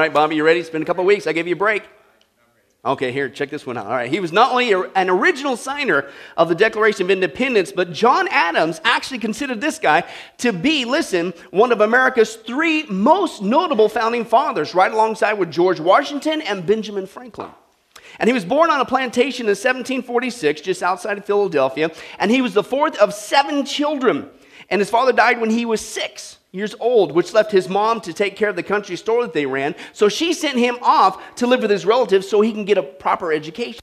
Right, 0.00 0.14
Bobby, 0.14 0.34
you 0.34 0.44
ready? 0.44 0.60
It's 0.60 0.70
been 0.70 0.80
a 0.80 0.86
couple 0.86 1.04
weeks. 1.04 1.26
I 1.26 1.34
gave 1.34 1.46
you 1.46 1.52
a 1.52 1.58
break. 1.58 1.82
Okay, 2.86 3.12
here, 3.12 3.28
check 3.28 3.50
this 3.50 3.66
one 3.66 3.76
out. 3.76 3.84
All 3.84 3.92
right, 3.92 4.10
he 4.10 4.18
was 4.18 4.32
not 4.32 4.50
only 4.50 4.72
an 4.72 5.10
original 5.10 5.58
signer 5.58 6.08
of 6.38 6.48
the 6.48 6.54
Declaration 6.54 7.02
of 7.02 7.10
Independence, 7.10 7.70
but 7.70 7.92
John 7.92 8.26
Adams 8.30 8.80
actually 8.82 9.18
considered 9.18 9.60
this 9.60 9.78
guy 9.78 10.04
to 10.38 10.54
be, 10.54 10.86
listen, 10.86 11.34
one 11.50 11.70
of 11.70 11.82
America's 11.82 12.36
three 12.36 12.84
most 12.84 13.42
notable 13.42 13.90
founding 13.90 14.24
fathers, 14.24 14.74
right 14.74 14.90
alongside 14.90 15.34
with 15.34 15.50
George 15.50 15.80
Washington 15.80 16.40
and 16.40 16.64
Benjamin 16.64 17.06
Franklin. 17.06 17.50
And 18.18 18.26
he 18.26 18.32
was 18.32 18.46
born 18.46 18.70
on 18.70 18.80
a 18.80 18.86
plantation 18.86 19.44
in 19.44 19.50
1746, 19.50 20.62
just 20.62 20.82
outside 20.82 21.18
of 21.18 21.26
Philadelphia, 21.26 21.90
and 22.18 22.30
he 22.30 22.40
was 22.40 22.54
the 22.54 22.64
fourth 22.64 22.96
of 22.96 23.12
seven 23.12 23.66
children. 23.66 24.30
And 24.70 24.80
his 24.80 24.88
father 24.88 25.12
died 25.12 25.42
when 25.42 25.50
he 25.50 25.66
was 25.66 25.86
six 25.86 26.38
years 26.52 26.74
old, 26.80 27.12
which 27.12 27.32
left 27.32 27.52
his 27.52 27.68
mom 27.68 28.00
to 28.02 28.12
take 28.12 28.36
care 28.36 28.48
of 28.48 28.56
the 28.56 28.62
country 28.62 28.96
store 28.96 29.22
that 29.22 29.32
they 29.32 29.46
ran. 29.46 29.74
So 29.92 30.08
she 30.08 30.32
sent 30.32 30.58
him 30.58 30.78
off 30.82 31.34
to 31.36 31.46
live 31.46 31.62
with 31.62 31.70
his 31.70 31.86
relatives 31.86 32.28
so 32.28 32.40
he 32.40 32.52
can 32.52 32.64
get 32.64 32.78
a 32.78 32.82
proper 32.82 33.32
education. 33.32 33.80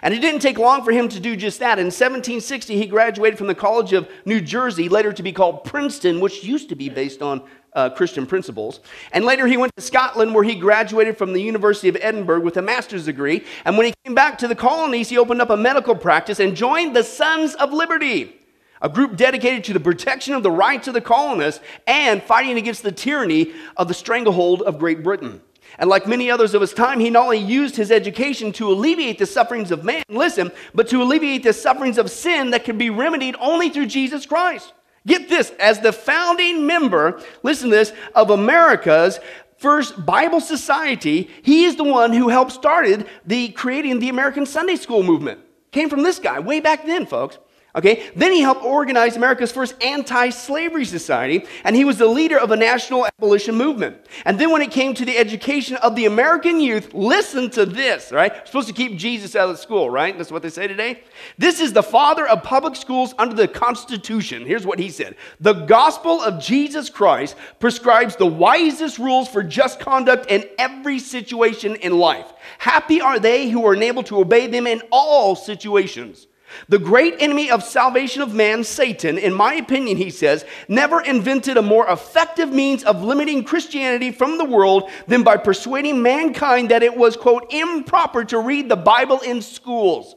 And 0.00 0.14
it 0.14 0.20
didn't 0.20 0.40
take 0.40 0.58
long 0.58 0.84
for 0.84 0.92
him 0.92 1.08
to 1.08 1.20
do 1.20 1.36
just 1.36 1.58
that. 1.58 1.78
In 1.78 1.86
1760, 1.86 2.76
he 2.76 2.86
graduated 2.86 3.36
from 3.36 3.48
the 3.48 3.54
College 3.54 3.92
of 3.92 4.08
New 4.24 4.40
Jersey, 4.40 4.88
later 4.88 5.12
to 5.12 5.22
be 5.22 5.32
called 5.32 5.64
Princeton, 5.64 6.20
which 6.20 6.44
used 6.44 6.68
to 6.68 6.76
be 6.76 6.88
based 6.88 7.20
on 7.20 7.42
uh, 7.74 7.90
Christian 7.90 8.26
principles. 8.26 8.80
And 9.12 9.24
later 9.24 9.46
he 9.46 9.56
went 9.56 9.74
to 9.76 9.82
Scotland, 9.82 10.34
where 10.34 10.44
he 10.44 10.54
graduated 10.54 11.18
from 11.18 11.32
the 11.32 11.42
University 11.42 11.88
of 11.88 11.96
Edinburgh 12.00 12.40
with 12.40 12.56
a 12.56 12.62
master's 12.62 13.06
degree. 13.06 13.44
And 13.64 13.76
when 13.76 13.86
he 13.86 13.94
came 14.04 14.14
back 14.14 14.38
to 14.38 14.48
the 14.48 14.54
colonies, 14.54 15.08
he 15.08 15.18
opened 15.18 15.42
up 15.42 15.50
a 15.50 15.56
medical 15.56 15.96
practice 15.96 16.38
and 16.38 16.54
joined 16.54 16.94
the 16.94 17.02
Sons 17.02 17.54
of 17.54 17.72
Liberty 17.72 18.41
a 18.82 18.88
group 18.88 19.16
dedicated 19.16 19.64
to 19.64 19.72
the 19.72 19.80
protection 19.80 20.34
of 20.34 20.42
the 20.42 20.50
rights 20.50 20.88
of 20.88 20.94
the 20.94 21.00
colonists 21.00 21.62
and 21.86 22.22
fighting 22.22 22.58
against 22.58 22.82
the 22.82 22.92
tyranny 22.92 23.52
of 23.76 23.88
the 23.88 23.94
stranglehold 23.94 24.60
of 24.62 24.78
Great 24.78 25.02
Britain. 25.02 25.40
And 25.78 25.88
like 25.88 26.06
many 26.06 26.30
others 26.30 26.52
of 26.52 26.60
his 26.60 26.74
time, 26.74 27.00
he 27.00 27.08
not 27.08 27.24
only 27.24 27.38
used 27.38 27.76
his 27.76 27.90
education 27.90 28.52
to 28.52 28.70
alleviate 28.70 29.18
the 29.18 29.24
sufferings 29.24 29.70
of 29.70 29.84
man, 29.84 30.02
listen, 30.08 30.52
but 30.74 30.88
to 30.88 31.00
alleviate 31.00 31.44
the 31.44 31.52
sufferings 31.52 31.96
of 31.96 32.10
sin 32.10 32.50
that 32.50 32.64
can 32.64 32.76
be 32.76 32.90
remedied 32.90 33.36
only 33.40 33.70
through 33.70 33.86
Jesus 33.86 34.26
Christ. 34.26 34.74
Get 35.06 35.28
this, 35.28 35.50
as 35.58 35.80
the 35.80 35.92
founding 35.92 36.66
member, 36.66 37.22
listen 37.42 37.70
to 37.70 37.76
this, 37.76 37.92
of 38.14 38.30
America's 38.30 39.18
first 39.56 40.04
Bible 40.04 40.40
Society, 40.40 41.30
he 41.42 41.64
is 41.64 41.76
the 41.76 41.84
one 41.84 42.12
who 42.12 42.28
helped 42.28 42.52
started 42.52 43.06
the 43.24 43.48
creating 43.50 43.98
the 43.98 44.08
American 44.08 44.44
Sunday 44.44 44.76
School 44.76 45.02
movement. 45.02 45.40
Came 45.70 45.88
from 45.88 46.02
this 46.02 46.18
guy 46.18 46.38
way 46.38 46.60
back 46.60 46.84
then, 46.84 47.06
folks. 47.06 47.38
Okay, 47.74 48.10
then 48.14 48.32
he 48.32 48.42
helped 48.42 48.62
organize 48.62 49.16
America's 49.16 49.50
first 49.50 49.82
anti 49.82 50.28
slavery 50.28 50.84
society, 50.84 51.46
and 51.64 51.74
he 51.74 51.86
was 51.86 51.96
the 51.96 52.06
leader 52.06 52.38
of 52.38 52.50
a 52.50 52.56
national 52.56 53.06
abolition 53.06 53.54
movement. 53.54 53.96
And 54.26 54.38
then 54.38 54.50
when 54.50 54.60
it 54.60 54.70
came 54.70 54.92
to 54.92 55.06
the 55.06 55.16
education 55.16 55.76
of 55.76 55.96
the 55.96 56.04
American 56.04 56.60
youth, 56.60 56.92
listen 56.92 57.48
to 57.52 57.64
this, 57.64 58.12
right? 58.12 58.30
We're 58.30 58.44
supposed 58.44 58.68
to 58.68 58.74
keep 58.74 58.98
Jesus 58.98 59.34
out 59.34 59.48
of 59.48 59.58
school, 59.58 59.88
right? 59.88 60.14
That's 60.18 60.30
what 60.30 60.42
they 60.42 60.50
say 60.50 60.66
today. 60.66 61.02
This 61.38 61.60
is 61.60 61.72
the 61.72 61.82
father 61.82 62.28
of 62.28 62.42
public 62.42 62.76
schools 62.76 63.14
under 63.16 63.34
the 63.34 63.48
Constitution. 63.48 64.44
Here's 64.44 64.66
what 64.66 64.78
he 64.78 64.90
said 64.90 65.16
The 65.40 65.54
gospel 65.54 66.20
of 66.20 66.42
Jesus 66.42 66.90
Christ 66.90 67.36
prescribes 67.58 68.16
the 68.16 68.26
wisest 68.26 68.98
rules 68.98 69.28
for 69.28 69.42
just 69.42 69.80
conduct 69.80 70.30
in 70.30 70.44
every 70.58 70.98
situation 70.98 71.76
in 71.76 71.98
life. 71.98 72.34
Happy 72.58 73.00
are 73.00 73.18
they 73.18 73.48
who 73.48 73.64
are 73.64 73.72
enabled 73.72 74.06
to 74.06 74.18
obey 74.18 74.46
them 74.46 74.66
in 74.66 74.82
all 74.90 75.34
situations. 75.34 76.26
The 76.68 76.78
great 76.78 77.16
enemy 77.18 77.50
of 77.50 77.62
salvation 77.62 78.22
of 78.22 78.34
man, 78.34 78.64
Satan, 78.64 79.18
in 79.18 79.34
my 79.34 79.54
opinion, 79.54 79.96
he 79.96 80.10
says, 80.10 80.44
never 80.68 81.00
invented 81.00 81.56
a 81.56 81.62
more 81.62 81.88
effective 81.88 82.52
means 82.52 82.84
of 82.84 83.02
limiting 83.02 83.44
Christianity 83.44 84.12
from 84.12 84.38
the 84.38 84.44
world 84.44 84.90
than 85.06 85.22
by 85.22 85.36
persuading 85.36 86.02
mankind 86.02 86.70
that 86.70 86.82
it 86.82 86.96
was, 86.96 87.16
quote, 87.16 87.52
improper 87.52 88.24
to 88.24 88.38
read 88.38 88.68
the 88.68 88.76
Bible 88.76 89.20
in 89.20 89.42
schools. 89.42 90.16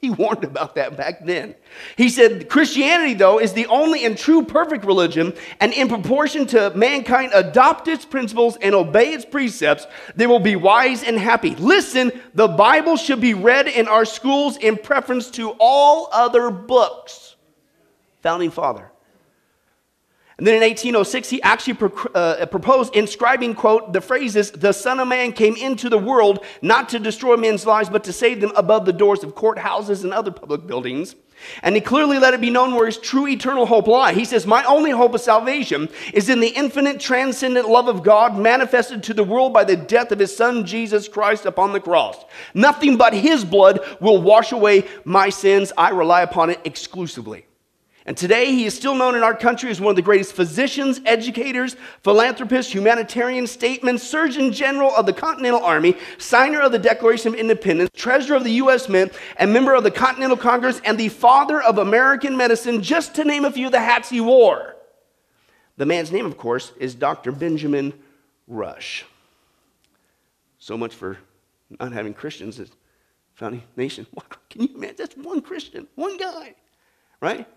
He 0.00 0.10
warned 0.10 0.44
about 0.44 0.74
that 0.74 0.96
back 0.96 1.24
then. 1.24 1.54
He 1.96 2.08
said 2.10 2.48
Christianity, 2.48 3.14
though, 3.14 3.40
is 3.40 3.54
the 3.54 3.66
only 3.66 4.04
and 4.04 4.16
true 4.16 4.44
perfect 4.44 4.84
religion, 4.84 5.32
and 5.58 5.72
in 5.72 5.88
proportion 5.88 6.46
to 6.48 6.70
mankind 6.74 7.32
adopt 7.34 7.88
its 7.88 8.04
principles 8.04 8.56
and 8.60 8.74
obey 8.74 9.12
its 9.12 9.24
precepts, 9.24 9.86
they 10.14 10.26
will 10.26 10.38
be 10.38 10.54
wise 10.54 11.02
and 11.02 11.18
happy. 11.18 11.56
Listen, 11.56 12.12
the 12.34 12.48
Bible 12.48 12.96
should 12.96 13.20
be 13.20 13.34
read 13.34 13.68
in 13.68 13.88
our 13.88 14.04
schools 14.04 14.58
in 14.58 14.76
preference 14.76 15.30
to 15.32 15.56
all 15.58 16.08
other 16.12 16.50
books. 16.50 17.36
Founding 18.22 18.50
Father. 18.50 18.90
And 20.38 20.46
then 20.46 20.56
in 20.56 20.60
1806, 20.60 21.30
he 21.30 21.40
actually 21.40 21.74
pro- 21.74 22.12
uh, 22.12 22.44
proposed 22.46 22.94
inscribing, 22.94 23.54
quote, 23.54 23.94
the 23.94 24.02
phrases, 24.02 24.50
the 24.50 24.72
Son 24.72 25.00
of 25.00 25.08
Man 25.08 25.32
came 25.32 25.56
into 25.56 25.88
the 25.88 25.96
world 25.96 26.44
not 26.60 26.90
to 26.90 26.98
destroy 26.98 27.38
men's 27.38 27.64
lives, 27.64 27.88
but 27.88 28.04
to 28.04 28.12
save 28.12 28.42
them 28.42 28.52
above 28.54 28.84
the 28.84 28.92
doors 28.92 29.24
of 29.24 29.34
courthouses 29.34 30.04
and 30.04 30.12
other 30.12 30.30
public 30.30 30.66
buildings. 30.66 31.14
And 31.62 31.74
he 31.74 31.80
clearly 31.80 32.18
let 32.18 32.34
it 32.34 32.40
be 32.42 32.50
known 32.50 32.74
where 32.74 32.84
his 32.84 32.98
true 32.98 33.26
eternal 33.26 33.64
hope 33.64 33.86
lie. 33.86 34.12
He 34.12 34.26
says, 34.26 34.46
My 34.46 34.62
only 34.64 34.90
hope 34.90 35.14
of 35.14 35.20
salvation 35.22 35.88
is 36.12 36.28
in 36.28 36.40
the 36.40 36.48
infinite, 36.48 37.00
transcendent 37.00 37.68
love 37.68 37.88
of 37.88 38.02
God 38.02 38.36
manifested 38.38 39.02
to 39.04 39.14
the 39.14 39.24
world 39.24 39.54
by 39.54 39.64
the 39.64 39.76
death 39.76 40.12
of 40.12 40.18
his 40.18 40.36
Son, 40.36 40.66
Jesus 40.66 41.08
Christ, 41.08 41.46
upon 41.46 41.72
the 41.72 41.80
cross. 41.80 42.24
Nothing 42.52 42.96
but 42.96 43.14
his 43.14 43.44
blood 43.44 43.80
will 44.00 44.20
wash 44.20 44.52
away 44.52 44.86
my 45.04 45.30
sins. 45.30 45.72
I 45.78 45.90
rely 45.90 46.22
upon 46.22 46.50
it 46.50 46.60
exclusively. 46.64 47.45
And 48.06 48.16
today, 48.16 48.52
he 48.52 48.66
is 48.66 48.74
still 48.74 48.94
known 48.94 49.16
in 49.16 49.24
our 49.24 49.34
country 49.34 49.68
as 49.68 49.80
one 49.80 49.90
of 49.90 49.96
the 49.96 50.02
greatest 50.02 50.32
physicians, 50.32 51.00
educators, 51.04 51.74
philanthropists, 52.04 52.72
humanitarian 52.72 53.48
statesmen, 53.48 53.98
Surgeon 53.98 54.52
General 54.52 54.94
of 54.94 55.06
the 55.06 55.12
Continental 55.12 55.60
Army, 55.64 55.96
signer 56.16 56.60
of 56.60 56.70
the 56.70 56.78
Declaration 56.78 57.34
of 57.34 57.40
Independence, 57.40 57.90
treasurer 57.96 58.36
of 58.36 58.44
the 58.44 58.52
U.S. 58.52 58.88
Mint, 58.88 59.12
and 59.38 59.52
member 59.52 59.74
of 59.74 59.82
the 59.82 59.90
Continental 59.90 60.36
Congress, 60.36 60.80
and 60.84 60.96
the 60.96 61.08
father 61.08 61.60
of 61.60 61.78
American 61.78 62.36
medicine, 62.36 62.80
just 62.80 63.16
to 63.16 63.24
name 63.24 63.44
a 63.44 63.50
few 63.50 63.66
of 63.66 63.72
the 63.72 63.80
hats 63.80 64.08
he 64.08 64.20
wore. 64.20 64.76
The 65.76 65.86
man's 65.86 66.12
name, 66.12 66.26
of 66.26 66.38
course, 66.38 66.72
is 66.78 66.94
Dr. 66.94 67.32
Benjamin 67.32 67.92
Rush. 68.46 69.04
So 70.60 70.78
much 70.78 70.94
for 70.94 71.18
not 71.80 71.90
having 71.90 72.14
Christians 72.14 72.60
as 72.60 72.70
founding 73.34 73.64
nation. 73.74 74.06
Can 74.48 74.62
you 74.62 74.68
imagine? 74.76 74.94
That's 74.96 75.16
one 75.16 75.40
Christian, 75.40 75.88
one 75.96 76.16
guy, 76.16 76.54
right? 77.20 77.48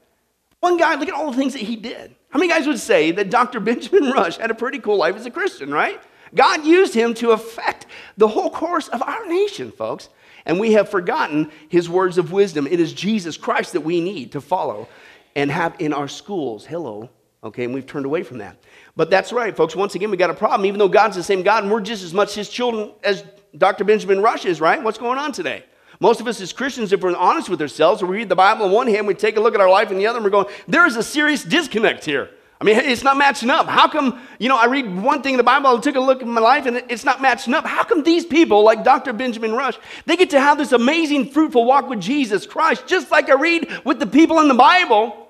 One 0.60 0.78
guy, 0.78 0.96
look 0.96 1.08
at 1.08 1.16
all 1.16 1.32
the 1.32 1.38
things 1.38 1.54
that 1.54 1.62
he 1.62 1.76
did. 1.76 2.16
How 2.30 2.40
many 2.40 2.52
guys 2.52 2.68
would 2.68 2.80
say 2.80 3.12
that 3.12 3.30
Dr. 3.30 3.60
Benjamin 3.60 4.12
Rush 4.12 4.38
had 4.38 4.52
a 4.52 4.56
pretty 4.56 4.80
cool 4.80 4.98
life 4.98 5.16
as 5.16 5.26
a 5.26 5.32
Christian, 5.32 5.72
right? 5.72 6.02
God 6.36 6.66
used 6.66 6.94
him 6.94 7.14
to 7.16 7.32
affect 7.32 7.88
the 8.18 8.28
whole 8.28 8.52
course 8.52 8.88
of 8.90 9.02
our 9.02 9.26
nation, 9.28 9.72
folks. 9.72 10.10
And 10.46 10.60
we 10.60 10.74
have 10.74 10.90
forgotten 10.90 11.52
his 11.70 11.90
words 11.90 12.18
of 12.18 12.32
wisdom. 12.32 12.68
It 12.68 12.80
is 12.80 12.94
Jesus 12.94 13.38
Christ 13.38 13.74
that 13.74 13.82
we 13.82 14.02
need 14.02 14.32
to 14.34 14.42
follow 14.42 14.88
and 15.36 15.52
have 15.52 15.76
in 15.80 15.94
our 15.94 16.08
schools. 16.08 16.66
Hello. 16.66 17.10
Okay, 17.44 17.64
and 17.64 17.74
we've 17.74 17.86
turned 17.86 18.06
away 18.06 18.24
from 18.24 18.40
that. 18.40 18.58
But 18.98 19.10
that's 19.10 19.32
right, 19.32 19.56
folks. 19.56 19.76
Once 19.76 19.96
again, 19.96 20.12
we 20.12 20.18
got 20.18 20.30
a 20.30 20.34
problem. 20.34 20.66
Even 20.66 20.78
though 20.78 20.90
God's 20.90 21.16
the 21.16 21.24
same 21.24 21.42
God 21.42 21.64
and 21.64 21.72
we're 21.72 21.80
just 21.80 22.04
as 22.04 22.14
much 22.14 22.36
his 22.36 22.50
children 22.50 22.92
as 23.04 23.24
Dr. 23.58 23.86
Benjamin 23.86 24.22
Rush 24.22 24.46
is, 24.46 24.60
right? 24.60 24.82
What's 24.84 24.98
going 24.98 25.18
on 25.18 25.32
today? 25.32 25.64
Most 26.00 26.22
of 26.22 26.28
us 26.28 26.40
as 26.40 26.54
Christians, 26.54 26.94
if 26.94 27.02
we're 27.02 27.16
honest 27.16 27.50
with 27.50 27.62
ourselves, 27.62 28.02
we 28.02 28.10
read 28.10 28.30
the 28.30 28.36
Bible 28.36 28.66
on 28.66 28.72
one 28.72 28.88
hand, 28.88 29.06
we 29.06 29.14
take 29.14 29.36
a 29.36 29.42
look 29.42 29.54
at 29.54 29.60
our 29.60 29.70
life 29.70 29.92
in 29.92 29.98
the 29.98 30.08
other, 30.08 30.18
and 30.18 30.24
we're 30.24 30.32
going, 30.32 30.48
there 30.68 30.86
is 30.86 30.96
a 30.96 31.04
serious 31.04 31.44
disconnect 31.44 32.06
here. 32.06 32.30
I 32.62 32.66
mean, 32.66 32.78
it's 32.78 33.04
not 33.04 33.18
matching 33.18 33.50
up. 33.50 33.68
How 33.68 33.88
come, 33.88 34.20
you 34.38 34.50
know, 34.50 34.58
I 34.58 34.66
read 34.66 35.02
one 35.02 35.22
thing 35.22 35.34
in 35.34 35.38
the 35.38 35.44
Bible, 35.44 35.68
I 35.68 35.80
took 35.80 35.96
a 35.96 36.00
look 36.00 36.22
at 36.22 36.28
my 36.28 36.42
life, 36.42 36.66
and 36.66 36.78
it's 36.90 37.06
not 37.06 37.22
matching 37.22 37.54
up. 37.54 37.66
How 37.66 37.84
come 37.84 38.04
these 38.04 38.26
people, 38.26 38.64
like 38.64 38.84
Dr. 38.84 39.14
Benjamin 39.14 39.54
Rush, 39.54 39.78
they 40.06 40.16
get 40.16 40.30
to 40.32 40.40
have 40.40 40.58
this 40.58 40.72
amazing, 40.72 41.32
fruitful 41.32 41.66
walk 41.66 41.90
with 41.90 42.02
Jesus 42.02 42.46
Christ, 42.46 42.88
just 42.88 43.12
like 43.12 43.30
I 43.30 43.34
read 43.34 43.70
with 43.86 44.00
the 44.00 44.08
people 44.08 44.40
in 44.40 44.48
the 44.48 44.56
Bible? 44.56 45.28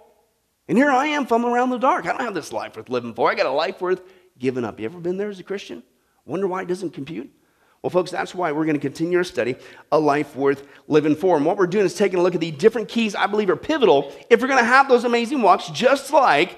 And 0.67 0.77
here 0.77 0.91
I 0.91 1.07
am 1.07 1.25
fumbling 1.25 1.53
around 1.55 1.65
in 1.65 1.71
the 1.71 1.77
dark. 1.79 2.05
I 2.05 2.09
don't 2.09 2.21
have 2.21 2.35
this 2.35 2.53
life 2.53 2.77
worth 2.77 2.89
living 2.89 3.15
for. 3.15 3.29
I 3.29 3.35
got 3.35 3.47
a 3.47 3.51
life 3.51 3.81
worth 3.81 4.01
giving 4.37 4.63
up. 4.63 4.79
You 4.79 4.85
ever 4.85 4.99
been 4.99 5.17
there 5.17 5.29
as 5.29 5.39
a 5.39 5.43
Christian? 5.43 5.81
Wonder 6.25 6.47
why 6.47 6.61
it 6.61 6.67
doesn't 6.67 6.91
compute? 6.91 7.31
Well, 7.81 7.89
folks, 7.89 8.11
that's 8.11 8.35
why 8.35 8.51
we're 8.51 8.65
going 8.65 8.75
to 8.75 8.81
continue 8.81 9.17
our 9.17 9.23
study, 9.23 9.55
A 9.91 9.99
Life 9.99 10.35
Worth 10.35 10.67
Living 10.87 11.15
For. 11.15 11.37
And 11.37 11.45
what 11.45 11.57
we're 11.57 11.67
doing 11.67 11.85
is 11.85 11.95
taking 11.95 12.19
a 12.19 12.21
look 12.21 12.35
at 12.35 12.41
the 12.41 12.51
different 12.51 12.89
keys 12.89 13.15
I 13.15 13.25
believe 13.27 13.49
are 13.49 13.55
pivotal 13.55 14.13
if 14.29 14.41
we're 14.41 14.47
going 14.47 14.59
to 14.59 14.65
have 14.65 14.89
those 14.89 15.05
amazing 15.05 15.41
walks, 15.41 15.69
just 15.69 16.11
like 16.11 16.57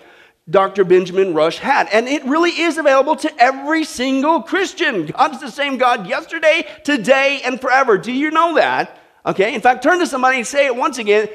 Dr. 0.50 0.84
Benjamin 0.84 1.36
Rush 1.36 1.60
had. 1.60 1.88
And 1.90 2.08
it 2.08 2.26
really 2.26 2.50
is 2.50 2.80
available 2.80 3.16
to 3.18 3.32
every 3.40 3.84
single 3.84 4.42
Christian. 4.42 5.06
God's 5.06 5.40
the 5.40 5.52
same 5.52 5.78
God 5.78 6.08
yesterday, 6.08 6.68
today, 6.84 7.42
and 7.46 7.62
forever. 7.62 8.00
Do 8.00 8.12
you 8.12 8.32
know 8.32 8.56
that? 8.56 8.98
Okay, 9.24 9.54
in 9.54 9.62
fact, 9.62 9.84
turn 9.84 10.00
to 10.00 10.08
somebody 10.08 10.38
and 10.38 10.48
say 10.48 10.66
it 10.66 10.76
once 10.76 10.98
again. 10.98 11.30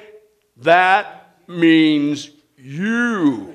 That 0.59 1.38
means 1.47 2.31
you. 2.56 3.55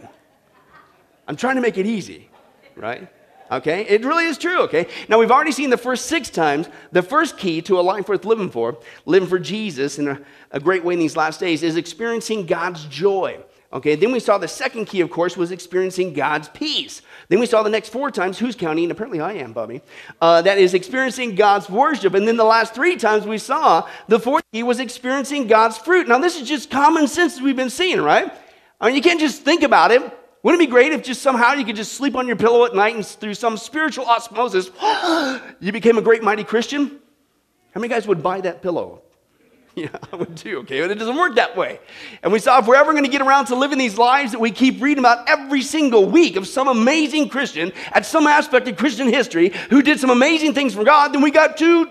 I'm 1.28 1.36
trying 1.36 1.56
to 1.56 1.62
make 1.62 1.78
it 1.78 1.86
easy, 1.86 2.30
right? 2.78 3.10
Okay? 3.52 3.86
It 3.86 4.06
really 4.06 4.26
is 4.26 4.38
true, 4.38 4.62
okay? 4.62 4.88
Now, 5.10 5.20
we've 5.20 5.32
already 5.32 5.52
seen 5.52 5.70
the 5.70 5.78
first 5.78 6.06
six 6.06 6.30
times 6.30 6.70
the 6.92 7.04
first 7.04 7.38
key 7.38 7.62
to 7.64 7.80
a 7.80 7.82
life 7.82 8.08
worth 8.08 8.24
living 8.24 8.50
for, 8.50 8.78
living 9.06 9.28
for 9.28 9.40
Jesus 9.40 10.00
in 10.00 10.08
a, 10.08 10.22
a 10.52 10.60
great 10.60 10.86
way 10.86 10.94
in 10.94 11.00
these 11.00 11.18
last 11.18 11.40
days, 11.40 11.62
is 11.62 11.76
experiencing 11.76 12.46
God's 12.46 12.86
joy. 12.86 13.40
Okay, 13.74 13.96
then 13.96 14.12
we 14.12 14.20
saw 14.20 14.38
the 14.38 14.50
second 14.50 14.86
key, 14.86 15.00
of 15.00 15.10
course, 15.10 15.38
was 15.38 15.52
experiencing 15.52 16.14
God's 16.14 16.50
peace. 16.50 17.02
Then 17.30 17.40
we 17.40 17.46
saw 17.46 17.64
the 17.64 17.70
next 17.70 17.90
four 17.90 18.12
times, 18.12 18.38
who's 18.38 18.56
counting? 18.56 18.92
Apparently 18.92 19.22
I 19.22 19.34
am, 19.34 19.54
Bubby. 19.54 19.82
Uh, 20.22 20.42
that 20.42 20.58
is 20.58 20.74
experiencing 20.74 21.36
God's 21.36 21.70
worship. 21.70 22.14
And 22.14 22.28
then 22.28 22.36
the 22.36 22.44
last 22.44 22.74
three 22.74 22.98
times 22.98 23.26
we 23.26 23.38
saw 23.38 23.88
the 24.10 24.20
fourth 24.20 24.44
key 24.52 24.64
was 24.64 24.82
experiencing 24.82 25.48
God's 25.48 25.78
fruit. 25.78 26.10
Now, 26.10 26.20
this 26.20 26.40
is 26.40 26.48
just 26.48 26.70
common 26.70 27.08
sense 27.08 27.40
we've 27.40 27.56
been 27.56 27.70
seeing, 27.70 28.02
right? 28.02 28.34
I 28.82 28.88
mean, 28.88 28.96
you 28.96 29.02
can't 29.02 29.22
just 29.22 29.44
think 29.44 29.64
about 29.64 29.92
it. 29.92 30.02
Wouldn't 30.44 30.62
it 30.62 30.66
be 30.66 30.72
great 30.72 30.92
if 30.92 31.04
just 31.04 31.22
somehow 31.22 31.54
you 31.54 31.66
could 31.66 31.76
just 31.76 31.94
sleep 31.94 32.16
on 32.16 32.28
your 32.28 32.36
pillow 32.36 32.66
at 32.66 32.74
night 32.74 32.96
and 32.96 33.06
through 33.06 33.36
some 33.36 33.58
spiritual 33.58 34.06
osmosis, 34.06 34.72
you 35.60 35.72
became 35.72 35.98
a 35.98 36.02
great, 36.02 36.24
mighty 36.24 36.44
Christian? 36.44 37.00
How 37.74 37.80
many 37.80 37.90
guys 37.90 38.08
would 38.08 38.24
buy 38.24 38.42
that 38.42 38.62
pillow? 38.62 39.02
Yeah, 39.74 39.88
I 40.12 40.18
would 40.18 40.36
too, 40.36 40.58
okay? 40.60 40.82
But 40.82 40.92
it 40.92 40.96
doesn't 40.96 41.16
work 41.16 41.36
that 41.36 41.56
way. 41.56 41.80
And 42.24 42.34
we 42.34 42.40
saw 42.40 42.60
if 42.60 42.68
we're 42.68 42.76
ever 42.76 42.92
going 42.92 43.06
to 43.06 43.10
get 43.10 43.22
around 43.22 43.46
to 43.46 43.56
living 43.56 43.78
these 43.78 43.98
lives 43.98 44.34
that 44.34 44.40
we 44.40 44.52
keep 44.52 44.82
reading 44.82 45.00
about 45.00 45.30
every 45.30 45.62
single 45.62 46.06
week 46.10 46.36
of 46.36 46.46
some 46.46 46.68
amazing 46.68 47.30
Christian 47.30 47.72
at 47.94 48.06
some 48.06 48.28
aspect 48.28 48.68
of 48.68 48.76
Christian 48.76 49.08
history 49.08 49.54
who 49.70 49.82
did 49.82 49.98
some 49.98 50.10
amazing 50.10 50.54
things 50.54 50.74
for 50.74 50.84
God, 50.84 51.14
then 51.14 51.22
we 51.22 51.32
got 51.32 51.56
to 51.60 51.90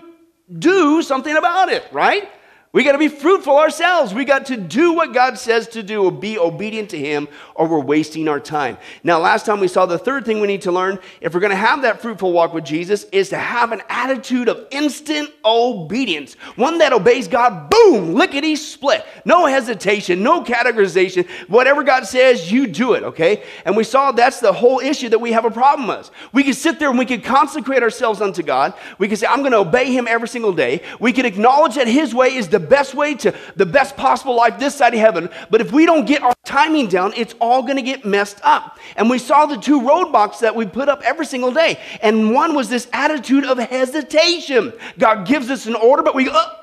do 0.59 1.01
something 1.01 1.35
about 1.35 1.69
it, 1.69 1.83
right? 1.91 2.29
We 2.73 2.85
got 2.85 2.93
to 2.93 2.97
be 2.97 3.09
fruitful 3.09 3.57
ourselves. 3.57 4.13
We 4.13 4.23
got 4.23 4.45
to 4.45 4.55
do 4.55 4.93
what 4.93 5.13
God 5.13 5.37
says 5.37 5.67
to 5.69 5.83
do, 5.83 6.09
be 6.09 6.39
obedient 6.39 6.89
to 6.91 6.97
Him, 6.97 7.27
or 7.53 7.67
we're 7.67 7.81
wasting 7.81 8.29
our 8.29 8.39
time. 8.39 8.77
Now, 9.03 9.19
last 9.19 9.45
time 9.45 9.59
we 9.59 9.67
saw 9.67 9.85
the 9.85 9.99
third 9.99 10.25
thing 10.25 10.39
we 10.39 10.47
need 10.47 10.61
to 10.61 10.71
learn 10.71 10.97
if 11.19 11.33
we're 11.33 11.41
going 11.41 11.49
to 11.49 11.57
have 11.57 11.81
that 11.81 12.01
fruitful 12.01 12.31
walk 12.31 12.53
with 12.53 12.63
Jesus 12.63 13.03
is 13.11 13.27
to 13.29 13.37
have 13.37 13.73
an 13.73 13.81
attitude 13.89 14.47
of 14.47 14.67
instant 14.71 15.29
obedience. 15.43 16.35
One 16.55 16.77
that 16.77 16.93
obeys 16.93 17.27
God, 17.27 17.69
boom, 17.69 18.13
lickety 18.13 18.55
split. 18.55 19.05
No 19.25 19.47
hesitation, 19.47 20.23
no 20.23 20.41
categorization. 20.41 21.29
Whatever 21.49 21.83
God 21.83 22.05
says, 22.05 22.53
you 22.53 22.67
do 22.67 22.93
it, 22.93 23.03
okay? 23.03 23.43
And 23.65 23.75
we 23.75 23.83
saw 23.83 24.13
that's 24.13 24.39
the 24.39 24.53
whole 24.53 24.79
issue 24.79 25.09
that 25.09 25.19
we 25.19 25.33
have 25.33 25.43
a 25.43 25.51
problem 25.51 25.89
with. 25.89 26.09
We 26.31 26.45
can 26.45 26.53
sit 26.53 26.79
there 26.79 26.89
and 26.89 26.97
we 26.97 27.05
can 27.05 27.19
consecrate 27.19 27.83
ourselves 27.83 28.21
unto 28.21 28.43
God. 28.43 28.73
We 28.97 29.09
can 29.09 29.17
say, 29.17 29.27
I'm 29.27 29.39
going 29.39 29.51
to 29.51 29.57
obey 29.57 29.91
Him 29.91 30.07
every 30.07 30.29
single 30.29 30.53
day. 30.53 30.83
We 31.01 31.11
can 31.11 31.25
acknowledge 31.25 31.75
that 31.75 31.89
His 31.89 32.15
way 32.15 32.35
is 32.35 32.47
the 32.47 32.60
best 32.61 32.95
way 32.95 33.15
to 33.15 33.33
the 33.55 33.65
best 33.65 33.97
possible 33.97 34.35
life 34.35 34.59
this 34.59 34.75
side 34.75 34.93
of 34.93 34.99
heaven. 34.99 35.29
But 35.49 35.61
if 35.61 35.71
we 35.71 35.85
don't 35.85 36.05
get 36.05 36.21
our 36.23 36.33
timing 36.45 36.87
down, 36.87 37.13
it's 37.15 37.35
all 37.41 37.63
going 37.63 37.75
to 37.75 37.81
get 37.81 38.05
messed 38.05 38.39
up. 38.43 38.79
And 38.95 39.09
we 39.09 39.19
saw 39.19 39.45
the 39.45 39.57
two 39.57 39.81
roadblocks 39.81 40.39
that 40.39 40.55
we 40.55 40.65
put 40.65 40.89
up 40.89 41.01
every 41.03 41.25
single 41.25 41.51
day. 41.51 41.79
And 42.01 42.33
one 42.33 42.55
was 42.55 42.69
this 42.69 42.87
attitude 42.93 43.45
of 43.45 43.57
hesitation. 43.57 44.73
God 44.97 45.27
gives 45.27 45.49
us 45.49 45.65
an 45.65 45.75
order, 45.75 46.03
but 46.03 46.15
we 46.15 46.25
go, 46.25 46.31
oh, 46.33 46.57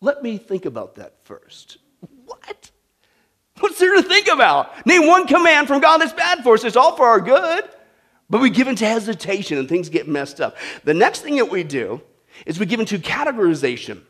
let 0.00 0.22
me 0.22 0.38
think 0.38 0.64
about 0.64 0.96
that 0.96 1.14
first. 1.24 1.78
What? 2.24 2.70
What's 3.60 3.78
there 3.78 3.94
to 3.94 4.02
think 4.02 4.26
about? 4.28 4.86
Name 4.86 5.06
one 5.06 5.26
command 5.26 5.68
from 5.68 5.80
God 5.80 5.98
that's 5.98 6.12
bad 6.12 6.42
for 6.42 6.54
us. 6.54 6.64
It's 6.64 6.76
all 6.76 6.96
for 6.96 7.06
our 7.06 7.20
good. 7.20 7.68
But 8.28 8.40
we 8.40 8.48
give 8.48 8.66
into 8.66 8.86
hesitation 8.86 9.58
and 9.58 9.68
things 9.68 9.90
get 9.90 10.08
messed 10.08 10.40
up. 10.40 10.56
The 10.84 10.94
next 10.94 11.20
thing 11.20 11.36
that 11.36 11.50
we 11.50 11.64
do 11.64 12.00
is 12.46 12.58
we 12.58 12.64
give 12.64 12.80
into 12.80 12.98
categorization. 12.98 14.00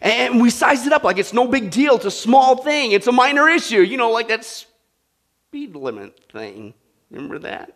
And 0.00 0.40
we 0.40 0.50
size 0.50 0.86
it 0.86 0.92
up 0.92 1.04
like 1.04 1.18
it's 1.18 1.32
no 1.32 1.46
big 1.46 1.70
deal. 1.70 1.96
It's 1.96 2.04
a 2.04 2.10
small 2.10 2.56
thing. 2.56 2.92
It's 2.92 3.06
a 3.06 3.12
minor 3.12 3.48
issue. 3.48 3.80
You 3.80 3.96
know, 3.96 4.10
like 4.10 4.28
that 4.28 4.44
speed 4.44 5.74
limit 5.74 6.20
thing. 6.32 6.74
Remember 7.10 7.38
that? 7.40 7.72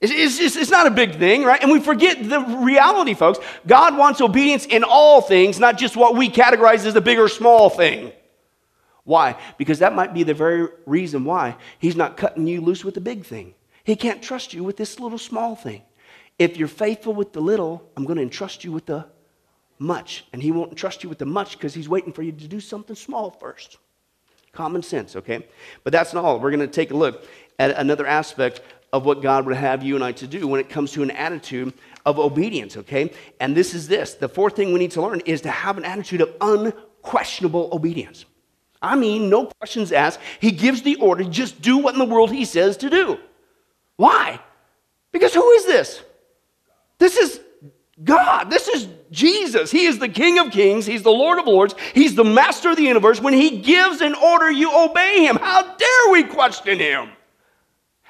It's, 0.00 0.12
it's, 0.12 0.38
just, 0.38 0.56
it's 0.56 0.70
not 0.70 0.86
a 0.86 0.90
big 0.90 1.18
thing, 1.18 1.42
right? 1.42 1.62
And 1.62 1.72
we 1.72 1.80
forget 1.80 2.28
the 2.28 2.40
reality, 2.40 3.14
folks. 3.14 3.38
God 3.66 3.96
wants 3.96 4.20
obedience 4.20 4.66
in 4.66 4.84
all 4.84 5.22
things, 5.22 5.58
not 5.58 5.78
just 5.78 5.96
what 5.96 6.14
we 6.16 6.28
categorize 6.28 6.84
as 6.84 6.94
a 6.96 7.00
big 7.00 7.18
or 7.18 7.28
small 7.28 7.70
thing. 7.70 8.12
Why? 9.04 9.36
Because 9.56 9.78
that 9.78 9.94
might 9.94 10.12
be 10.12 10.22
the 10.22 10.34
very 10.34 10.68
reason 10.84 11.24
why 11.24 11.56
He's 11.78 11.96
not 11.96 12.16
cutting 12.16 12.46
you 12.46 12.60
loose 12.60 12.84
with 12.84 12.94
the 12.94 13.00
big 13.00 13.24
thing. 13.24 13.54
He 13.84 13.96
can't 13.96 14.22
trust 14.22 14.52
you 14.52 14.64
with 14.64 14.76
this 14.76 15.00
little 15.00 15.18
small 15.18 15.54
thing. 15.54 15.82
If 16.38 16.56
you're 16.56 16.68
faithful 16.68 17.14
with 17.14 17.32
the 17.32 17.40
little, 17.40 17.88
I'm 17.96 18.04
going 18.04 18.16
to 18.16 18.22
entrust 18.22 18.64
you 18.64 18.72
with 18.72 18.86
the 18.86 19.06
much. 19.78 20.24
And 20.32 20.42
he 20.42 20.50
won't 20.50 20.76
trust 20.76 21.02
you 21.02 21.08
with 21.08 21.18
the 21.18 21.26
much 21.26 21.52
because 21.52 21.74
he's 21.74 21.88
waiting 21.88 22.12
for 22.12 22.22
you 22.22 22.32
to 22.32 22.48
do 22.48 22.60
something 22.60 22.96
small 22.96 23.30
first. 23.30 23.78
Common 24.52 24.82
sense, 24.82 25.16
okay? 25.16 25.46
But 25.84 25.92
that's 25.92 26.14
not 26.14 26.24
all. 26.24 26.40
We're 26.40 26.50
going 26.50 26.60
to 26.60 26.66
take 26.66 26.90
a 26.90 26.96
look 26.96 27.24
at 27.58 27.76
another 27.76 28.06
aspect 28.06 28.62
of 28.92 29.04
what 29.04 29.20
God 29.20 29.44
would 29.46 29.56
have 29.56 29.82
you 29.82 29.94
and 29.94 30.04
I 30.04 30.12
to 30.12 30.26
do 30.26 30.46
when 30.48 30.60
it 30.60 30.68
comes 30.68 30.92
to 30.92 31.02
an 31.02 31.10
attitude 31.10 31.74
of 32.06 32.18
obedience, 32.18 32.76
okay? 32.76 33.12
And 33.40 33.56
this 33.56 33.74
is 33.74 33.88
this 33.88 34.14
the 34.14 34.28
fourth 34.28 34.56
thing 34.56 34.72
we 34.72 34.78
need 34.78 34.92
to 34.92 35.02
learn 35.02 35.20
is 35.26 35.42
to 35.42 35.50
have 35.50 35.76
an 35.76 35.84
attitude 35.84 36.20
of 36.20 36.34
unquestionable 36.40 37.68
obedience. 37.72 38.24
I 38.80 38.94
mean, 38.94 39.28
no 39.28 39.46
questions 39.46 39.92
asked. 39.92 40.20
He 40.40 40.52
gives 40.52 40.82
the 40.82 40.96
order, 40.96 41.24
just 41.24 41.60
do 41.60 41.78
what 41.78 41.94
in 41.94 41.98
the 41.98 42.04
world 42.04 42.30
he 42.30 42.44
says 42.44 42.76
to 42.78 42.90
do. 42.90 43.18
Why? 43.96 44.40
Because 45.12 45.34
who 45.34 45.50
is 45.52 45.66
this? 45.66 46.02
This 46.98 47.16
is 47.16 47.40
God. 48.02 48.50
This 48.50 48.68
is 48.68 48.88
Jesus. 49.10 49.70
He 49.70 49.86
is 49.86 49.98
the 49.98 50.08
King 50.08 50.38
of 50.38 50.50
Kings. 50.50 50.84
He's 50.84 51.02
the 51.02 51.10
Lord 51.10 51.38
of 51.38 51.46
Lords. 51.46 51.74
He's 51.94 52.14
the 52.14 52.24
Master 52.24 52.70
of 52.70 52.76
the 52.76 52.82
universe. 52.82 53.20
When 53.20 53.32
He 53.32 53.58
gives 53.58 54.00
an 54.00 54.14
order, 54.14 54.50
you 54.50 54.70
obey 54.74 55.24
Him. 55.24 55.36
How 55.36 55.62
dare 55.62 56.12
we 56.12 56.24
question 56.24 56.78
Him? 56.78 57.08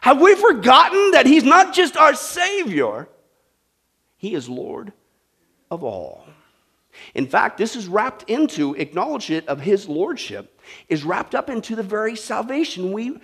Have 0.01 0.21
we 0.21 0.35
forgotten 0.35 1.13
that 1.13 1.27
He's 1.27 1.45
not 1.45 1.73
just 1.73 1.97
our 1.97 2.15
Savior, 2.15 3.09
He 4.17 4.35
is 4.35 4.49
Lord 4.49 4.93
of 5.71 5.85
all. 5.85 6.27
In 7.15 7.27
fact, 7.27 7.59
this 7.59 7.77
is 7.77 7.87
wrapped 7.87 8.29
into 8.29 8.75
acknowledgement 8.75 9.47
of 9.47 9.61
His 9.61 9.89
Lordship, 9.89 10.61
is 10.89 11.05
wrapped 11.05 11.35
up 11.35 11.49
into 11.49 11.77
the 11.77 11.83
very 11.83 12.17
salvation 12.17 12.91
we 12.91 13.19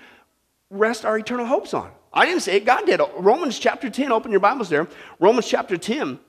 rest 0.71 1.05
our 1.05 1.19
eternal 1.19 1.47
hopes 1.47 1.75
on. 1.75 1.91
I 2.13 2.27
didn't 2.27 2.43
say 2.43 2.57
it, 2.57 2.67
God 2.67 2.87
did. 2.87 3.01
Romans 3.17 3.59
chapter 3.59 3.89
10, 3.91 4.13
open 4.13 4.31
your 4.31 4.41
Bibles 4.41 4.69
there. 4.69 4.87
Romans 5.19 5.49
chapter 5.49 5.77
10 5.77 6.21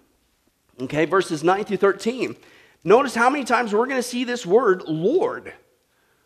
Okay, 0.81 1.05
verses 1.05 1.43
9 1.43 1.65
through 1.65 1.77
13. 1.77 2.35
Notice 2.83 3.15
how 3.15 3.29
many 3.29 3.43
times 3.43 3.73
we're 3.73 3.85
going 3.85 3.97
to 3.97 4.03
see 4.03 4.23
this 4.23 4.45
word 4.45 4.83
Lord. 4.87 5.53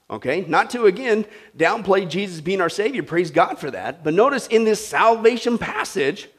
Okay, 0.10 0.46
not 0.48 0.70
to 0.70 0.86
again 0.86 1.26
downplay 1.58 2.08
Jesus 2.08 2.40
being 2.40 2.62
our 2.62 2.70
Savior, 2.70 3.04
praise 3.04 3.30
God 3.30 3.60
for 3.60 3.70
that. 3.72 4.04
But 4.04 4.14
notice 4.14 4.48
in 4.48 4.64
this 4.64 4.86
salvation 4.86 5.58
passage, 5.58 6.30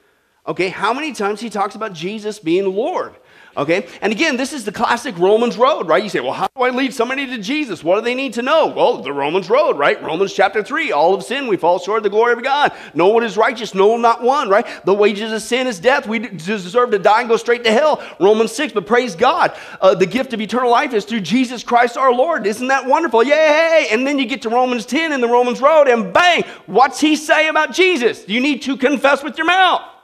okay, 0.46 0.68
how 0.68 0.94
many 0.94 1.12
times 1.12 1.40
he 1.40 1.50
talks 1.50 1.74
about 1.74 1.92
Jesus 1.92 2.38
being 2.38 2.74
Lord. 2.74 3.14
Okay? 3.58 3.88
And 4.00 4.12
again, 4.12 4.36
this 4.36 4.52
is 4.52 4.64
the 4.64 4.70
classic 4.70 5.18
Romans 5.18 5.58
road, 5.58 5.88
right? 5.88 6.02
You 6.02 6.08
say, 6.08 6.20
well, 6.20 6.32
how 6.32 6.46
do 6.54 6.62
I 6.62 6.70
lead 6.70 6.94
somebody 6.94 7.26
to 7.26 7.38
Jesus? 7.38 7.82
What 7.82 7.96
do 7.96 8.02
they 8.02 8.14
need 8.14 8.34
to 8.34 8.42
know? 8.42 8.68
Well, 8.68 9.02
the 9.02 9.12
Romans 9.12 9.50
road, 9.50 9.76
right? 9.76 10.00
Romans 10.00 10.32
chapter 10.32 10.62
3, 10.62 10.92
all 10.92 11.12
of 11.12 11.24
sin, 11.24 11.48
we 11.48 11.56
fall 11.56 11.80
short 11.80 11.98
of 11.98 12.02
the 12.04 12.10
glory 12.10 12.34
of 12.34 12.42
God. 12.44 12.72
No 12.94 13.08
one 13.08 13.24
is 13.24 13.36
righteous, 13.36 13.74
no, 13.74 13.96
not 13.96 14.22
one, 14.22 14.48
right? 14.48 14.64
The 14.84 14.94
wages 14.94 15.32
of 15.32 15.42
sin 15.42 15.66
is 15.66 15.80
death. 15.80 16.06
We 16.06 16.20
deserve 16.20 16.92
to 16.92 17.00
die 17.00 17.20
and 17.20 17.28
go 17.28 17.36
straight 17.36 17.64
to 17.64 17.72
hell. 17.72 18.00
Romans 18.20 18.52
6, 18.52 18.74
but 18.74 18.86
praise 18.86 19.16
God. 19.16 19.56
Uh, 19.80 19.92
the 19.96 20.06
gift 20.06 20.32
of 20.32 20.40
eternal 20.40 20.70
life 20.70 20.94
is 20.94 21.04
through 21.04 21.22
Jesus 21.22 21.64
Christ 21.64 21.96
our 21.96 22.12
Lord. 22.12 22.46
Isn't 22.46 22.68
that 22.68 22.86
wonderful? 22.86 23.24
Yay! 23.24 23.88
And 23.90 24.06
then 24.06 24.20
you 24.20 24.26
get 24.26 24.42
to 24.42 24.50
Romans 24.50 24.86
10 24.86 25.12
in 25.12 25.20
the 25.20 25.28
Romans 25.28 25.60
road, 25.60 25.88
and 25.88 26.12
bang, 26.12 26.44
what's 26.66 27.00
he 27.00 27.16
say 27.16 27.48
about 27.48 27.72
Jesus? 27.72 28.28
You 28.28 28.40
need 28.40 28.62
to 28.62 28.76
confess 28.76 29.24
with 29.24 29.36
your 29.36 29.46
mouth. 29.46 29.97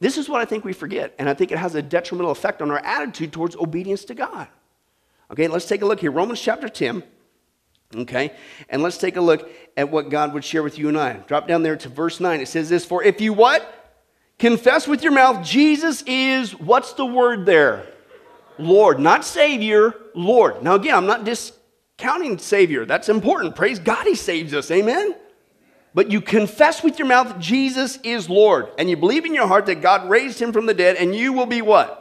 This 0.00 0.16
is 0.16 0.28
what 0.28 0.40
I 0.40 0.46
think 0.46 0.64
we 0.64 0.72
forget, 0.72 1.14
and 1.18 1.28
I 1.28 1.34
think 1.34 1.52
it 1.52 1.58
has 1.58 1.74
a 1.74 1.82
detrimental 1.82 2.32
effect 2.32 2.62
on 2.62 2.70
our 2.70 2.78
attitude 2.78 3.32
towards 3.32 3.54
obedience 3.56 4.04
to 4.06 4.14
God. 4.14 4.48
Okay, 5.30 5.46
let's 5.46 5.66
take 5.66 5.82
a 5.82 5.86
look 5.86 6.00
here. 6.00 6.10
Romans 6.10 6.40
chapter 6.40 6.68
10. 6.68 7.02
Okay, 7.94 8.32
and 8.68 8.82
let's 8.82 8.98
take 8.98 9.16
a 9.16 9.20
look 9.20 9.50
at 9.76 9.90
what 9.90 10.10
God 10.10 10.32
would 10.32 10.44
share 10.44 10.62
with 10.62 10.78
you 10.78 10.88
and 10.88 10.98
I. 10.98 11.14
Drop 11.14 11.46
down 11.46 11.62
there 11.62 11.76
to 11.76 11.88
verse 11.88 12.20
9. 12.20 12.40
It 12.40 12.48
says 12.48 12.68
this 12.68 12.84
For 12.84 13.02
if 13.02 13.20
you 13.20 13.32
what? 13.32 13.76
Confess 14.38 14.88
with 14.88 15.02
your 15.02 15.12
mouth, 15.12 15.44
Jesus 15.44 16.02
is, 16.06 16.58
what's 16.58 16.94
the 16.94 17.04
word 17.04 17.44
there? 17.44 17.86
Lord, 18.58 18.98
not 18.98 19.22
Savior, 19.22 19.94
Lord. 20.14 20.62
Now, 20.62 20.76
again, 20.76 20.94
I'm 20.94 21.06
not 21.06 21.24
discounting 21.24 22.38
Savior. 22.38 22.86
That's 22.86 23.10
important. 23.10 23.54
Praise 23.54 23.78
God, 23.78 24.06
He 24.06 24.14
saves 24.14 24.54
us. 24.54 24.70
Amen? 24.70 25.14
But 25.94 26.10
you 26.10 26.20
confess 26.20 26.82
with 26.82 26.98
your 26.98 27.08
mouth 27.08 27.38
Jesus 27.38 27.98
is 28.02 28.28
Lord, 28.28 28.68
and 28.78 28.88
you 28.88 28.96
believe 28.96 29.24
in 29.24 29.34
your 29.34 29.46
heart 29.46 29.66
that 29.66 29.82
God 29.82 30.08
raised 30.08 30.40
him 30.40 30.52
from 30.52 30.66
the 30.66 30.74
dead, 30.74 30.96
and 30.96 31.14
you 31.14 31.32
will 31.32 31.46
be 31.46 31.62
what? 31.62 32.00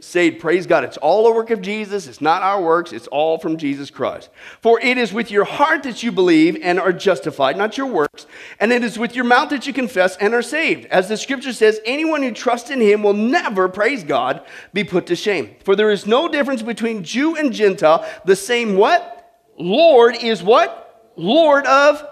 Saved. 0.00 0.40
Praise 0.40 0.66
God. 0.66 0.82
It's 0.82 0.96
all 0.96 1.26
a 1.26 1.34
work 1.34 1.50
of 1.50 1.60
Jesus. 1.60 2.06
It's 2.06 2.22
not 2.22 2.42
our 2.42 2.62
works. 2.62 2.92
It's 2.92 3.06
all 3.08 3.38
from 3.38 3.58
Jesus 3.58 3.90
Christ. 3.90 4.30
For 4.62 4.80
it 4.80 4.96
is 4.96 5.12
with 5.12 5.30
your 5.30 5.44
heart 5.44 5.82
that 5.82 6.02
you 6.02 6.10
believe 6.10 6.58
and 6.62 6.80
are 6.80 6.92
justified, 6.92 7.58
not 7.58 7.76
your 7.76 7.86
works. 7.86 8.26
And 8.58 8.72
it 8.72 8.82
is 8.82 8.98
with 8.98 9.14
your 9.14 9.26
mouth 9.26 9.50
that 9.50 9.66
you 9.66 9.74
confess 9.74 10.16
and 10.16 10.32
are 10.32 10.42
saved. 10.42 10.86
As 10.86 11.08
the 11.08 11.18
scripture 11.18 11.52
says, 11.52 11.80
anyone 11.84 12.22
who 12.22 12.32
trusts 12.32 12.70
in 12.70 12.80
him 12.80 13.02
will 13.02 13.12
never, 13.12 13.68
praise 13.68 14.02
God, 14.02 14.42
be 14.72 14.84
put 14.84 15.06
to 15.08 15.16
shame. 15.16 15.54
For 15.64 15.76
there 15.76 15.90
is 15.90 16.06
no 16.06 16.28
difference 16.28 16.62
between 16.62 17.04
Jew 17.04 17.36
and 17.36 17.52
Gentile. 17.52 18.08
The 18.24 18.36
same 18.36 18.76
what? 18.76 19.38
Lord 19.58 20.16
is 20.16 20.42
what? 20.42 21.12
Lord 21.16 21.66
of 21.66 22.02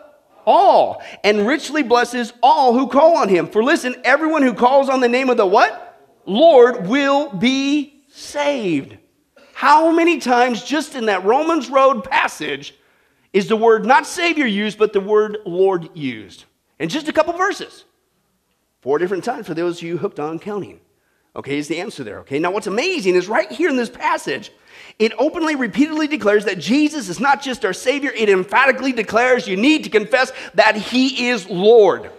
all 0.48 1.02
and 1.22 1.46
richly 1.46 1.82
blesses 1.82 2.32
all 2.42 2.72
who 2.72 2.88
call 2.88 3.18
on 3.18 3.28
him. 3.28 3.46
For 3.46 3.62
listen, 3.62 3.94
everyone 4.02 4.42
who 4.42 4.54
calls 4.54 4.88
on 4.88 5.00
the 5.00 5.08
name 5.08 5.28
of 5.28 5.36
the 5.36 5.46
what? 5.46 5.84
Lord 6.24 6.86
will 6.86 7.30
be 7.34 8.02
saved. 8.08 8.96
How 9.52 9.92
many 9.92 10.18
times 10.18 10.64
just 10.64 10.94
in 10.94 11.06
that 11.06 11.24
Romans 11.24 11.68
Road 11.68 12.02
passage 12.02 12.74
is 13.32 13.48
the 13.48 13.56
word 13.56 13.84
not 13.84 14.06
Savior 14.06 14.46
used, 14.46 14.78
but 14.78 14.92
the 14.92 15.00
word 15.00 15.38
Lord 15.44 15.90
used. 15.94 16.44
In 16.78 16.88
just 16.88 17.08
a 17.08 17.12
couple 17.12 17.34
verses. 17.34 17.84
Four 18.80 18.98
different 18.98 19.24
times 19.24 19.46
for 19.46 19.54
those 19.54 19.78
of 19.78 19.82
you 19.82 19.98
hooked 19.98 20.18
on 20.18 20.38
counting. 20.38 20.80
Okay, 21.36 21.58
is 21.58 21.68
the 21.68 21.78
answer 21.78 22.02
there. 22.02 22.20
Okay, 22.20 22.38
now 22.38 22.50
what's 22.50 22.66
amazing 22.66 23.14
is 23.14 23.28
right 23.28 23.50
here 23.52 23.68
in 23.68 23.76
this 23.76 23.90
passage, 23.90 24.50
it 24.98 25.12
openly, 25.18 25.54
repeatedly 25.54 26.08
declares 26.08 26.44
that 26.46 26.58
Jesus 26.58 27.08
is 27.08 27.20
not 27.20 27.40
just 27.40 27.64
our 27.64 27.72
Savior, 27.72 28.10
it 28.10 28.28
emphatically 28.28 28.92
declares 28.92 29.46
you 29.46 29.56
need 29.56 29.84
to 29.84 29.90
confess 29.90 30.32
that 30.54 30.76
He 30.76 31.28
is 31.28 31.48
Lord. 31.48 32.10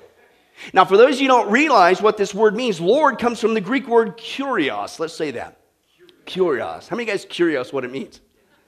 Now, 0.74 0.86
for 0.86 0.98
those 0.98 1.15
of 1.15 1.21
you 1.21 1.27
who 1.27 1.36
don't 1.36 1.51
realize 1.51 2.01
what 2.01 2.17
this 2.17 2.33
word 2.33 2.55
means, 2.55 2.79
Lord 2.79 3.19
comes 3.19 3.39
from 3.39 3.53
the 3.53 3.62
Greek 3.62 3.88
word 3.88 4.17
kurios. 4.17 5.00
Let's 5.00 5.13
say 5.13 5.31
that. 5.31 5.57
Kurios. 6.25 6.88
How 6.88 6.95
many 6.95 7.05
guys 7.05 7.25
curious 7.25 7.74
what 7.74 7.83
it 7.83 7.91
means? 7.91 8.21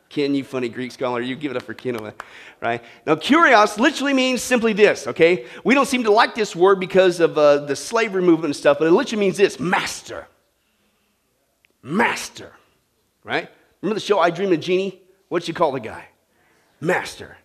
Ken, 0.10 0.36
you 0.36 0.44
funny 0.44 0.68
Greek 0.68 0.92
scholar, 0.92 1.22
you 1.22 1.38
give 1.38 1.52
it 1.52 1.58
up 1.58 1.64
for 1.64 1.74
Ken, 1.74 1.98
right? 2.60 2.84
Now, 3.06 3.16
kurios 3.16 3.78
literally 3.78 4.14
means 4.14 4.42
simply 4.42 4.74
this, 4.74 5.08
okay? 5.08 5.46
We 5.64 5.74
don't 5.74 5.86
seem 5.86 6.04
to 6.04 6.12
like 6.12 6.36
this 6.36 6.54
word 6.54 6.82
because 6.82 7.22
of 7.22 7.38
uh, 7.38 7.60
the 7.60 7.78
slavery 7.78 8.22
movement 8.22 8.48
and 8.48 8.56
stuff, 8.56 8.78
but 8.78 8.88
it 8.88 8.92
literally 8.92 9.22
means 9.22 9.38
this 9.38 9.58
master. 9.58 10.28
Master, 11.82 12.52
right? 13.24 13.50
Remember 13.82 14.00
the 14.00 14.06
show 14.06 14.20
I 14.20 14.30
Dream 14.30 14.54
of 14.54 14.60
Jeannie? 14.60 15.02
What'd 15.30 15.48
you 15.48 15.54
call 15.54 15.72
the 15.72 15.80
guy? 15.80 16.08
Master. 16.80 17.38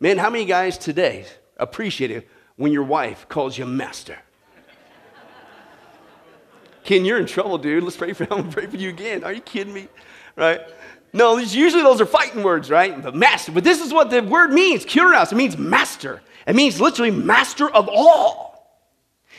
Man, 0.00 0.18
how 0.18 0.30
many 0.30 0.44
guys 0.44 0.76
today 0.76 1.26
appreciate 1.56 2.10
it 2.10 2.28
when 2.56 2.72
your 2.72 2.82
wife 2.82 3.28
calls 3.28 3.56
you 3.56 3.66
master? 3.66 4.18
Ken, 6.84 7.04
you're 7.04 7.18
in 7.18 7.26
trouble, 7.26 7.58
dude. 7.58 7.82
Let's 7.82 7.96
pray 7.96 8.12
for 8.12 8.24
him. 8.34 8.50
Pray 8.50 8.66
for 8.66 8.76
you 8.76 8.90
again. 8.90 9.24
Are 9.24 9.32
you 9.32 9.40
kidding 9.40 9.72
me? 9.72 9.88
Right? 10.36 10.60
No, 11.12 11.38
usually 11.38 11.82
those 11.82 12.00
are 12.00 12.06
fighting 12.06 12.42
words, 12.42 12.70
right? 12.70 13.00
But 13.00 13.14
master. 13.14 13.52
But 13.52 13.64
this 13.64 13.80
is 13.80 13.92
what 13.92 14.10
the 14.10 14.22
word 14.22 14.52
means. 14.52 14.84
Kurios. 14.84 15.32
It 15.32 15.36
means 15.36 15.56
master. 15.56 16.22
It 16.46 16.54
means 16.56 16.80
literally 16.80 17.10
master 17.10 17.70
of 17.70 17.88
all. 17.88 18.52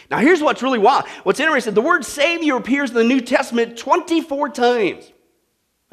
Now, 0.10 0.20
here's 0.20 0.42
what's 0.42 0.64
really 0.64 0.80
wild. 0.80 1.06
What's 1.24 1.40
interesting, 1.40 1.74
the 1.74 1.82
word 1.82 2.06
Savior 2.06 2.56
appears 2.56 2.92
in 2.92 2.96
the 2.96 3.04
New 3.04 3.22
Testament 3.22 3.78
24 3.78 4.50
times. 4.50 5.12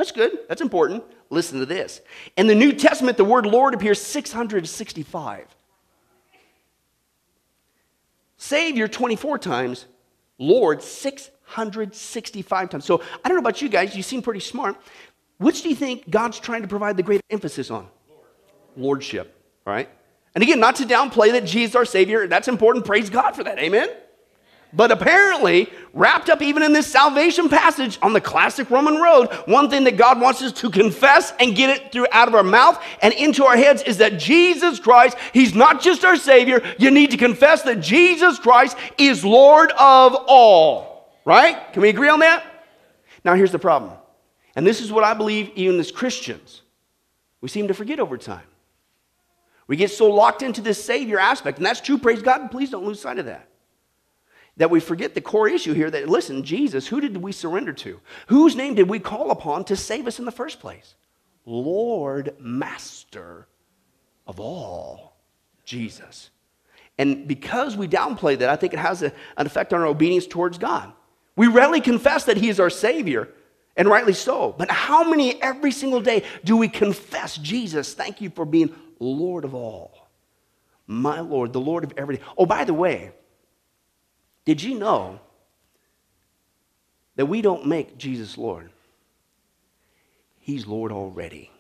That's 0.03 0.11
good. 0.11 0.37
That's 0.49 0.61
important. 0.61 1.05
Listen 1.31 1.61
to 1.61 1.67
this. 1.67 2.01
In 2.37 2.49
the 2.49 2.57
New 2.57 2.73
Testament, 2.73 3.17
the 3.17 3.25
word 3.25 3.47
Lord 3.47 3.73
appears 3.73 4.01
665. 4.01 5.47
Savior 8.37 8.89
24 8.89 9.39
times, 9.39 9.87
Lord 10.39 10.83
665 10.83 12.71
times. 12.71 12.85
So 12.85 13.01
I 13.25 13.29
don't 13.29 13.37
know 13.37 13.43
about 13.43 13.63
you 13.63 13.69
guys, 13.69 13.95
you 13.95 14.03
seem 14.03 14.23
pretty 14.23 14.41
smart. 14.41 14.77
Which 15.39 15.63
do 15.63 15.69
you 15.69 15.77
think 15.77 16.11
God's 16.11 16.41
trying 16.41 16.63
to 16.63 16.69
provide 16.69 16.97
the 16.97 17.05
greater 17.05 17.23
emphasis 17.31 17.71
on? 17.71 17.87
Lordship, 18.77 19.41
right? 19.65 19.89
And 20.35 20.43
again, 20.43 20.59
not 20.59 20.75
to 20.77 20.85
downplay 20.85 21.31
that 21.31 21.45
Jesus 21.45 21.77
our 21.77 21.85
Savior, 21.85 22.27
that's 22.27 22.49
important. 22.49 22.85
Praise 22.85 23.09
God 23.09 23.37
for 23.37 23.45
that. 23.45 23.61
Amen? 23.61 23.89
But 24.75 24.91
apparently, 24.91 25.71
wrapped 25.93 26.31
up 26.31 26.41
even 26.41 26.63
in 26.63 26.73
this 26.73 26.87
salvation 26.87 27.51
passage 27.51 27.99
on 28.01 28.15
the 28.15 28.21
classic 28.21 28.71
Roman 28.71 28.97
road, 28.97 29.27
one 29.45 29.69
thing 29.69 29.85
that 29.85 29.99
God 29.99 30.19
wants 30.19 30.41
us 30.41 30.53
to 30.53 30.71
confess 30.71 31.35
and 31.39 31.55
get 31.55 31.69
it 31.69 31.93
through 31.93 32.07
out 32.11 32.29
of 32.29 32.35
our 32.35 32.43
mouth 32.43 32.83
and 33.03 33.13
into 33.13 33.45
our 33.45 33.57
heads 33.57 33.83
is 33.83 33.99
that 33.99 34.19
Jesus 34.19 34.81
Christ, 34.81 35.19
He's 35.35 35.55
not 35.55 35.83
just 35.83 36.05
our 36.05 36.17
Savior. 36.17 36.63
You 36.79 36.91
need 36.91 37.11
to 37.11 37.19
confess 37.19 37.63
that 37.63 37.81
Jesus 37.81 38.39
Christ 38.39 38.77
is 38.97 39.25
Lord 39.25 39.73
of 39.73 40.17
all. 40.27 41.11
Right? 41.27 41.73
Can 41.73 41.83
we 41.83 41.91
agree 41.91 42.09
on 42.09 42.21
that? 42.21 42.45
Now, 43.25 43.35
here's 43.35 43.53
the 43.53 43.59
problem. 43.59 43.93
And 44.57 44.67
this 44.67 44.81
is 44.81 44.91
what 44.91 45.05
I 45.05 45.15
believe, 45.15 45.51
even 45.55 45.79
as 45.79 45.93
Christians, 45.93 46.63
we 47.41 47.49
seem 47.49 47.69
to 47.69 47.75
forget 47.75 48.01
over 48.01 48.17
time. 48.17 48.47
We 49.67 49.77
get 49.77 49.91
so 49.91 50.11
locked 50.11 50.43
into 50.43 50.61
this 50.61 50.83
Savior 50.83 51.19
aspect, 51.19 51.59
and 51.59 51.67
that's 51.67 51.81
true, 51.81 51.99
praise 51.99 52.23
God, 52.23 52.41
and 52.41 52.51
please 52.51 52.71
don't 52.71 52.85
lose 52.85 53.01
sight 53.01 53.19
of 53.19 53.27
that. 53.27 53.49
That 54.59 54.71
we 54.71 54.81
forget 54.81 55.15
the 55.15 55.21
core 55.21 55.49
issue 55.49 55.73
here 55.73 55.91
that, 55.91 56.09
listen, 56.09 56.45
Jesus, 56.45 56.87
who 56.87 57.01
did 57.01 57.17
we 57.17 57.33
surrender 57.33 57.73
to? 57.73 58.01
Whose 58.27 58.55
name 58.55 58.75
did 58.75 58.89
we 58.89 58.99
call 58.99 59.31
upon 59.31 59.65
to 59.65 59.77
save 59.77 60.07
us 60.07 60.19
in 60.19 60.25
the 60.25 60.31
first 60.31 60.61
place? 60.61 60.95
Lord, 61.47 62.35
Master 62.39 63.47
of 64.27 64.39
all, 64.39 65.17
Jesus. 65.65 66.31
And 66.99 67.27
because 67.27 67.77
we 67.77 67.89
downplay 67.89 68.39
that, 68.39 68.49
I 68.49 68.57
think 68.57 68.75
it 68.75 68.79
has 68.79 69.03
a, 69.03 69.13
an 69.37 69.47
effect 69.47 69.73
on 69.73 69.81
our 69.81 69.87
obedience 69.87 70.27
towards 70.27 70.59
God. 70.59 70.93
We 71.35 71.47
rarely 71.47 71.81
confess 71.81 72.25
that 72.25 72.37
He 72.37 72.49
is 72.49 72.61
our 72.61 72.71
Savior, 72.71 73.29
and 73.77 73.89
rightly 73.89 74.13
so. 74.13 74.55
But 74.57 74.71
how 74.71 75.09
many 75.09 75.41
every 75.43 75.73
single 75.73 76.01
day 76.01 76.25
do 76.45 76.57
we 76.57 76.69
confess, 76.69 77.37
Jesus, 77.39 77.95
thank 77.95 78.21
you 78.21 78.31
for 78.31 78.45
being 78.45 78.75
Lord 78.99 79.45
of 79.45 79.55
all? 79.55 80.11
My 80.87 81.21
Lord, 81.21 81.53
the 81.53 81.61
Lord 81.61 81.85
of 81.85 81.93
everything. 81.97 82.25
Oh, 82.37 82.45
by 82.45 82.65
the 82.65 82.75
way, 82.75 83.13
did 84.45 84.63
you 84.63 84.79
know 84.79 85.21
that 87.17 87.27
we 87.27 87.43
don't 87.43 87.67
make 87.67 87.99
Jesus 87.99 88.37
Lord? 88.37 88.71
He's 90.41 90.67
Lord 90.67 90.91
already. 90.91 91.51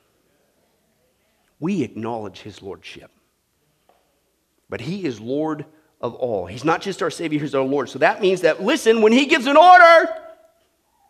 We 1.60 1.82
acknowledge 1.82 2.40
his 2.40 2.60
lordship. 2.60 3.10
But 4.68 4.80
he 4.80 5.04
is 5.04 5.20
Lord 5.20 5.64
of 6.00 6.14
all. 6.14 6.46
He's 6.46 6.64
not 6.64 6.80
just 6.80 7.02
our 7.02 7.10
Savior, 7.10 7.38
he's 7.38 7.54
our 7.54 7.62
Lord. 7.62 7.88
So 7.88 8.00
that 8.00 8.20
means 8.20 8.40
that, 8.40 8.60
listen, 8.60 9.02
when 9.02 9.12
he 9.12 9.26
gives 9.26 9.46
an 9.46 9.56
order, 9.56 10.12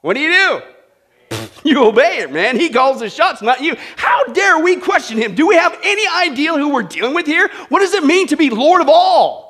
what 0.02 0.14
do 0.14 0.20
you 0.20 0.32
do? 0.32 0.62
You 1.64 1.84
obey 1.84 2.18
it, 2.18 2.32
man. 2.32 2.58
He 2.58 2.70
calls 2.70 2.98
the 2.98 3.08
shots, 3.08 3.40
not 3.40 3.62
you. 3.62 3.76
How 3.96 4.24
dare 4.24 4.58
we 4.58 4.76
question 4.76 5.16
him? 5.16 5.36
Do 5.36 5.46
we 5.46 5.54
have 5.54 5.78
any 5.84 6.28
idea 6.28 6.52
who 6.54 6.70
we're 6.70 6.82
dealing 6.82 7.14
with 7.14 7.24
here? 7.24 7.48
What 7.68 7.78
does 7.78 7.94
it 7.94 8.02
mean 8.02 8.26
to 8.26 8.36
be 8.36 8.50
Lord 8.50 8.80
of 8.80 8.88
all? 8.88 9.41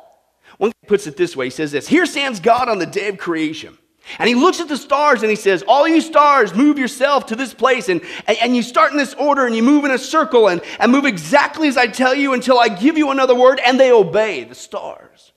One 0.62 0.70
guy 0.70 0.86
puts 0.86 1.08
it 1.08 1.16
this 1.16 1.34
way 1.34 1.46
he 1.46 1.50
says 1.50 1.72
this 1.72 1.88
Here 1.88 2.06
stands 2.06 2.38
God 2.38 2.68
on 2.68 2.78
the 2.78 2.86
day 2.86 3.08
of 3.08 3.18
creation. 3.18 3.76
And 4.20 4.28
he 4.28 4.36
looks 4.36 4.60
at 4.60 4.68
the 4.68 4.76
stars 4.76 5.22
and 5.22 5.30
he 5.30 5.34
says, 5.34 5.64
All 5.66 5.88
you 5.88 6.00
stars, 6.00 6.54
move 6.54 6.78
yourself 6.78 7.26
to 7.26 7.36
this 7.36 7.52
place. 7.52 7.88
And, 7.88 8.00
and, 8.28 8.38
and, 8.40 8.54
you 8.54 8.62
start 8.62 8.92
in 8.92 8.96
this 8.96 9.12
order 9.14 9.44
and 9.44 9.56
you 9.56 9.62
move 9.64 9.84
in 9.84 9.90
a 9.90 9.98
circle 9.98 10.46
and, 10.46 10.60
and 10.78 10.92
move 10.92 11.04
exactly 11.04 11.66
as 11.66 11.76
I 11.76 11.88
tell 11.88 12.14
you 12.14 12.32
until 12.32 12.60
I 12.60 12.68
give 12.68 12.96
you 12.96 13.10
another 13.10 13.34
word. 13.34 13.60
And 13.66 13.78
they 13.78 13.90
obey 13.90 14.44
the 14.44 14.54
stars. 14.54 15.32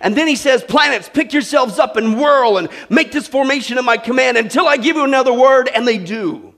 And 0.00 0.16
then 0.16 0.26
he 0.26 0.36
says, 0.36 0.64
Planets, 0.64 1.10
pick 1.10 1.34
yourselves 1.34 1.78
up 1.78 1.98
and 1.98 2.18
whirl 2.18 2.56
and 2.56 2.70
make 2.88 3.12
this 3.12 3.28
formation 3.28 3.76
at 3.76 3.84
my 3.84 3.98
command 3.98 4.38
until 4.38 4.66
I 4.66 4.78
give 4.78 4.96
you 4.96 5.04
another 5.04 5.34
word. 5.34 5.68
And 5.68 5.86
they 5.86 5.98
do. 5.98 6.54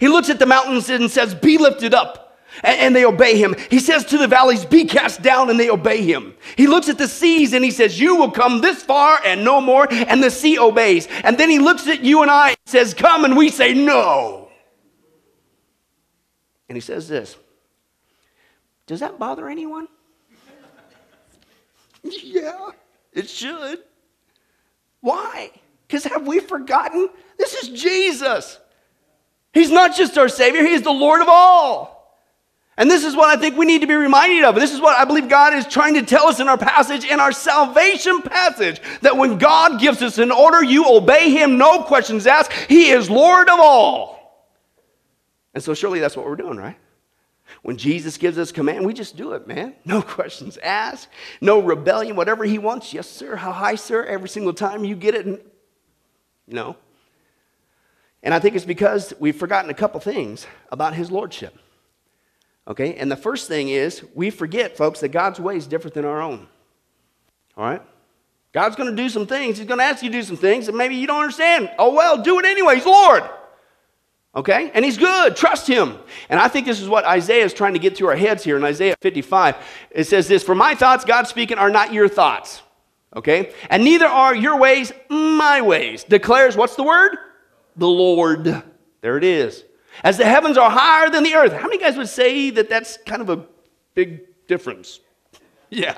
He 0.00 0.08
looks 0.08 0.28
at 0.28 0.38
the 0.38 0.44
mountains 0.44 0.90
and 0.90 1.10
says, 1.10 1.34
Be 1.34 1.56
lifted 1.56 1.94
up 1.94 2.22
and, 2.62 2.94
they 2.94 3.04
obey 3.04 3.36
him. 3.36 3.54
He 3.70 3.78
says 3.78 4.04
to 4.06 4.18
the 4.18 4.26
valleys, 4.26 4.64
Be 4.64 4.84
cast 4.84 5.22
down, 5.22 5.50
and 5.50 5.58
they 5.58 5.70
obey 5.70 6.02
him. 6.02 6.34
He 6.56 6.66
looks 6.66 6.88
at 6.88 6.98
the 6.98 7.08
seas 7.08 7.52
and 7.52 7.64
he 7.64 7.70
says, 7.70 7.98
You 7.98 8.16
will 8.16 8.30
come 8.30 8.60
this 8.60 8.82
far 8.82 9.20
and 9.24 9.44
no 9.44 9.60
more, 9.60 9.86
and 9.90 10.22
the 10.22 10.30
sea 10.30 10.58
obeys. 10.58 11.08
And 11.24 11.38
then 11.38 11.50
he 11.50 11.58
looks 11.58 11.86
at 11.88 12.04
you 12.04 12.22
and 12.22 12.30
I 12.30 12.50
and 12.50 12.58
says, 12.66 12.94
Come, 12.94 13.24
and 13.24 13.36
we 13.36 13.48
say, 13.48 13.72
No. 13.72 14.50
And 16.68 16.76
he 16.76 16.80
says 16.80 17.08
this 17.08 17.36
Does 18.86 19.00
that 19.00 19.18
bother 19.18 19.48
anyone? 19.48 19.88
yeah, 22.02 22.70
it 23.12 23.28
should. 23.28 23.80
Why? 25.00 25.50
Because 25.86 26.04
have 26.04 26.26
we 26.26 26.40
forgotten? 26.40 27.10
This 27.36 27.54
is 27.54 27.68
Jesus. 27.68 28.58
He's 29.52 29.70
not 29.70 29.94
just 29.94 30.16
our 30.16 30.28
Savior, 30.28 30.62
He 30.62 30.72
is 30.72 30.82
the 30.82 30.92
Lord 30.92 31.20
of 31.20 31.28
all. 31.28 31.91
And 32.78 32.90
this 32.90 33.04
is 33.04 33.14
what 33.14 33.28
I 33.28 33.40
think 33.40 33.56
we 33.56 33.66
need 33.66 33.82
to 33.82 33.86
be 33.86 33.94
reminded 33.94 34.44
of. 34.44 34.54
This 34.54 34.72
is 34.72 34.80
what 34.80 34.98
I 34.98 35.04
believe 35.04 35.28
God 35.28 35.52
is 35.52 35.66
trying 35.66 35.94
to 35.94 36.02
tell 36.02 36.28
us 36.28 36.40
in 36.40 36.48
our 36.48 36.56
passage, 36.56 37.04
in 37.04 37.20
our 37.20 37.32
salvation 37.32 38.22
passage, 38.22 38.80
that 39.02 39.16
when 39.16 39.36
God 39.36 39.78
gives 39.78 40.00
us 40.00 40.16
an 40.18 40.30
order, 40.30 40.64
you 40.64 40.86
obey 40.88 41.30
Him, 41.30 41.58
no 41.58 41.82
questions 41.82 42.26
asked. 42.26 42.52
He 42.52 42.90
is 42.90 43.10
Lord 43.10 43.48
of 43.48 43.60
all. 43.60 44.12
And 45.54 45.62
so, 45.62 45.74
surely 45.74 46.00
that's 46.00 46.16
what 46.16 46.24
we're 46.24 46.36
doing, 46.36 46.56
right? 46.56 46.78
When 47.60 47.76
Jesus 47.76 48.16
gives 48.16 48.38
us 48.38 48.50
command, 48.50 48.86
we 48.86 48.94
just 48.94 49.16
do 49.18 49.32
it, 49.32 49.46
man. 49.46 49.74
No 49.84 50.00
questions 50.00 50.56
asked, 50.56 51.08
no 51.42 51.60
rebellion, 51.60 52.16
whatever 52.16 52.44
He 52.44 52.56
wants. 52.56 52.94
Yes, 52.94 53.08
sir. 53.08 53.36
How 53.36 53.52
high, 53.52 53.74
sir? 53.74 54.02
Every 54.04 54.30
single 54.30 54.54
time 54.54 54.84
you 54.84 54.96
get 54.96 55.14
it. 55.14 55.46
Know. 56.46 56.76
And 58.22 58.32
I 58.32 58.38
think 58.38 58.56
it's 58.56 58.64
because 58.64 59.12
we've 59.20 59.36
forgotten 59.36 59.70
a 59.70 59.74
couple 59.74 60.00
things 60.00 60.46
about 60.70 60.94
His 60.94 61.10
Lordship. 61.10 61.58
Okay? 62.66 62.94
And 62.94 63.10
the 63.10 63.16
first 63.16 63.48
thing 63.48 63.68
is 63.68 64.04
we 64.14 64.30
forget, 64.30 64.76
folks, 64.76 65.00
that 65.00 65.08
God's 65.08 65.40
way 65.40 65.56
is 65.56 65.66
different 65.66 65.94
than 65.94 66.04
our 66.04 66.20
own. 66.20 66.46
All 67.56 67.64
right? 67.64 67.82
God's 68.52 68.76
going 68.76 68.90
to 68.90 68.96
do 68.96 69.08
some 69.08 69.26
things. 69.26 69.58
He's 69.58 69.66
going 69.66 69.78
to 69.78 69.84
ask 69.84 70.02
you 70.02 70.10
to 70.10 70.18
do 70.18 70.22
some 70.22 70.36
things 70.36 70.66
that 70.66 70.74
maybe 70.74 70.94
you 70.94 71.06
don't 71.06 71.20
understand. 71.20 71.70
Oh, 71.78 71.94
well, 71.94 72.22
do 72.22 72.38
it 72.38 72.44
anyway. 72.44 72.76
He's 72.76 72.86
Lord. 72.86 73.24
Okay? 74.34 74.70
And 74.74 74.84
He's 74.84 74.98
good. 74.98 75.36
Trust 75.36 75.66
Him. 75.66 75.98
And 76.28 76.38
I 76.38 76.48
think 76.48 76.66
this 76.66 76.80
is 76.80 76.88
what 76.88 77.04
Isaiah 77.04 77.44
is 77.44 77.54
trying 77.54 77.72
to 77.72 77.78
get 77.78 77.96
through 77.96 78.08
our 78.08 78.16
heads 78.16 78.44
here 78.44 78.56
in 78.56 78.64
Isaiah 78.64 78.96
55. 79.00 79.56
It 79.90 80.04
says 80.04 80.28
this 80.28 80.42
For 80.42 80.54
my 80.54 80.74
thoughts, 80.74 81.04
God 81.04 81.26
speaking, 81.26 81.58
are 81.58 81.70
not 81.70 81.92
your 81.92 82.08
thoughts. 82.08 82.62
Okay? 83.14 83.52
And 83.68 83.84
neither 83.84 84.06
are 84.06 84.34
your 84.34 84.58
ways 84.58 84.92
my 85.10 85.60
ways. 85.60 86.04
Declares, 86.04 86.56
what's 86.56 86.76
the 86.76 86.82
word? 86.82 87.16
The 87.76 87.88
Lord. 87.88 88.62
There 89.00 89.18
it 89.18 89.24
is. 89.24 89.64
As 90.04 90.16
the 90.16 90.24
heavens 90.24 90.56
are 90.56 90.70
higher 90.70 91.10
than 91.10 91.22
the 91.22 91.34
earth. 91.34 91.52
How 91.52 91.68
many 91.68 91.78
guys 91.78 91.96
would 91.96 92.08
say 92.08 92.50
that 92.50 92.68
that's 92.68 92.96
kind 93.06 93.22
of 93.22 93.30
a 93.30 93.44
big 93.94 94.46
difference. 94.46 95.00
yeah. 95.70 95.96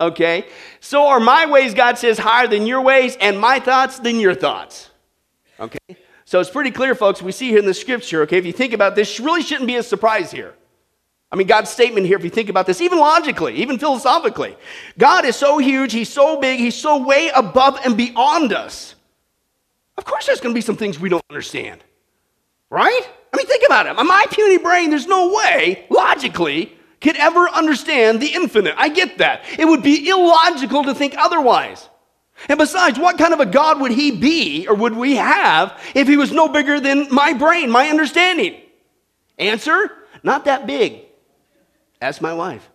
Okay? 0.00 0.46
So 0.80 1.06
are 1.06 1.20
my 1.20 1.46
ways, 1.46 1.74
God 1.74 1.98
says, 1.98 2.18
higher 2.18 2.46
than 2.46 2.66
your 2.66 2.80
ways, 2.80 3.16
and 3.20 3.38
my 3.38 3.60
thoughts 3.60 3.98
than 3.98 4.20
your 4.20 4.34
thoughts. 4.34 4.90
Okay? 5.58 5.96
So 6.24 6.40
it's 6.40 6.50
pretty 6.50 6.72
clear, 6.72 6.94
folks. 6.94 7.22
We 7.22 7.32
see 7.32 7.48
here 7.48 7.60
in 7.60 7.66
the 7.66 7.74
scripture, 7.74 8.22
okay, 8.22 8.36
if 8.36 8.44
you 8.44 8.52
think 8.52 8.72
about 8.72 8.96
this, 8.96 9.20
really 9.20 9.42
shouldn't 9.42 9.68
be 9.68 9.76
a 9.76 9.82
surprise 9.82 10.32
here. 10.32 10.54
I 11.30 11.36
mean, 11.36 11.46
God's 11.46 11.70
statement 11.70 12.06
here, 12.06 12.16
if 12.16 12.24
you 12.24 12.30
think 12.30 12.48
about 12.48 12.66
this, 12.66 12.80
even 12.80 12.98
logically, 12.98 13.54
even 13.54 13.78
philosophically, 13.78 14.56
God 14.98 15.24
is 15.24 15.36
so 15.36 15.58
huge, 15.58 15.92
He's 15.92 16.08
so 16.08 16.40
big, 16.40 16.58
He's 16.58 16.74
so 16.74 17.04
way 17.04 17.30
above 17.34 17.78
and 17.84 17.96
beyond 17.96 18.52
us. 18.52 18.94
Of 19.96 20.04
course, 20.04 20.26
there's 20.26 20.40
going 20.40 20.54
to 20.54 20.58
be 20.58 20.62
some 20.62 20.76
things 20.76 20.98
we 20.98 21.08
don't 21.08 21.24
understand, 21.30 21.82
right? 22.70 23.08
I 23.32 23.36
mean, 23.36 23.46
think 23.46 23.64
about 23.66 23.86
it. 23.86 23.94
My 23.94 24.24
puny 24.30 24.58
brain, 24.58 24.90
there's 24.90 25.06
no 25.06 25.34
way, 25.34 25.86
logically, 25.90 26.72
could 27.00 27.16
ever 27.16 27.48
understand 27.48 28.20
the 28.20 28.34
infinite. 28.34 28.74
I 28.76 28.88
get 28.88 29.18
that. 29.18 29.44
It 29.58 29.66
would 29.66 29.82
be 29.82 30.08
illogical 30.08 30.84
to 30.84 30.94
think 30.94 31.14
otherwise. 31.16 31.88
And 32.48 32.58
besides, 32.58 32.98
what 32.98 33.18
kind 33.18 33.32
of 33.32 33.40
a 33.40 33.46
God 33.46 33.80
would 33.80 33.92
he 33.92 34.10
be 34.10 34.66
or 34.68 34.74
would 34.74 34.94
we 34.94 35.16
have 35.16 35.80
if 35.94 36.06
he 36.06 36.16
was 36.16 36.32
no 36.32 36.48
bigger 36.48 36.80
than 36.80 37.12
my 37.12 37.32
brain, 37.32 37.70
my 37.70 37.88
understanding? 37.88 38.60
Answer 39.38 39.90
not 40.22 40.44
that 40.46 40.66
big. 40.66 41.02
Ask 42.00 42.20
my 42.20 42.34
wife. 42.34 42.68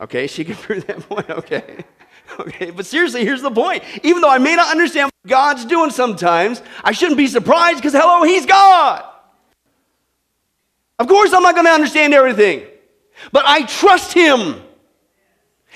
Okay, 0.00 0.26
she 0.26 0.44
can 0.44 0.54
prove 0.66 0.86
that 0.86 1.00
point. 1.00 1.30
Okay. 1.30 1.84
Okay, 2.38 2.70
but 2.70 2.86
seriously, 2.86 3.24
here's 3.24 3.42
the 3.42 3.50
point. 3.50 3.82
Even 4.04 4.22
though 4.22 4.30
I 4.30 4.38
may 4.38 4.54
not 4.54 4.70
understand 4.70 5.06
what 5.06 5.28
God's 5.28 5.64
doing 5.64 5.90
sometimes, 5.90 6.62
I 6.84 6.92
shouldn't 6.92 7.18
be 7.18 7.26
surprised 7.26 7.78
because, 7.78 7.92
hello, 7.92 8.22
He's 8.22 8.46
God. 8.46 9.04
Of 11.00 11.08
course, 11.08 11.32
I'm 11.32 11.42
not 11.42 11.54
going 11.54 11.66
to 11.66 11.72
understand 11.72 12.12
everything, 12.12 12.66
but 13.32 13.42
I 13.46 13.62
trust 13.62 14.12
Him 14.12 14.60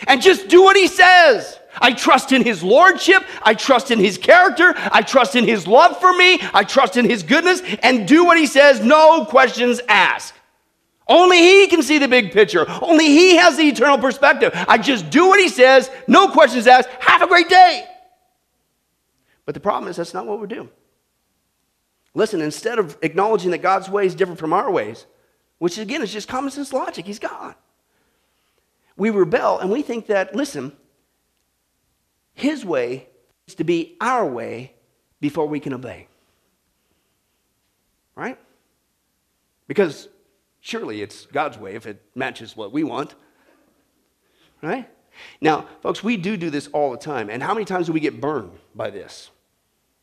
and 0.07 0.21
just 0.21 0.49
do 0.49 0.62
what 0.62 0.76
He 0.76 0.87
says. 0.87 1.59
I 1.78 1.95
trust 1.95 2.33
in 2.33 2.45
His 2.45 2.62
Lordship. 2.62 3.25
I 3.43 3.54
trust 3.54 3.90
in 3.90 3.99
His 3.99 4.19
character. 4.19 4.75
I 4.76 5.00
trust 5.00 5.35
in 5.35 5.49
His 5.49 5.66
love 5.66 5.99
for 5.99 6.12
me. 6.12 6.40
I 6.52 6.62
trust 6.62 6.99
in 6.99 7.09
His 7.09 7.23
goodness 7.23 7.62
and 7.83 8.07
do 8.07 8.26
what 8.26 8.37
He 8.37 8.47
says, 8.47 8.81
no 8.81 9.25
questions 9.25 9.81
asked. 9.88 10.35
Only 11.09 11.38
He 11.38 11.69
can 11.69 11.83
see 11.83 11.97
the 11.97 12.07
big 12.07 12.33
picture. 12.33 12.66
Only 12.83 13.07
He 13.07 13.37
has 13.37 13.57
the 13.57 13.62
eternal 13.62 13.97
perspective. 13.97 14.52
I 14.69 14.76
just 14.76 15.09
do 15.09 15.26
what 15.28 15.40
He 15.40 15.49
says, 15.49 15.90
no 16.07 16.28
questions 16.28 16.66
asked. 16.66 16.90
Have 17.00 17.23
a 17.23 17.26
great 17.26 17.49
day. 17.49 17.87
But 19.47 19.54
the 19.54 19.61
problem 19.61 19.90
is, 19.90 19.97
that's 19.97 20.12
not 20.12 20.26
what 20.26 20.38
we 20.38 20.49
do. 20.49 20.69
Listen, 22.12 22.43
instead 22.43 22.78
of 22.78 22.99
acknowledging 23.00 23.52
that 23.52 23.62
God's 23.62 23.88
way 23.88 24.04
is 24.04 24.14
different 24.14 24.38
from 24.38 24.52
our 24.52 24.71
ways, 24.71 25.07
which 25.64 25.78
again 25.78 26.02
is 26.02 26.12
just 26.12 26.28
common 26.28 26.50
sense 26.50 26.75
logic, 26.75 27.06
He's 27.06 27.18
God, 27.18 27.54
we 28.99 29.09
rebel 29.09 29.59
and 29.59 29.71
we 29.71 29.80
think 29.80 30.09
that, 30.09 30.35
listen, 30.35 30.73
His 32.35 32.66
way 32.66 33.09
is 33.46 33.55
to 33.55 33.64
be 33.64 33.96
our 33.98 34.27
way 34.27 34.74
before 35.22 35.46
we 35.46 35.61
can 35.61 35.72
obey. 35.72 36.07
Right? 38.14 38.38
Because 39.66 40.09
Surely 40.61 41.00
it's 41.00 41.24
God's 41.24 41.57
way 41.57 41.77
if 41.77 41.87
it 41.87 42.03
matches 42.14 42.55
what 42.55 42.70
we 42.70 42.85
want. 42.85 43.14
Right? 44.62 44.87
Now, 45.40 45.66
folks, 45.83 46.05
we 46.05 46.18
do 46.18 46.37
do 46.37 46.50
this 46.50 46.66
all 46.74 46.90
the 46.90 46.98
time. 46.98 47.31
And 47.31 47.42
how 47.42 47.55
many 47.55 47.64
times 47.64 47.87
do 47.87 47.92
we 47.94 48.00
get 48.00 48.20
burned 48.20 48.59
by 48.74 48.90
this? 48.90 49.31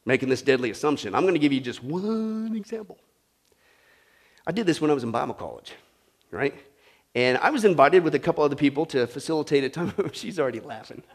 Making 0.05 0.29
this 0.29 0.41
deadly 0.41 0.71
assumption. 0.71 1.13
I'm 1.13 1.21
going 1.21 1.35
to 1.35 1.39
give 1.39 1.53
you 1.53 1.59
just 1.59 1.83
one 1.83 2.55
example. 2.55 2.97
I 4.45 4.51
did 4.51 4.65
this 4.65 4.81
when 4.81 4.91
I 4.91 4.93
was 4.93 5.03
in 5.03 5.11
Bible 5.11 5.33
college, 5.33 5.73
right? 6.31 6.55
And 7.13 7.37
I 7.39 7.49
was 7.49 7.65
invited 7.65 8.03
with 8.03 8.15
a 8.15 8.19
couple 8.19 8.43
other 8.43 8.55
people 8.55 8.85
to 8.87 9.05
facilitate 9.07 9.63
a 9.63 9.69
time. 9.69 9.93
Of, 9.97 10.15
she's 10.15 10.39
already 10.39 10.59
laughing. 10.59 11.03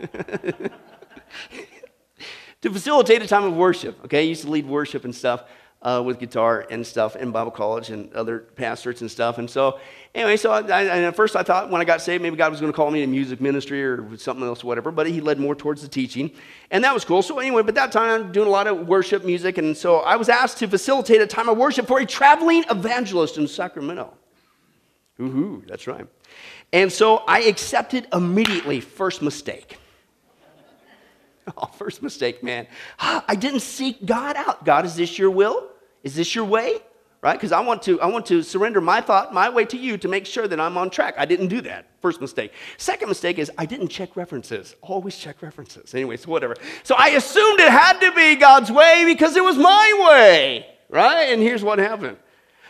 to 2.61 2.71
facilitate 2.71 3.23
a 3.23 3.27
time 3.27 3.45
of 3.45 3.55
worship. 3.55 4.05
Okay, 4.05 4.21
I 4.21 4.23
used 4.23 4.43
to 4.43 4.51
lead 4.51 4.67
worship 4.67 5.05
and 5.05 5.15
stuff 5.15 5.45
uh, 5.87 6.03
with 6.03 6.19
guitar 6.19 6.67
and 6.69 6.85
stuff 6.85 7.15
in 7.15 7.31
Bible 7.31 7.53
college 7.53 7.91
and 7.91 8.13
other 8.13 8.41
pastors 8.41 9.03
and 9.03 9.11
stuff. 9.11 9.39
And 9.39 9.49
so, 9.49 9.79
anyway, 10.17 10.37
so 10.37 10.51
I, 10.51 10.63
I, 10.63 10.85
at 11.05 11.15
first 11.15 11.37
I 11.37 11.45
thought 11.45 11.71
when 11.71 11.81
I 11.81 11.85
got 11.85 12.03
saved, 12.03 12.25
maybe 12.25 12.37
God 12.37 12.51
was 12.51 12.59
going 12.59 12.73
to 12.73 12.77
call 12.77 12.91
me 12.91 13.03
to 13.03 13.07
music 13.07 13.41
ministry 13.41 13.85
or 13.85 14.17
something 14.17 14.45
else, 14.45 14.65
whatever. 14.65 14.91
But 14.91 15.07
He 15.07 15.21
led 15.21 15.39
more 15.39 15.55
towards 15.55 15.83
the 15.83 15.89
teaching, 15.89 16.33
and 16.73 16.83
that 16.83 16.93
was 16.93 17.05
cool. 17.05 17.23
So 17.23 17.39
anyway, 17.39 17.63
but 17.63 17.77
that 17.77 17.93
time 17.93 18.11
I'm 18.11 18.33
doing 18.33 18.49
a 18.49 18.51
lot 18.51 18.67
of 18.67 18.89
worship 18.89 19.25
music, 19.25 19.59
and 19.59 19.77
so 19.77 19.99
I 19.99 20.17
was 20.17 20.29
asked 20.29 20.59
to 20.59 20.67
facilitate 20.67 21.21
a 21.21 21.27
time 21.27 21.49
of 21.49 21.57
worship 21.57 21.87
for 21.87 22.01
a 22.01 22.07
traveling 22.07 22.65
evangelist 22.69 23.39
in 23.39 23.47
Sacramento. 23.47 24.13
Ooh, 25.21 25.63
that's 25.69 25.87
right. 25.87 26.09
And 26.73 26.93
so 26.93 27.19
I 27.29 27.43
accepted 27.43 28.09
immediately. 28.13 28.81
First 28.81 29.23
mistake. 29.23 29.79
Oh, 31.57 31.67
first 31.67 32.03
mistake, 32.03 32.43
man. 32.43 32.67
I 32.99 33.37
didn't 33.37 33.61
seek 33.61 34.05
God 34.05 34.35
out. 34.35 34.65
God, 34.65 34.85
is 34.85 34.97
this 34.97 35.17
your 35.17 35.31
will? 35.31 35.71
Is 36.07 36.15
this 36.15 36.37
your 36.37 36.45
way? 36.45 36.79
Right? 37.21 37.33
Because 37.33 37.51
I 37.51 37.59
want 37.59 37.83
to 37.83 38.01
I 38.01 38.07
want 38.07 38.27
to 38.27 38.41
surrender 38.45 38.81
my 38.81 39.01
thought, 39.01 39.35
my 39.35 39.49
way 39.49 39.65
to 39.65 39.77
you 39.77 39.99
to 39.99 40.07
make 40.07 40.25
sure 40.25 40.47
that 40.47 40.61
I'm 40.61 40.79
on 40.79 40.89
track. 40.89 41.17
I 41.19 41.25
didn't 41.25 41.49
do 41.49 41.61
that. 41.63 41.87
First 42.01 42.21
mistake. 42.21 42.53
Second 42.77 43.09
mistake 43.09 43.41
is 43.41 43.51
I 43.59 43.67
didn't 43.67 43.89
check 43.89 44.15
references. 44.15 44.77
Always 44.83 45.19
check 45.19 45.43
references. 45.43 45.97
Anyway, 45.97 46.17
so 46.17 46.31
whatever. 46.31 46.55
So 46.85 46.95
I 46.97 47.09
assumed 47.09 47.59
it 47.59 47.73
had 47.73 47.99
to 47.99 48.13
be 48.13 48.37
God's 48.37 48.71
way 48.71 49.03
because 49.05 49.35
it 49.35 49.43
was 49.43 49.57
my 49.57 50.07
way. 50.09 50.67
Right? 50.89 51.25
And 51.33 51.43
here's 51.43 51.65
what 51.65 51.81
happened. 51.81 52.19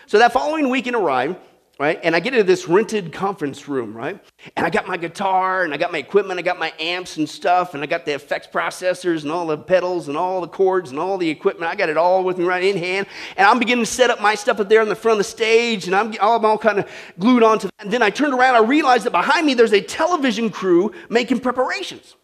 So 0.06 0.18
that 0.18 0.32
following 0.32 0.70
weekend 0.70 0.96
arrived 0.96 1.36
right? 1.78 2.00
And 2.02 2.16
I 2.16 2.20
get 2.20 2.32
into 2.32 2.44
this 2.44 2.68
rented 2.68 3.12
conference 3.12 3.68
room, 3.68 3.94
right? 3.94 4.18
And 4.56 4.64
I 4.64 4.70
got 4.70 4.86
my 4.86 4.96
guitar 4.96 5.64
and 5.64 5.74
I 5.74 5.76
got 5.76 5.92
my 5.92 5.98
equipment, 5.98 6.38
I 6.38 6.42
got 6.42 6.58
my 6.58 6.72
amps 6.78 7.18
and 7.18 7.28
stuff, 7.28 7.74
and 7.74 7.82
I 7.82 7.86
got 7.86 8.06
the 8.06 8.14
effects 8.14 8.48
processors 8.50 9.22
and 9.24 9.30
all 9.30 9.46
the 9.46 9.58
pedals 9.58 10.08
and 10.08 10.16
all 10.16 10.40
the 10.40 10.48
cords 10.48 10.90
and 10.90 10.98
all 10.98 11.18
the 11.18 11.28
equipment. 11.28 11.70
I 11.70 11.74
got 11.74 11.90
it 11.90 11.98
all 11.98 12.24
with 12.24 12.38
me 12.38 12.44
right 12.44 12.64
in 12.64 12.78
hand. 12.78 13.06
And 13.36 13.46
I'm 13.46 13.58
beginning 13.58 13.84
to 13.84 13.90
set 13.90 14.08
up 14.08 14.22
my 14.22 14.34
stuff 14.34 14.58
up 14.58 14.68
there 14.70 14.80
in 14.80 14.88
the 14.88 14.94
front 14.94 15.14
of 15.14 15.18
the 15.18 15.30
stage, 15.30 15.86
and 15.86 15.94
I'm 15.94 16.14
I'm 16.20 16.44
all 16.44 16.58
kind 16.58 16.78
of 16.78 16.90
glued 17.18 17.42
onto 17.42 17.66
that. 17.66 17.84
And 17.84 17.92
then 17.92 18.02
I 18.02 18.10
turned 18.10 18.32
around, 18.32 18.54
I 18.54 18.60
realized 18.60 19.04
that 19.04 19.12
behind 19.12 19.46
me 19.46 19.52
there's 19.54 19.74
a 19.74 19.82
television 19.82 20.50
crew 20.50 20.92
making 21.10 21.40
preparations. 21.40 22.16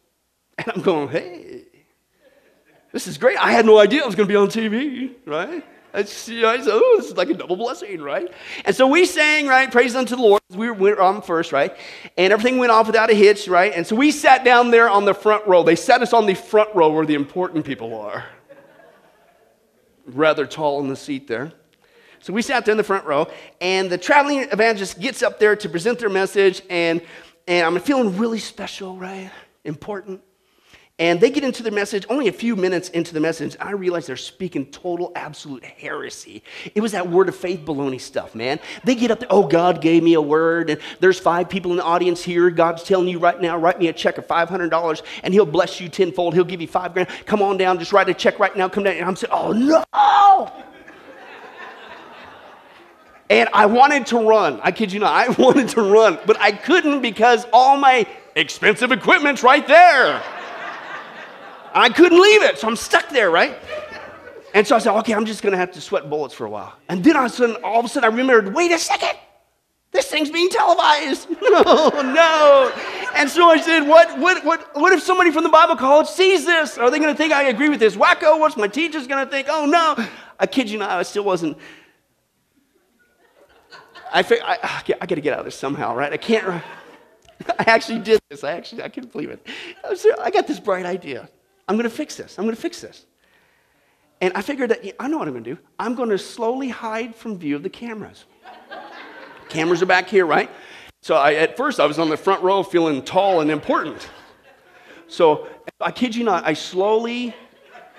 And 0.59 0.69
I'm 0.69 0.83
going, 0.83 1.09
hey, 1.09 1.63
this 2.93 3.07
is 3.07 3.19
great. 3.19 3.39
I 3.39 3.53
had 3.53 3.65
no 3.67 3.79
idea 3.79 4.03
I 4.03 4.07
was 4.07 4.15
going 4.15 4.29
to 4.29 4.33
be 4.33 4.37
on 4.37 4.49
TV, 4.49 5.15
right? 5.27 5.65
It's, 5.95 6.29
you 6.29 6.41
know, 6.41 6.51
it's, 6.53 6.67
oh, 6.71 6.95
this 6.97 7.09
is 7.09 7.17
like 7.17 7.29
a 7.29 7.35
double 7.35 7.57
blessing, 7.57 8.01
right? 8.01 8.33
And 8.65 8.75
so 8.75 8.87
we 8.87 9.05
sang, 9.05 9.47
right? 9.47 9.71
Praise 9.71 9.95
unto 9.95 10.17
the 10.17 10.23
Lord. 10.23 10.41
We 10.49 10.71
went 10.71 10.99
on 10.99 11.21
first, 11.21 11.53
right? 11.53 11.77
And 12.17 12.33
everything 12.33 12.59
went 12.59 12.73
off 12.73 12.87
without 12.87 13.11
a 13.11 13.15
hitch, 13.15 13.47
right? 13.47 13.73
And 13.75 13.87
so 13.87 13.95
we 13.95 14.11
sat 14.11 14.43
down 14.43 14.71
there 14.71 14.89
on 14.89 15.05
the 15.05 15.13
front 15.13 15.47
row. 15.47 15.63
They 15.63 15.77
sat 15.77 16.01
us 16.01 16.13
on 16.15 16.25
the 16.27 16.35
front 16.35 16.75
row 16.75 16.91
where 16.91 17.05
the 17.05 17.15
important 17.15 17.67
people 17.67 17.95
are. 17.95 18.25
Rather 20.07 20.47
tall 20.47 20.81
in 20.81 20.89
the 20.89 20.97
seat 20.97 21.29
there. 21.29 21.53
So 22.21 22.33
we 22.33 22.41
sat 22.41 22.65
there 22.65 22.73
in 22.73 22.79
the 22.79 22.85
front 22.85 23.05
row, 23.05 23.29
and 23.61 23.91
the 23.91 23.99
traveling 23.99 24.47
evangelist 24.53 25.01
gets 25.01 25.23
up 25.23 25.41
there 25.41 25.57
to 25.57 25.69
present 25.69 25.99
their 25.99 26.09
message, 26.09 26.63
and, 26.71 27.03
and 27.49 27.67
I'm 27.67 27.81
feeling 27.81 28.17
really 28.17 28.39
special, 28.39 28.97
right? 28.97 29.31
Important. 29.65 30.23
And 31.03 31.21
they 31.21 31.31
get 31.31 31.43
into 31.43 31.65
the 31.65 31.73
message, 31.73 32.07
only 32.09 32.29
a 32.29 32.33
few 32.33 32.55
minutes 32.55 32.89
into 32.91 33.13
the 33.13 33.19
message, 33.19 33.57
I 33.59 33.73
realize 33.73 34.07
they're 34.07 34.17
speaking 34.17 34.67
total, 34.67 35.11
absolute 35.17 35.65
heresy. 35.65 36.45
It 36.77 36.81
was 36.81 36.93
that 36.93 37.11
word 37.11 37.29
of 37.29 37.35
faith 37.35 37.63
baloney 37.65 38.01
stuff, 38.01 38.37
man. 38.37 38.61
They 38.85 38.95
get 38.95 39.11
up 39.11 39.19
there, 39.19 39.27
oh, 39.29 39.49
God 39.49 39.81
gave 39.81 40.05
me 40.05 40.15
a 40.15 40.21
word, 40.21 40.71
and 40.71 40.81
there's 41.01 41.19
five 41.19 41.49
people 41.49 41.73
in 41.73 41.79
the 41.79 41.83
audience 41.83 42.23
here. 42.23 42.51
God's 42.51 42.85
telling 42.85 43.09
you 43.09 43.19
right 43.19 43.41
now, 43.41 43.59
write 43.59 43.81
me 43.81 43.89
a 43.89 43.93
check 43.93 44.17
of 44.17 44.29
$500, 44.29 45.03
and 45.25 45.35
He'll 45.35 45.45
bless 45.45 45.81
you 45.81 45.89
tenfold. 45.89 46.35
He'll 46.35 46.45
give 46.45 46.61
you 46.61 46.69
five 46.69 46.93
grand. 46.93 47.09
Come 47.27 47.43
on 47.43 47.57
down, 47.57 47.81
just 47.81 47.93
write 47.93 48.09
a 48.09 48.15
check 48.15 48.39
right 48.39 48.57
now, 48.57 48.69
come 48.69 48.85
down. 48.85 48.95
And 48.95 49.05
I'm 49.05 49.17
saying, 49.17 49.33
oh, 49.33 49.51
no! 49.51 50.53
and 53.29 53.49
I 53.53 53.67
wanted 53.67 54.07
to 54.07 54.19
run. 54.19 54.61
I 54.63 54.71
kid 54.71 54.93
you 54.93 55.01
not, 55.01 55.13
I 55.13 55.33
wanted 55.43 55.69
to 55.71 55.83
run, 55.83 56.21
but 56.27 56.41
I 56.41 56.53
couldn't 56.53 57.03
because 57.03 57.45
all 57.53 57.77
my 57.77 58.07
expensive 58.37 58.93
equipment's 58.93 59.43
right 59.43 59.67
there. 59.67 60.23
I 61.75 61.89
couldn't 61.89 62.21
leave 62.21 62.43
it, 62.43 62.59
so 62.59 62.69
I'm 62.69 62.77
stuck 62.77 63.09
there, 63.09 63.31
right? 63.31 63.57
And 64.55 64.67
so 64.67 64.77
I 64.77 64.79
said, 64.79 64.97
okay, 64.99 65.15
I'm 65.15 65.25
just 65.25 65.43
gonna 65.43 65.57
have 65.57 65.73
to 65.73 65.81
sweat 65.81 66.11
bullets 66.11 66.35
for 66.35 66.45
a 66.45 66.51
while. 66.51 66.75
And 66.89 67.03
then 67.03 67.17
all 67.17 67.27
of 67.27 67.33
a 67.33 67.35
sudden, 67.35 67.57
all 67.65 67.81
of 67.81 67.87
a 67.87 67.89
sudden 67.89 68.13
I 68.13 68.15
remembered, 68.15 68.55
wait 68.55 68.71
a 68.71 68.79
second, 68.79 69.19
this 69.93 70.07
thing's 70.09 70.31
being 70.31 70.51
televised. 70.51 71.29
no, 71.43 71.91
no. 72.03 72.73
And 73.15 73.29
so 73.29 73.49
I 73.49 73.61
said, 73.61 73.87
what, 73.87 74.19
what, 74.19 74.45
what, 74.45 74.69
what 74.75 74.93
if 74.93 75.03
somebody 75.03 75.31
from 75.31 75.45
the 75.45 75.51
Bible 75.51 75.77
college 75.77 76.09
sees 76.09 76.45
this? 76.45 76.77
Are 76.79 76.91
they 76.91 76.99
gonna 76.99 77.15
think 77.15 77.33
I 77.33 77.45
agree 77.45 77.69
with 77.69 77.81
this 77.81 77.97
wacko? 77.97 78.39
What's 78.39 78.57
my 78.57 78.69
teacher's 78.69 79.07
gonna 79.07 79.27
think? 79.27 79.49
Oh 79.51 79.67
no. 79.67 80.07
I 80.39 80.47
kid 80.47 80.69
you 80.71 80.79
not, 80.79 80.91
I 80.91 81.03
still 81.03 81.25
wasn't. 81.25 81.57
I, 84.13 84.23
figured, 84.23 84.47
I, 84.47 84.83
I 85.01 85.07
gotta 85.07 85.23
get 85.23 85.33
out 85.33 85.39
of 85.39 85.45
this 85.47 85.57
somehow, 85.57 85.95
right? 85.95 86.13
I 86.13 86.19
can't. 86.19 86.47
I 87.59 87.65
actually 87.67 88.01
did 88.01 88.21
this. 88.29 88.45
I 88.45 88.53
actually, 88.53 88.83
I 88.83 88.89
couldn't 88.89 89.13
believe 89.13 89.31
it. 89.31 89.47
I 90.21 90.31
got 90.31 90.47
this 90.47 90.61
bright 90.61 90.85
idea. 90.85 91.31
I'm 91.69 91.77
going 91.77 91.89
to 91.89 91.95
fix 91.95 92.17
this. 92.17 92.39
I'm 92.39 92.45
going 92.45 92.57
to 92.57 92.61
fix 92.61 92.81
this. 92.81 93.07
And 94.21 94.33
I 94.35 94.43
figured 94.43 94.71
that 94.71 94.85
I 95.03 95.09
know 95.09 95.19
what 95.19 95.27
I'm 95.27 95.35
going 95.35 95.45
to 95.45 95.55
do. 95.55 95.61
I'm 95.79 95.95
going 95.95 96.11
to 96.11 96.19
slowly 96.19 96.69
hide 96.69 97.15
from 97.15 97.39
view 97.39 97.57
of 97.57 97.63
the 97.63 97.71
cameras. 97.71 98.25
cameras 99.49 99.83
are 99.83 99.87
back 99.87 100.09
here, 100.09 100.27
right? 100.27 100.51
So 101.01 101.17
I, 101.17 101.35
at 101.35 101.57
first, 101.57 101.81
I 101.81 101.87
was 101.87 101.99
on 101.99 102.09
the 102.09 102.17
front 102.17 102.43
row 102.43 102.63
feeling 102.63 103.03
tall 103.03 103.41
and 103.41 103.51
important. 103.51 104.09
So 105.09 105.49
I 105.81 105.91
kid 105.91 106.15
you 106.15 106.25
not, 106.25 106.47
I 106.47 106.55
slowly, 106.55 107.35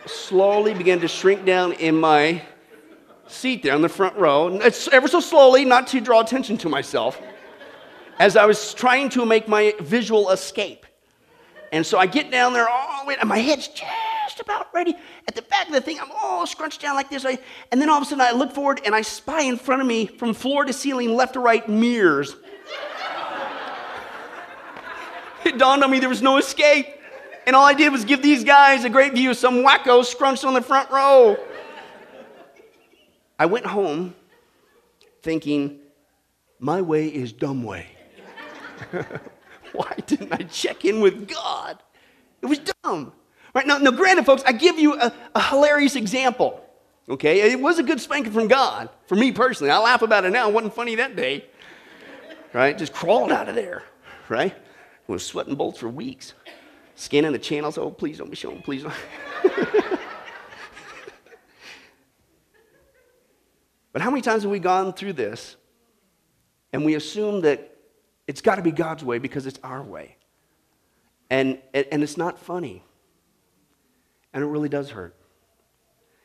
slowly 0.05 0.73
began 0.73 1.01
to 1.01 1.07
shrink 1.07 1.45
down 1.45 1.73
in 1.73 1.99
my 1.99 2.41
seat 3.27 3.63
there 3.63 3.75
on 3.75 3.81
the 3.81 3.89
front 3.89 4.15
row. 4.15 4.47
It's 4.47 4.87
ever 4.87 5.07
so 5.07 5.19
slowly, 5.19 5.65
not 5.65 5.87
to 5.87 5.99
draw 5.99 6.21
attention 6.21 6.57
to 6.59 6.69
myself, 6.69 7.21
as 8.19 8.37
I 8.37 8.45
was 8.45 8.73
trying 8.73 9.09
to 9.09 9.25
make 9.25 9.47
my 9.47 9.73
visual 9.79 10.29
escape. 10.29 10.82
And 11.73 11.83
so 11.83 11.97
I 11.97 12.05
get 12.05 12.29
down 12.29 12.53
there 12.53 12.69
all 12.69 13.01
the 13.01 13.07
way, 13.07 13.17
and 13.19 13.27
my 13.27 13.39
head's 13.39 13.67
just 13.67 14.39
about 14.39 14.71
ready. 14.75 14.93
At 15.27 15.33
the 15.33 15.41
back 15.41 15.65
of 15.65 15.73
the 15.73 15.81
thing, 15.81 15.99
I'm 15.99 16.11
all 16.11 16.45
scrunched 16.45 16.79
down 16.79 16.95
like 16.95 17.09
this. 17.09 17.25
And 17.25 17.81
then 17.81 17.89
all 17.89 17.97
of 17.97 18.03
a 18.03 18.05
sudden, 18.05 18.21
I 18.21 18.31
look 18.31 18.53
forward 18.53 18.81
and 18.85 18.93
I 18.93 19.01
spy 19.01 19.41
in 19.41 19.57
front 19.57 19.81
of 19.81 19.87
me 19.87 20.05
from 20.05 20.35
floor 20.35 20.65
to 20.65 20.71
ceiling, 20.71 21.15
left 21.15 21.33
to 21.33 21.39
right, 21.39 21.67
mirrors 21.67 22.35
it 25.45 25.57
dawned 25.57 25.83
on 25.83 25.89
me 25.89 25.99
there 25.99 26.09
was 26.09 26.21
no 26.21 26.37
escape. 26.37 26.85
And 27.47 27.55
all 27.55 27.65
I 27.65 27.73
did 27.73 27.91
was 27.91 28.05
give 28.05 28.21
these 28.21 28.43
guys 28.43 28.85
a 28.85 28.89
great 28.89 29.13
view 29.13 29.31
of 29.31 29.37
some 29.37 29.63
wacko 29.63 30.05
scrunched 30.05 30.45
on 30.45 30.53
the 30.53 30.61
front 30.61 30.91
row. 30.91 31.37
I 33.39 33.47
went 33.47 33.65
home 33.65 34.13
thinking, 35.23 35.79
my 36.59 36.81
way 36.81 37.07
is 37.07 37.33
dumb 37.33 37.63
way. 37.63 37.87
Why 39.75 39.95
didn't 40.05 40.31
I 40.31 40.43
check 40.43 40.85
in 40.85 41.01
with 41.01 41.27
God? 41.27 41.81
It 42.41 42.45
was 42.45 42.59
dumb. 42.83 43.11
Right 43.55 43.65
now, 43.65 43.77
now 43.77 43.91
granted, 43.91 44.25
folks, 44.25 44.43
I 44.45 44.51
give 44.51 44.77
you 44.77 44.99
a, 44.99 45.11
a 45.35 45.41
hilarious 45.41 45.95
example. 45.95 46.59
Okay, 47.09 47.51
it 47.51 47.59
was 47.59 47.79
a 47.79 47.83
good 47.83 47.99
spanking 47.99 48.31
from 48.31 48.47
God 48.47 48.89
for 49.07 49.15
me 49.15 49.31
personally. 49.31 49.71
I 49.71 49.77
laugh 49.79 50.01
about 50.03 50.25
it 50.25 50.29
now. 50.31 50.47
It 50.47 50.53
wasn't 50.53 50.73
funny 50.73 50.95
that 50.95 51.15
day. 51.15 51.45
Right, 52.53 52.77
just 52.77 52.93
crawled 52.93 53.31
out 53.31 53.49
of 53.49 53.55
there. 53.55 53.83
Right, 54.29 54.55
was 55.07 55.25
sweating 55.25 55.55
bolts 55.55 55.79
for 55.79 55.89
weeks, 55.89 56.33
scanning 56.95 57.31
the 57.31 57.39
channels. 57.39 57.77
Oh, 57.77 57.89
please 57.89 58.19
don't 58.19 58.29
be 58.29 58.35
showing, 58.35 58.61
please 58.61 58.83
don't. 58.83 58.93
but 63.91 64.01
how 64.01 64.11
many 64.11 64.21
times 64.21 64.43
have 64.43 64.51
we 64.51 64.59
gone 64.59 64.93
through 64.93 65.13
this 65.13 65.57
and 66.71 66.85
we 66.85 66.95
assume 66.95 67.41
that 67.41 67.72
it's 68.27 68.41
got 68.41 68.55
to 68.55 68.61
be 68.61 68.71
God's 68.71 69.03
way 69.03 69.19
because 69.19 69.45
it's 69.45 69.59
our 69.63 69.81
way? 69.81 70.17
And, 71.29 71.59
and 71.73 72.03
it's 72.03 72.17
not 72.17 72.39
funny. 72.39 72.83
And 74.33 74.43
it 74.43 74.47
really 74.47 74.69
does 74.69 74.91
hurt. 74.91 75.15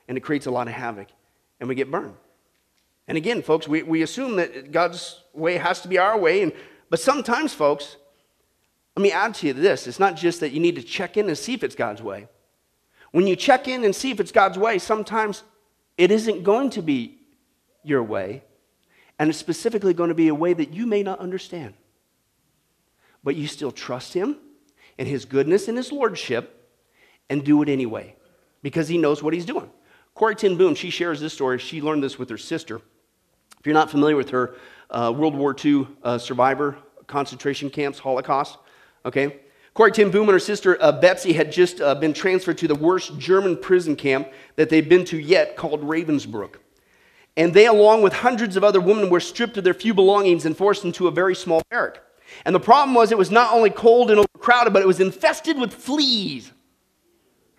And 0.06 0.16
it 0.16 0.20
creates 0.20 0.46
a 0.46 0.50
lot 0.50 0.68
of 0.68 0.74
havoc. 0.74 1.08
And 1.60 1.68
we 1.68 1.74
get 1.74 1.90
burned. 1.90 2.14
And 3.06 3.16
again, 3.16 3.42
folks, 3.42 3.66
we, 3.66 3.82
we 3.82 4.02
assume 4.02 4.36
that 4.36 4.70
God's 4.70 5.22
way 5.32 5.56
has 5.56 5.80
to 5.80 5.88
be 5.88 5.98
our 5.98 6.18
way. 6.18 6.42
And, 6.42 6.52
but 6.90 7.00
sometimes, 7.00 7.54
folks, 7.54 7.96
let 8.96 9.02
me 9.02 9.12
add 9.12 9.34
to 9.36 9.46
you 9.46 9.52
this 9.52 9.86
it's 9.86 9.98
not 9.98 10.16
just 10.16 10.40
that 10.40 10.50
you 10.50 10.60
need 10.60 10.76
to 10.76 10.82
check 10.82 11.16
in 11.16 11.28
and 11.28 11.38
see 11.38 11.54
if 11.54 11.62
it's 11.62 11.74
God's 11.74 12.02
way. 12.02 12.28
When 13.12 13.26
you 13.26 13.36
check 13.36 13.66
in 13.66 13.84
and 13.84 13.94
see 13.94 14.10
if 14.10 14.20
it's 14.20 14.32
God's 14.32 14.58
way, 14.58 14.78
sometimes 14.78 15.42
it 15.96 16.10
isn't 16.10 16.44
going 16.44 16.70
to 16.70 16.82
be 16.82 17.18
your 17.82 18.02
way, 18.02 18.42
and 19.18 19.30
it's 19.30 19.38
specifically 19.38 19.94
going 19.94 20.08
to 20.08 20.14
be 20.14 20.28
a 20.28 20.34
way 20.34 20.52
that 20.52 20.74
you 20.74 20.86
may 20.86 21.02
not 21.02 21.18
understand. 21.18 21.74
But 23.24 23.36
you 23.36 23.46
still 23.46 23.72
trust 23.72 24.14
Him 24.14 24.36
and 24.98 25.08
His 25.08 25.24
goodness 25.24 25.68
and 25.68 25.76
His 25.76 25.92
lordship 25.92 26.70
and 27.28 27.44
do 27.44 27.62
it 27.62 27.68
anyway 27.68 28.14
because 28.62 28.88
He 28.88 28.98
knows 28.98 29.22
what 29.22 29.34
He's 29.34 29.44
doing. 29.44 29.70
Corrie 30.14 30.34
ten 30.34 30.56
Boom, 30.56 30.74
she 30.74 30.90
shares 30.90 31.20
this 31.20 31.32
story. 31.32 31.58
She 31.58 31.80
learned 31.80 32.02
this 32.02 32.18
with 32.18 32.28
her 32.30 32.38
sister. 32.38 32.80
If 33.58 33.66
you're 33.66 33.74
not 33.74 33.90
familiar 33.90 34.16
with 34.16 34.30
her, 34.30 34.56
uh, 34.90 35.12
World 35.16 35.34
War 35.34 35.54
II 35.64 35.86
uh, 36.02 36.18
survivor, 36.18 36.78
concentration 37.06 37.70
camps, 37.70 37.98
Holocaust, 37.98 38.58
Okay? 39.04 39.40
Corrie 39.74 39.92
ten 39.92 40.10
Boom 40.10 40.22
and 40.22 40.32
her 40.32 40.38
sister 40.38 40.76
uh, 40.80 40.92
Betsy 40.92 41.32
had 41.32 41.52
just 41.52 41.80
uh, 41.80 41.94
been 41.94 42.12
transferred 42.12 42.58
to 42.58 42.68
the 42.68 42.74
worst 42.74 43.18
German 43.18 43.56
prison 43.56 43.96
camp 43.96 44.28
that 44.56 44.70
they'd 44.70 44.88
been 44.88 45.04
to 45.06 45.18
yet 45.18 45.56
called 45.56 45.82
Ravensbrück. 45.82 46.56
And 47.36 47.54
they, 47.54 47.66
along 47.66 48.02
with 48.02 48.12
hundreds 48.12 48.56
of 48.56 48.64
other 48.64 48.80
women, 48.80 49.08
were 49.08 49.20
stripped 49.20 49.56
of 49.56 49.64
their 49.64 49.74
few 49.74 49.94
belongings 49.94 50.44
and 50.44 50.56
forced 50.56 50.84
into 50.84 51.06
a 51.06 51.12
very 51.12 51.36
small 51.36 51.62
barrack. 51.70 52.02
And 52.44 52.54
the 52.54 52.60
problem 52.60 52.94
was 52.94 53.10
it 53.10 53.18
was 53.18 53.30
not 53.30 53.52
only 53.52 53.70
cold 53.70 54.10
and 54.10 54.20
overcrowded, 54.20 54.72
but 54.72 54.82
it 54.82 54.86
was 54.86 55.00
infested 55.00 55.58
with 55.58 55.72
fleas. 55.72 56.52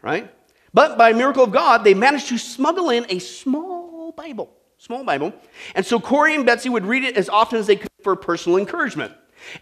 Right? 0.02 0.34
But 0.74 0.98
by 0.98 1.10
a 1.10 1.14
miracle 1.14 1.44
of 1.44 1.52
God, 1.52 1.84
they 1.84 1.94
managed 1.94 2.30
to 2.30 2.38
smuggle 2.38 2.90
in 2.90 3.06
a 3.10 3.20
small 3.20 4.12
Bible. 4.12 4.54
Small 4.78 5.04
Bible. 5.04 5.34
And 5.76 5.86
so 5.86 6.00
Corrie 6.00 6.36
and 6.36 6.46
Betsy 6.46 6.70
would 6.70 6.86
read 6.86 7.04
it 7.04 7.18
as 7.18 7.28
often 7.28 7.60
as 7.60 7.68
they 7.68 7.76
could 7.76 7.90
for 8.02 8.16
personal 8.16 8.58
encouragement. 8.58 9.14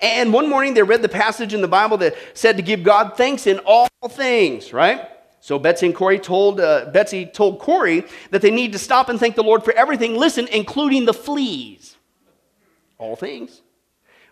And 0.01 0.33
one 0.33 0.49
morning 0.49 0.73
they 0.73 0.83
read 0.83 1.01
the 1.01 1.09
passage 1.09 1.53
in 1.53 1.61
the 1.61 1.67
Bible 1.67 1.97
that 1.97 2.15
said 2.33 2.57
to 2.57 2.63
give 2.63 2.83
God 2.83 3.15
thanks 3.15 3.47
in 3.47 3.59
all 3.65 3.87
things, 4.09 4.73
right? 4.73 5.09
So 5.39 5.57
Betsy 5.57 5.87
and 5.87 5.95
Corrie 5.95 6.19
told 6.19 6.59
uh, 6.59 6.89
Betsy 6.91 7.25
told 7.25 7.59
Corrie 7.59 8.03
that 8.31 8.41
they 8.41 8.51
need 8.51 8.73
to 8.73 8.79
stop 8.79 9.09
and 9.09 9.19
thank 9.19 9.35
the 9.35 9.43
Lord 9.43 9.63
for 9.63 9.73
everything. 9.73 10.15
Listen, 10.15 10.47
including 10.47 11.05
the 11.05 11.13
fleas. 11.13 11.95
All 12.97 13.15
things. 13.15 13.61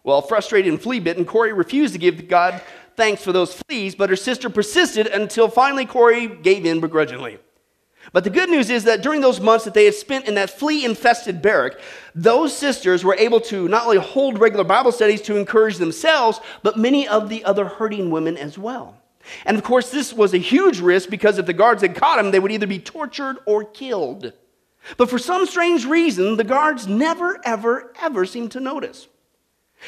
Well, 0.05 0.21
frustrated 0.21 0.71
and 0.71 0.79
flea 0.79 0.99
bitten, 0.99 1.25
Corrie 1.25 1.51
refused 1.51 1.93
to 1.93 1.99
give 1.99 2.27
God 2.27 2.61
thanks 2.95 3.23
for 3.23 3.31
those 3.31 3.55
fleas, 3.55 3.95
but 3.95 4.11
her 4.11 4.15
sister 4.15 4.51
persisted 4.51 5.07
until 5.07 5.47
finally 5.47 5.87
Corrie 5.87 6.27
gave 6.27 6.63
in 6.63 6.79
begrudgingly. 6.79 7.39
But 8.13 8.23
the 8.23 8.29
good 8.29 8.51
news 8.51 8.69
is 8.69 8.83
that 8.83 9.01
during 9.01 9.21
those 9.21 9.39
months 9.39 9.65
that 9.65 9.73
they 9.73 9.85
had 9.85 9.95
spent 9.95 10.27
in 10.27 10.35
that 10.35 10.51
flea 10.51 10.85
infested 10.85 11.41
barrack, 11.41 11.73
those 12.13 12.55
sisters 12.55 13.03
were 13.03 13.15
able 13.15 13.41
to 13.41 13.67
not 13.67 13.85
only 13.85 13.97
hold 13.97 14.37
regular 14.37 14.63
Bible 14.63 14.91
studies 14.91 15.23
to 15.23 15.37
encourage 15.37 15.77
themselves, 15.77 16.39
but 16.61 16.77
many 16.77 17.07
of 17.07 17.27
the 17.27 17.43
other 17.43 17.65
hurting 17.65 18.11
women 18.11 18.37
as 18.37 18.59
well. 18.59 18.95
And 19.43 19.57
of 19.57 19.63
course, 19.63 19.89
this 19.89 20.13
was 20.13 20.35
a 20.35 20.37
huge 20.37 20.79
risk 20.79 21.09
because 21.09 21.39
if 21.39 21.47
the 21.47 21.53
guards 21.53 21.81
had 21.81 21.95
caught 21.95 22.17
them, 22.17 22.29
they 22.29 22.39
would 22.39 22.51
either 22.51 22.67
be 22.67 22.77
tortured 22.77 23.37
or 23.47 23.63
killed. 23.63 24.33
But 24.97 25.09
for 25.09 25.17
some 25.17 25.47
strange 25.47 25.83
reason, 25.83 26.37
the 26.37 26.43
guards 26.43 26.87
never, 26.87 27.41
ever, 27.43 27.91
ever 27.99 28.27
seemed 28.27 28.51
to 28.51 28.59
notice. 28.59 29.07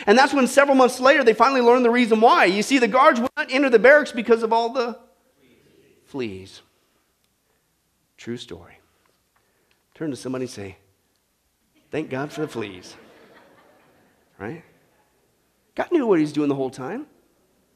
And 0.06 0.18
that's 0.18 0.34
when 0.34 0.48
several 0.48 0.76
months 0.76 1.00
later 1.00 1.24
they 1.24 1.34
finally 1.34 1.62
learned 1.62 1.86
the 1.86 1.90
reason 1.90 2.22
why. 2.22 2.46
You 2.46 2.62
see, 2.62 2.78
the 2.78 2.88
guards 2.88 3.20
would 3.20 3.32
not 3.38 3.52
enter 3.52 3.70
the 3.70 3.80
barracks 3.80 4.12
because 4.12 4.44
of 4.44 4.54
all 4.54 4.70
the 4.70 5.00
fleas. 6.06 6.62
True 8.18 8.38
story. 8.38 8.80
Turn 9.96 10.12
to 10.12 10.16
somebody 10.16 10.44
and 10.44 10.50
say, 10.50 10.78
Thank 11.90 12.10
God 12.10 12.32
for 12.32 12.42
the 12.42 12.48
fleas. 12.48 12.96
Right? 14.38 14.64
God 15.76 15.92
knew 15.92 16.06
what 16.06 16.20
he 16.20 16.24
was 16.24 16.34
doing 16.34 16.50
the 16.50 16.56
whole 16.56 16.70
time. 16.70 17.08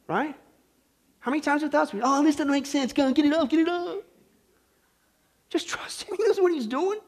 Right? 0.07 0.35
How 1.19 1.31
many 1.31 1.41
times 1.41 1.61
have 1.61 1.71
thoughts? 1.71 1.91
Oh, 2.01 2.23
this 2.23 2.35
doesn't 2.35 2.51
make 2.51 2.65
sense. 2.65 2.93
Go 2.93 3.05
on, 3.05 3.13
get 3.13 3.25
it 3.25 3.33
up, 3.33 3.49
get 3.49 3.59
it 3.59 3.69
up. 3.69 4.03
Just 5.49 5.67
trust 5.67 6.03
him. 6.03 6.17
He 6.17 6.23
knows 6.23 6.39
what 6.39 6.51
he's 6.51 6.65
doing. 6.65 6.99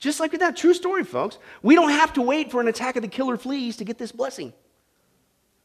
Just 0.00 0.18
like 0.18 0.32
with 0.32 0.40
that 0.40 0.56
true 0.56 0.74
story, 0.74 1.04
folks. 1.04 1.38
We 1.62 1.74
don't 1.74 1.90
have 1.90 2.14
to 2.14 2.22
wait 2.22 2.50
for 2.50 2.60
an 2.60 2.68
attack 2.68 2.96
of 2.96 3.02
the 3.02 3.08
killer 3.08 3.36
fleas 3.36 3.76
to 3.76 3.84
get 3.84 3.98
this 3.98 4.10
blessing. 4.10 4.52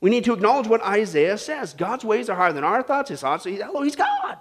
We 0.01 0.09
need 0.09 0.25
to 0.25 0.33
acknowledge 0.33 0.67
what 0.67 0.83
Isaiah 0.83 1.37
says. 1.37 1.73
God's 1.73 2.03
ways 2.03 2.29
are 2.29 2.35
higher 2.35 2.53
than 2.53 2.65
our 2.65 2.83
thoughts. 2.83 3.09
His 3.09 3.21
thoughts, 3.21 3.45
hello, 3.45 3.81
he's 3.81 3.95
God. 3.95 4.37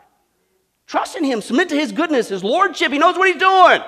Trust 0.86 1.16
in 1.16 1.24
Him, 1.24 1.40
submit 1.40 1.68
to 1.70 1.76
His 1.76 1.92
goodness, 1.92 2.28
His 2.28 2.44
Lordship. 2.44 2.92
He 2.92 2.98
knows 2.98 3.16
what 3.16 3.28
He's 3.28 3.40
doing. 3.40 3.80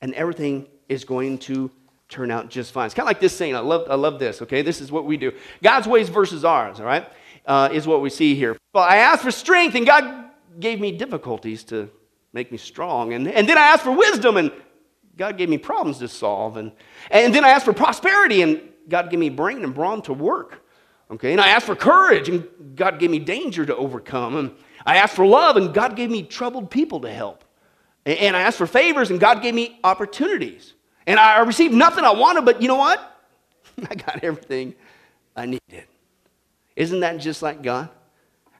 And 0.00 0.14
everything 0.14 0.66
is 0.88 1.04
going 1.04 1.38
to 1.38 1.70
turn 2.08 2.30
out 2.30 2.48
just 2.48 2.72
fine. 2.72 2.86
It's 2.86 2.94
kind 2.94 3.04
of 3.04 3.10
like 3.10 3.20
this 3.20 3.36
saying. 3.36 3.54
I 3.54 3.60
love, 3.60 3.86
I 3.88 3.94
love 3.94 4.18
this, 4.18 4.42
okay? 4.42 4.62
This 4.62 4.80
is 4.80 4.90
what 4.90 5.04
we 5.04 5.16
do. 5.16 5.32
God's 5.62 5.86
ways 5.86 6.08
versus 6.08 6.44
ours, 6.44 6.80
all 6.80 6.86
right, 6.86 7.06
uh, 7.46 7.68
is 7.72 7.86
what 7.86 8.00
we 8.00 8.10
see 8.10 8.34
here. 8.34 8.56
Well, 8.72 8.84
I 8.84 8.96
asked 8.96 9.22
for 9.22 9.30
strength, 9.30 9.76
and 9.76 9.86
God 9.86 10.30
gave 10.58 10.80
me 10.80 10.90
difficulties 10.92 11.62
to 11.64 11.90
make 12.32 12.52
me 12.52 12.58
strong. 12.58 13.12
And, 13.12 13.28
and 13.28 13.48
then 13.48 13.58
I 13.58 13.62
asked 13.62 13.82
for 13.82 13.92
wisdom, 13.92 14.36
and 14.36 14.52
God 15.16 15.36
gave 15.36 15.48
me 15.48 15.58
problems 15.58 15.98
to 15.98 16.08
solve. 16.08 16.56
And, 16.56 16.72
and 17.10 17.34
then 17.34 17.44
I 17.44 17.50
asked 17.50 17.64
for 17.64 17.72
prosperity, 17.72 18.42
and 18.42 18.60
God 18.88 19.10
gave 19.10 19.18
me 19.18 19.28
brain 19.28 19.64
and 19.64 19.74
brawn 19.74 20.02
to 20.02 20.12
work. 20.12 20.64
Okay, 21.10 21.32
and 21.32 21.40
I 21.40 21.48
asked 21.48 21.66
for 21.66 21.74
courage, 21.74 22.28
and 22.28 22.46
God 22.76 23.00
gave 23.00 23.10
me 23.10 23.18
danger 23.18 23.66
to 23.66 23.74
overcome. 23.76 24.36
And 24.36 24.52
I 24.86 24.98
asked 24.98 25.16
for 25.16 25.26
love, 25.26 25.56
and 25.56 25.74
God 25.74 25.96
gave 25.96 26.10
me 26.10 26.22
troubled 26.22 26.70
people 26.70 27.00
to 27.00 27.12
help. 27.12 27.44
And 28.06 28.36
I 28.36 28.42
asked 28.42 28.58
for 28.58 28.66
favors, 28.66 29.10
and 29.10 29.18
God 29.18 29.42
gave 29.42 29.54
me 29.54 29.78
opportunities. 29.82 30.74
And 31.06 31.18
I 31.18 31.40
received 31.40 31.74
nothing 31.74 32.04
I 32.04 32.12
wanted, 32.12 32.44
but 32.44 32.62
you 32.62 32.68
know 32.68 32.76
what? 32.76 33.20
I 33.90 33.94
got 33.94 34.22
everything 34.22 34.74
I 35.34 35.46
needed. 35.46 35.84
Isn't 36.76 37.00
that 37.00 37.18
just 37.18 37.42
like 37.42 37.62
God? 37.62 37.90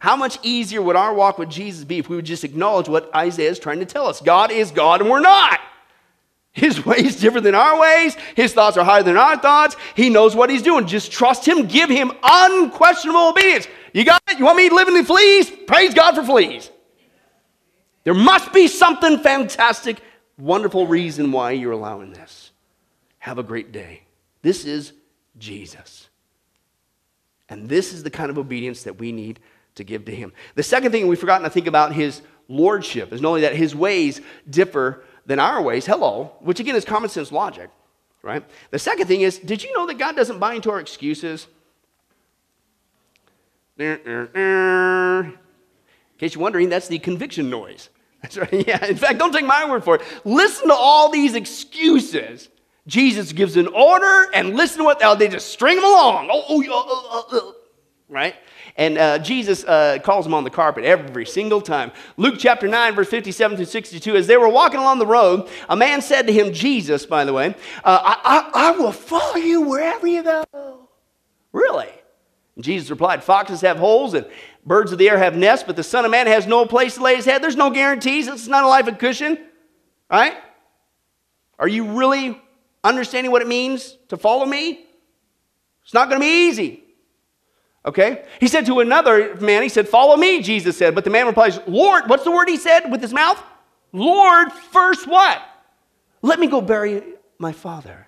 How 0.01 0.17
much 0.17 0.39
easier 0.43 0.81
would 0.81 0.97
our 0.97 1.13
walk 1.13 1.39
with 1.39 1.51
Jesus 1.51 1.85
be 1.85 1.99
if 1.99 2.09
we 2.09 2.17
would 2.17 2.25
just 2.25 2.43
acknowledge 2.43 2.89
what 2.89 3.15
Isaiah 3.15 3.51
is 3.51 3.59
trying 3.59 3.81
to 3.81 3.85
tell 3.85 4.07
us? 4.07 4.23
God 4.23 4.51
is 4.51 4.71
God, 4.71 5.03
and 5.03 5.11
we're 5.11 5.21
not. 5.21 5.61
His 6.53 6.85
ways 6.87 7.21
different 7.21 7.45
than 7.45 7.55
our 7.55 7.79
ways. 7.79 8.17
His 8.35 8.55
thoughts 8.55 8.79
are 8.79 8.85
higher 8.85 9.03
than 9.03 9.19
our 9.19 9.37
thoughts. 9.37 9.77
He 9.95 10.09
knows 10.09 10.35
what 10.35 10.49
he's 10.49 10.63
doing. 10.63 10.87
Just 10.87 11.13
trust 11.13 11.47
him. 11.47 11.67
Give 11.67 11.91
him 11.91 12.13
unquestionable 12.23 13.29
obedience. 13.29 13.69
You 13.93 14.05
got 14.05 14.23
it? 14.29 14.39
You 14.39 14.47
want 14.47 14.57
me 14.57 14.71
to 14.71 14.75
live 14.75 14.89
in 14.89 14.95
the 14.95 15.05
fleas? 15.05 15.51
Praise 15.67 15.93
God 15.93 16.15
for 16.15 16.25
fleas. 16.25 16.71
There 18.05 18.15
must 18.15 18.55
be 18.55 18.69
something 18.69 19.19
fantastic, 19.19 20.01
wonderful 20.39 20.87
reason 20.87 21.31
why 21.31 21.51
you're 21.51 21.73
allowing 21.73 22.15
this. 22.15 22.53
Have 23.19 23.37
a 23.37 23.43
great 23.43 23.71
day. 23.71 24.05
This 24.41 24.65
is 24.65 24.95
Jesus. 25.39 26.09
And 27.51 27.69
this 27.69 27.93
is 27.93 28.03
the 28.03 28.11
kind 28.11 28.31
of 28.31 28.39
obedience 28.39 28.85
that 28.85 28.99
we 28.99 29.13
need 29.13 29.41
to 29.75 29.85
give 29.85 30.05
to 30.07 30.15
him. 30.15 30.33
The 30.55 30.63
second 30.63 30.93
thing 30.93 31.07
we've 31.07 31.19
forgotten 31.19 31.45
to 31.45 31.51
think 31.51 31.67
about 31.67 31.93
his 31.93 32.23
lordship 32.49 33.13
is 33.13 33.21
not 33.21 33.29
only 33.31 33.41
that 33.43 33.55
his 33.55 33.75
ways 33.75 34.21
differ 34.49 35.05
than 35.27 35.39
our 35.39 35.63
ways, 35.63 35.87
hello, 35.87 36.33
which 36.41 36.61
again 36.61 36.77
is 36.77 36.85
common 36.85 37.11
sense 37.11 37.31
logic, 37.31 37.71
right? 38.23 38.45
The 38.71 38.79
second 38.79 39.07
thing 39.07 39.21
is, 39.21 39.39
did 39.39 39.63
you 39.63 39.73
know 39.75 39.87
that 39.87 39.99
God 39.99 40.17
doesn't 40.17 40.39
buy 40.39 40.55
into 40.55 40.71
our 40.71 40.81
excuses? 40.81 41.47
In 43.79 45.39
case 46.19 46.35
you're 46.35 46.43
wondering, 46.43 46.69
that's 46.69 46.89
the 46.89 46.99
conviction 46.99 47.49
noise. 47.49 47.89
That's 48.23 48.37
right. 48.37 48.53
Yeah. 48.67 48.85
In 48.85 48.97
fact, 48.97 49.19
don't 49.19 49.33
take 49.33 49.47
my 49.47 49.69
word 49.71 49.85
for 49.85 49.97
it. 49.97 50.03
Listen 50.25 50.69
to 50.69 50.75
all 50.75 51.11
these 51.11 51.35
excuses. 51.35 52.49
Jesus 52.87 53.33
gives 53.33 53.57
an 53.57 53.69
order, 53.69 54.31
and 54.35 54.57
listen 54.57 54.79
to 54.79 54.85
what 54.85 55.01
oh, 55.03 55.15
they 55.15 55.29
just 55.29 55.49
string 55.49 55.77
them 55.77 55.85
along. 55.85 56.29
Oh, 56.31 56.45
oh, 56.49 56.65
oh, 56.69 56.85
oh, 57.11 57.27
oh 57.33 57.55
right? 58.09 58.35
And 58.77 58.99
uh, 58.99 59.19
Jesus 59.19 59.65
uh, 59.65 59.99
calls 60.03 60.27
him 60.27 60.35
on 60.35 60.45
the 60.45 60.51
carpet 60.51 60.85
every 60.85 61.27
single 61.27 61.61
time. 61.61 61.93
Luke 62.17 62.37
chapter 62.39 62.69
9, 62.69 62.95
verse 62.95 63.09
57 63.09 63.59
to 63.59 63.67
62, 63.67 64.17
as 64.17 64.27
they 64.27 64.37
were 64.37 64.49
walking 64.49 64.81
along 64.81 64.99
the 64.99 65.07
road, 65.07 65.49
a 65.69 65.77
man 65.77 66.03
said 66.03 66.27
to 66.27 66.33
him, 66.33 66.53
Jesus, 66.53 67.07
by 67.07 67.25
the 67.25 67.33
way, 67.33 67.55
uh, 67.85 68.17
I, 68.25 68.51
I, 68.55 68.69
I 68.69 68.71
will 68.73 68.93
follow 68.93 69.37
you 69.37 69.63
wherever 69.63 70.07
you 70.07 70.23
go. 70.23 70.89
Really? 71.53 71.91
And 72.57 72.65
Jesus 72.65 72.91
replied, 72.91 73.25
Foxes 73.25 73.61
have 73.63 73.79
holes 73.79 74.15
and 74.15 74.27
birds 74.65 74.93
of 74.93 74.99
the 74.99 75.09
air 75.09 75.19
have 75.19 75.37
nests, 75.37 75.65
but 75.67 75.77
the 75.77 75.83
Son 75.83 76.05
of 76.05 76.11
Man 76.11 76.27
has 76.27 76.47
no 76.47 76.67
place 76.67 76.95
to 76.97 77.03
lay 77.03 77.17
his 77.17 77.25
head. 77.25 77.43
There's 77.43 77.57
no 77.57 77.71
guarantees. 77.71 78.29
It's 78.29 78.49
not 78.49 78.65
a 78.65 78.69
life 78.69 78.87
of 78.87 78.99
cushion. 78.99 79.39
Right? 80.11 80.35
Are 81.59 81.69
you 81.69 81.99
really 81.99 82.41
understanding 82.83 83.31
what 83.31 83.43
it 83.43 83.49
means 83.49 83.97
to 84.09 84.17
follow 84.17 84.47
me? 84.47 84.87
It's 85.85 85.95
not 85.95 86.09
going 86.09 86.21
to 86.21 86.25
be 86.25 86.49
easy. 86.49 86.85
Okay? 87.85 88.25
He 88.39 88.49
said 88.49 88.67
to 88.67 88.81
another 88.81 89.35
man, 89.37 89.63
he 89.63 89.69
said, 89.69 89.89
Follow 89.89 90.17
me, 90.17 90.43
Jesus 90.43 90.77
said. 90.77 90.95
But 90.95 91.05
the 91.05 91.11
man 91.11 91.27
replies, 91.27 91.59
Lord, 91.67 92.09
what's 92.09 92.25
the 92.25 92.31
word 92.31 92.49
he 92.49 92.57
said 92.57 92.91
with 92.91 93.01
his 93.01 93.13
mouth? 93.13 93.43
Lord, 93.93 94.53
first 94.53 95.07
what? 95.07 95.43
Let 96.23 96.39
me 96.39 96.47
go 96.47 96.61
bury 96.61 97.03
my 97.39 97.53
father. 97.53 98.07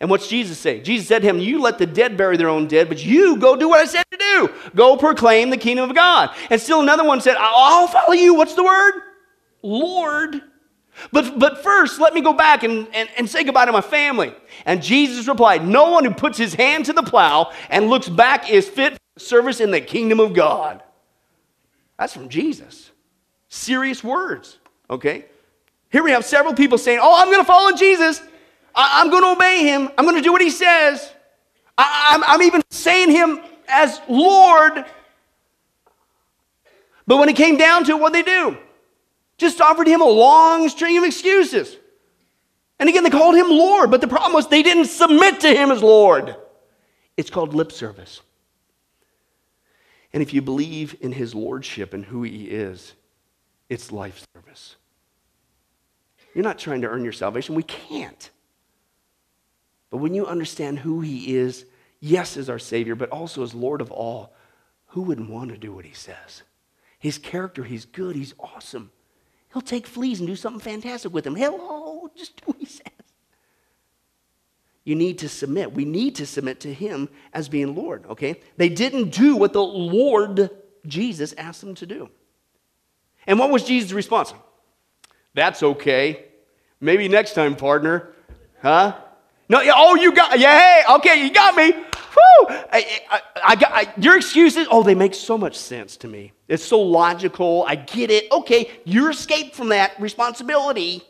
And 0.00 0.10
what's 0.10 0.28
Jesus 0.28 0.58
say? 0.58 0.80
Jesus 0.80 1.08
said 1.08 1.22
to 1.22 1.28
him, 1.28 1.38
You 1.38 1.60
let 1.60 1.78
the 1.78 1.86
dead 1.86 2.16
bury 2.16 2.36
their 2.36 2.48
own 2.48 2.68
dead, 2.68 2.88
but 2.88 3.04
you 3.04 3.36
go 3.36 3.56
do 3.56 3.68
what 3.68 3.80
I 3.80 3.84
said 3.84 4.04
to 4.10 4.16
do. 4.16 4.50
Go 4.74 4.96
proclaim 4.96 5.50
the 5.50 5.56
kingdom 5.56 5.88
of 5.88 5.94
God. 5.94 6.30
And 6.50 6.60
still 6.60 6.80
another 6.80 7.04
one 7.04 7.20
said, 7.20 7.36
I'll 7.38 7.88
follow 7.88 8.12
you. 8.12 8.34
What's 8.34 8.54
the 8.54 8.64
word? 8.64 8.94
Lord. 9.62 10.42
But, 11.12 11.38
but 11.38 11.62
first, 11.62 12.00
let 12.00 12.14
me 12.14 12.20
go 12.20 12.32
back 12.32 12.62
and, 12.62 12.88
and, 12.92 13.08
and 13.16 13.28
say 13.28 13.44
goodbye 13.44 13.66
to 13.66 13.72
my 13.72 13.80
family. 13.80 14.34
And 14.66 14.82
Jesus 14.82 15.28
replied, 15.28 15.66
No 15.66 15.90
one 15.90 16.04
who 16.04 16.10
puts 16.10 16.38
his 16.38 16.54
hand 16.54 16.86
to 16.86 16.92
the 16.92 17.02
plow 17.02 17.52
and 17.70 17.88
looks 17.88 18.08
back 18.08 18.50
is 18.50 18.68
fit 18.68 18.94
for 18.94 19.20
service 19.20 19.60
in 19.60 19.70
the 19.70 19.80
kingdom 19.80 20.20
of 20.20 20.34
God. 20.34 20.82
That's 21.98 22.12
from 22.12 22.28
Jesus. 22.28 22.90
Serious 23.48 24.04
words, 24.04 24.58
okay? 24.90 25.26
Here 25.90 26.02
we 26.02 26.10
have 26.10 26.24
several 26.24 26.54
people 26.54 26.78
saying, 26.78 27.00
Oh, 27.02 27.20
I'm 27.20 27.28
going 27.28 27.40
to 27.40 27.46
follow 27.46 27.76
Jesus. 27.76 28.22
I, 28.74 29.00
am 29.00 29.10
going 29.10 29.22
to 29.22 29.30
obey 29.30 29.64
him. 29.64 29.90
I'm 29.96 30.04
going 30.04 30.16
to 30.16 30.22
do 30.22 30.32
what 30.32 30.42
he 30.42 30.50
says. 30.50 31.12
I, 31.76 32.10
I'm, 32.10 32.24
I'm 32.24 32.42
even 32.42 32.62
saying 32.70 33.10
him 33.10 33.40
as 33.68 34.00
Lord. 34.08 34.84
But 37.06 37.18
when 37.18 37.28
it 37.28 37.36
came 37.36 37.56
down 37.56 37.84
to 37.84 37.92
it, 37.92 38.00
what 38.00 38.12
they 38.12 38.22
do? 38.22 38.56
Just 39.38 39.60
offered 39.60 39.86
him 39.86 40.02
a 40.02 40.06
long 40.06 40.68
string 40.68 40.98
of 40.98 41.04
excuses. 41.04 41.76
And 42.78 42.88
again, 42.88 43.02
they 43.04 43.10
called 43.10 43.34
him 43.34 43.48
Lord, 43.48 43.90
but 43.90 44.00
the 44.00 44.08
problem 44.08 44.32
was 44.32 44.48
they 44.48 44.62
didn't 44.62 44.86
submit 44.86 45.40
to 45.40 45.48
him 45.48 45.70
as 45.70 45.82
Lord. 45.82 46.36
It's 47.16 47.30
called 47.30 47.54
lip 47.54 47.72
service. 47.72 48.20
And 50.12 50.22
if 50.22 50.32
you 50.32 50.42
believe 50.42 50.96
in 51.00 51.12
his 51.12 51.34
lordship 51.34 51.94
and 51.94 52.04
who 52.04 52.22
he 52.22 52.44
is, 52.44 52.94
it's 53.68 53.92
life 53.92 54.24
service. 54.34 54.76
You're 56.34 56.44
not 56.44 56.58
trying 56.58 56.82
to 56.82 56.88
earn 56.88 57.04
your 57.04 57.12
salvation. 57.12 57.54
We 57.54 57.62
can't. 57.62 58.30
But 59.90 59.98
when 59.98 60.14
you 60.14 60.26
understand 60.26 60.78
who 60.78 61.00
he 61.00 61.34
is, 61.34 61.64
yes, 62.00 62.36
as 62.36 62.48
our 62.48 62.58
Savior, 62.58 62.94
but 62.94 63.10
also 63.10 63.42
as 63.42 63.54
Lord 63.54 63.80
of 63.80 63.90
all, 63.90 64.34
who 64.88 65.02
wouldn't 65.02 65.30
want 65.30 65.50
to 65.50 65.58
do 65.58 65.72
what 65.72 65.84
he 65.84 65.94
says? 65.94 66.42
His 66.98 67.18
character, 67.18 67.64
he's 67.64 67.84
good, 67.84 68.16
he's 68.16 68.34
awesome. 68.38 68.90
He'll 69.58 69.62
take 69.62 69.88
fleas 69.88 70.20
and 70.20 70.28
do 70.28 70.36
something 70.36 70.60
fantastic 70.60 71.12
with 71.12 71.24
them. 71.24 71.34
Hello, 71.34 72.08
just 72.16 72.36
do 72.36 72.42
what 72.44 72.58
he 72.58 72.64
says. 72.64 72.86
You 74.84 74.94
need 74.94 75.18
to 75.18 75.28
submit. 75.28 75.72
We 75.72 75.84
need 75.84 76.14
to 76.14 76.26
submit 76.26 76.60
to 76.60 76.72
him 76.72 77.08
as 77.32 77.48
being 77.48 77.74
Lord, 77.74 78.06
okay? 78.06 78.40
They 78.56 78.68
didn't 78.68 79.10
do 79.10 79.34
what 79.34 79.52
the 79.52 79.64
Lord 79.64 80.48
Jesus 80.86 81.34
asked 81.36 81.60
them 81.60 81.74
to 81.74 81.86
do. 81.86 82.08
And 83.26 83.36
what 83.36 83.50
was 83.50 83.64
Jesus' 83.64 83.90
response? 83.90 84.32
That's 85.34 85.64
okay. 85.64 86.26
Maybe 86.80 87.08
next 87.08 87.34
time, 87.34 87.56
partner. 87.56 88.14
Huh? 88.62 88.96
No, 89.48 89.60
oh, 89.74 89.96
you 89.96 90.12
got, 90.12 90.38
yeah, 90.38 90.56
hey, 90.56 90.94
okay, 90.98 91.24
you 91.24 91.32
got 91.32 91.56
me. 91.56 91.72
I, 92.48 93.00
I, 93.10 93.22
I, 93.36 93.94
your 94.00 94.16
excuses, 94.16 94.66
oh, 94.70 94.82
they 94.82 94.94
make 94.94 95.14
so 95.14 95.36
much 95.36 95.56
sense 95.56 95.96
to 95.98 96.08
me. 96.08 96.32
It's 96.46 96.64
so 96.64 96.80
logical. 96.80 97.64
I 97.66 97.76
get 97.76 98.10
it. 98.10 98.30
Okay, 98.32 98.70
you're 98.84 99.10
escaped 99.10 99.54
from 99.54 99.68
that 99.70 99.98
responsibility. 100.00 101.02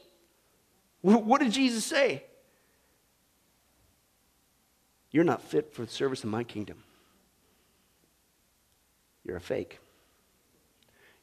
What 1.02 1.40
did 1.40 1.52
Jesus 1.52 1.84
say? 1.84 2.24
You're 5.10 5.24
not 5.24 5.42
fit 5.42 5.72
for 5.72 5.82
the 5.82 5.90
service 5.90 6.24
of 6.24 6.30
my 6.30 6.44
kingdom. 6.44 6.82
You're 9.24 9.36
a 9.36 9.40
fake. 9.40 9.78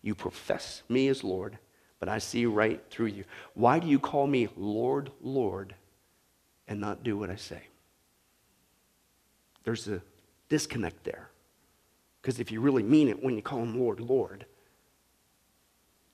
You 0.01 0.15
profess 0.15 0.83
me 0.87 1.07
as 1.07 1.23
Lord, 1.23 1.57
but 1.99 2.09
I 2.09 2.19
see 2.19 2.45
right 2.45 2.81
through 2.89 3.07
you. 3.07 3.25
Why 3.53 3.79
do 3.79 3.87
you 3.87 3.99
call 3.99 4.27
me 4.27 4.47
Lord, 4.55 5.11
Lord, 5.21 5.75
and 6.67 6.79
not 6.79 7.03
do 7.03 7.17
what 7.17 7.29
I 7.29 7.35
say? 7.35 7.61
There's 9.65 9.87
a 9.87 10.01
disconnect 10.47 11.03
there. 11.03 11.29
Because 12.21 12.39
if 12.39 12.51
you 12.51 12.61
really 12.61 12.83
mean 12.83 13.09
it 13.09 13.21
when 13.21 13.35
you 13.35 13.41
call 13.41 13.59
him 13.59 13.77
Lord, 13.79 13.99
Lord, 13.99 14.45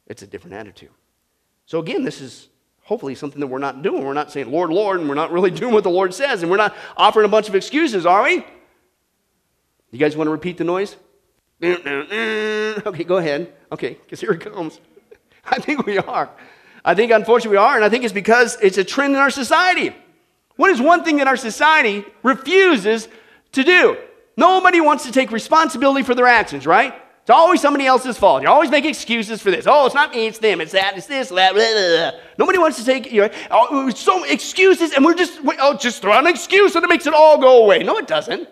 it's 0.08 0.24
a 0.24 0.28
different 0.28 0.56
attitude. 0.56 0.90
So 1.66 1.80
again, 1.80 2.04
this 2.04 2.20
is 2.20 2.50
hopefully 2.84 3.16
something 3.16 3.40
that 3.40 3.48
we're 3.48 3.60
not 3.60 3.82
doing. 3.82 4.04
We're 4.04 4.14
not 4.14 4.32
saying 4.32 4.52
Lord, 4.52 4.72
Lord, 4.72 5.00
and 5.00 5.08
we're 5.08 5.16
not 5.16 5.32
really 5.32 5.52
doing 5.62 5.74
what 5.74 5.84
the 5.84 5.90
Lord 5.90 6.14
says, 6.14 6.42
and 6.42 6.50
we're 6.50 6.58
not 6.58 6.76
offering 6.98 7.26
a 7.26 7.30
bunch 7.30 7.48
of 7.48 7.56
excuses, 7.56 8.06
are 8.06 8.24
we? 8.24 8.46
You 9.92 10.00
guys 10.00 10.18
want 10.18 10.28
to 10.28 10.32
repeat 10.32 10.58
the 10.58 10.64
noise? 10.64 10.96
Okay, 11.64 13.04
go 13.04 13.18
ahead. 13.18 13.54
Okay, 13.72 13.94
because 13.94 14.20
here 14.20 14.32
it 14.32 14.42
comes. 14.42 14.80
I 15.46 15.60
think 15.60 15.86
we 15.86 15.98
are. 16.00 16.30
I 16.84 16.96
think 16.96 17.12
unfortunately 17.12 17.58
we 17.58 17.64
are, 17.64 17.76
and 17.76 17.86
I 17.86 17.90
think 17.90 18.04
it's 18.04 18.14
because 18.14 18.58
it's 18.62 18.78
a 18.78 18.84
trend 18.84 19.14
in 19.14 19.20
our 19.20 19.30
society. 19.30 19.96
What 20.56 20.72
is 20.72 20.82
one 20.82 21.04
thing 21.04 21.18
that 21.18 21.28
our 21.28 21.38
society 21.38 22.06
refuses 22.24 23.08
to 23.54 23.64
do. 23.64 23.98
Nobody 24.38 24.82
wants 24.82 25.06
to 25.06 25.12
take 25.12 25.32
responsibility 25.32 26.04
for 26.04 26.16
their 26.16 26.28
actions, 26.28 26.66
right? 26.66 26.94
It's 27.22 27.30
always 27.30 27.62
somebody 27.62 27.86
else's 27.86 28.18
fault. 28.18 28.42
You 28.42 28.50
always 28.50 28.72
make 28.72 28.84
excuses 28.84 29.42
for 29.42 29.52
this. 29.52 29.68
Oh, 29.68 29.86
it's 29.86 29.94
not 29.94 30.12
me, 30.12 30.26
it's 30.26 30.40
them, 30.40 30.60
it's 30.60 30.72
that, 30.72 30.98
it's 30.98 31.06
this, 31.06 31.30
that. 31.30 31.54
Blah, 31.54 31.72
blah, 31.72 32.12
blah. 32.12 32.20
Nobody 32.40 32.58
wants 32.58 32.78
to 32.78 32.86
take 32.86 33.12
you 33.12 33.22
know, 33.22 33.30
oh, 33.52 33.90
so 33.92 34.24
excuses, 34.24 34.94
and 34.94 35.06
we're 35.06 35.14
just 35.14 35.40
oh, 35.44 35.78
just 35.78 36.02
throw 36.02 36.18
an 36.18 36.26
excuse 36.26 36.76
and 36.76 36.84
it 36.84 36.88
makes 36.88 37.06
it 37.06 37.14
all 37.14 37.38
go 37.38 37.64
away. 37.64 37.84
No, 37.84 37.98
it 37.98 38.08
doesn't. 38.08 38.50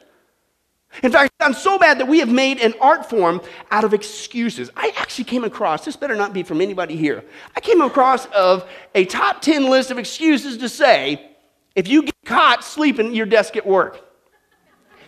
In 1.03 1.11
fact, 1.11 1.31
I'm 1.39 1.53
so 1.53 1.77
bad 1.79 1.99
that 1.99 2.07
we 2.07 2.19
have 2.19 2.29
made 2.29 2.59
an 2.59 2.73
art 2.81 3.09
form 3.09 3.41
out 3.71 3.83
of 3.83 3.93
excuses. 3.93 4.69
I 4.75 4.91
actually 4.97 5.25
came 5.25 5.43
across, 5.43 5.85
this 5.85 5.95
better 5.95 6.15
not 6.15 6.33
be 6.33 6.43
from 6.43 6.61
anybody 6.61 6.95
here. 6.95 7.23
I 7.55 7.59
came 7.59 7.81
across 7.81 8.25
of 8.27 8.67
a 8.95 9.05
top 9.05 9.41
10 9.41 9.69
list 9.69 9.91
of 9.91 9.97
excuses 9.97 10.57
to 10.57 10.67
say 10.67 11.31
if 11.75 11.87
you 11.87 12.03
get 12.03 12.15
caught 12.25 12.63
sleeping 12.63 13.07
at 13.07 13.13
your 13.13 13.27
desk 13.27 13.55
at 13.55 13.65
work. 13.65 14.08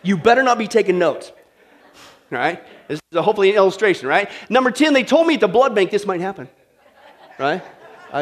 You 0.03 0.17
better 0.17 0.43
not 0.43 0.57
be 0.57 0.67
taking 0.67 0.99
notes. 0.99 1.31
Right? 2.29 2.63
This 2.87 2.99
is 3.11 3.19
hopefully 3.19 3.49
an 3.49 3.55
illustration, 3.55 4.07
right? 4.07 4.29
Number 4.49 4.71
10, 4.71 4.93
they 4.93 5.03
told 5.03 5.27
me 5.27 5.35
at 5.35 5.41
the 5.41 5.47
blood 5.47 5.75
bank 5.75 5.91
this 5.91 6.05
might 6.05 6.21
happen. 6.21 6.49
Right? 7.37 7.61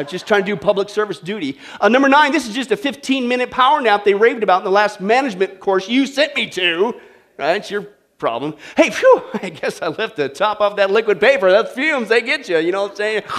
Just 0.06 0.26
trying 0.26 0.42
to 0.42 0.46
do 0.46 0.56
public 0.56 0.88
service 0.88 1.18
duty. 1.18 1.58
Uh, 1.80 1.88
number 1.88 2.08
nine, 2.08 2.32
this 2.32 2.46
is 2.48 2.54
just 2.54 2.70
a 2.70 2.76
15 2.76 3.26
minute 3.26 3.50
power 3.50 3.80
nap 3.80 4.04
they 4.04 4.14
raved 4.14 4.42
about 4.42 4.58
in 4.58 4.64
the 4.64 4.70
last 4.70 5.00
management 5.00 5.58
course 5.58 5.88
you 5.88 6.06
sent 6.06 6.34
me 6.36 6.48
to. 6.50 6.94
Right? 7.36 7.56
It's 7.56 7.70
your 7.70 7.88
problem. 8.20 8.54
Hey, 8.76 8.90
phew, 8.90 9.22
I 9.42 9.48
guess 9.48 9.82
I 9.82 9.88
left 9.88 10.16
the 10.16 10.28
top 10.28 10.60
off 10.60 10.76
that 10.76 10.90
liquid 10.90 11.18
paper. 11.18 11.50
That's 11.50 11.72
fumes, 11.72 12.08
they 12.08 12.20
get 12.20 12.48
you, 12.48 12.58
you 12.58 12.70
know 12.70 12.82
what 12.82 12.92
I'm 12.92 12.96
saying? 12.96 13.22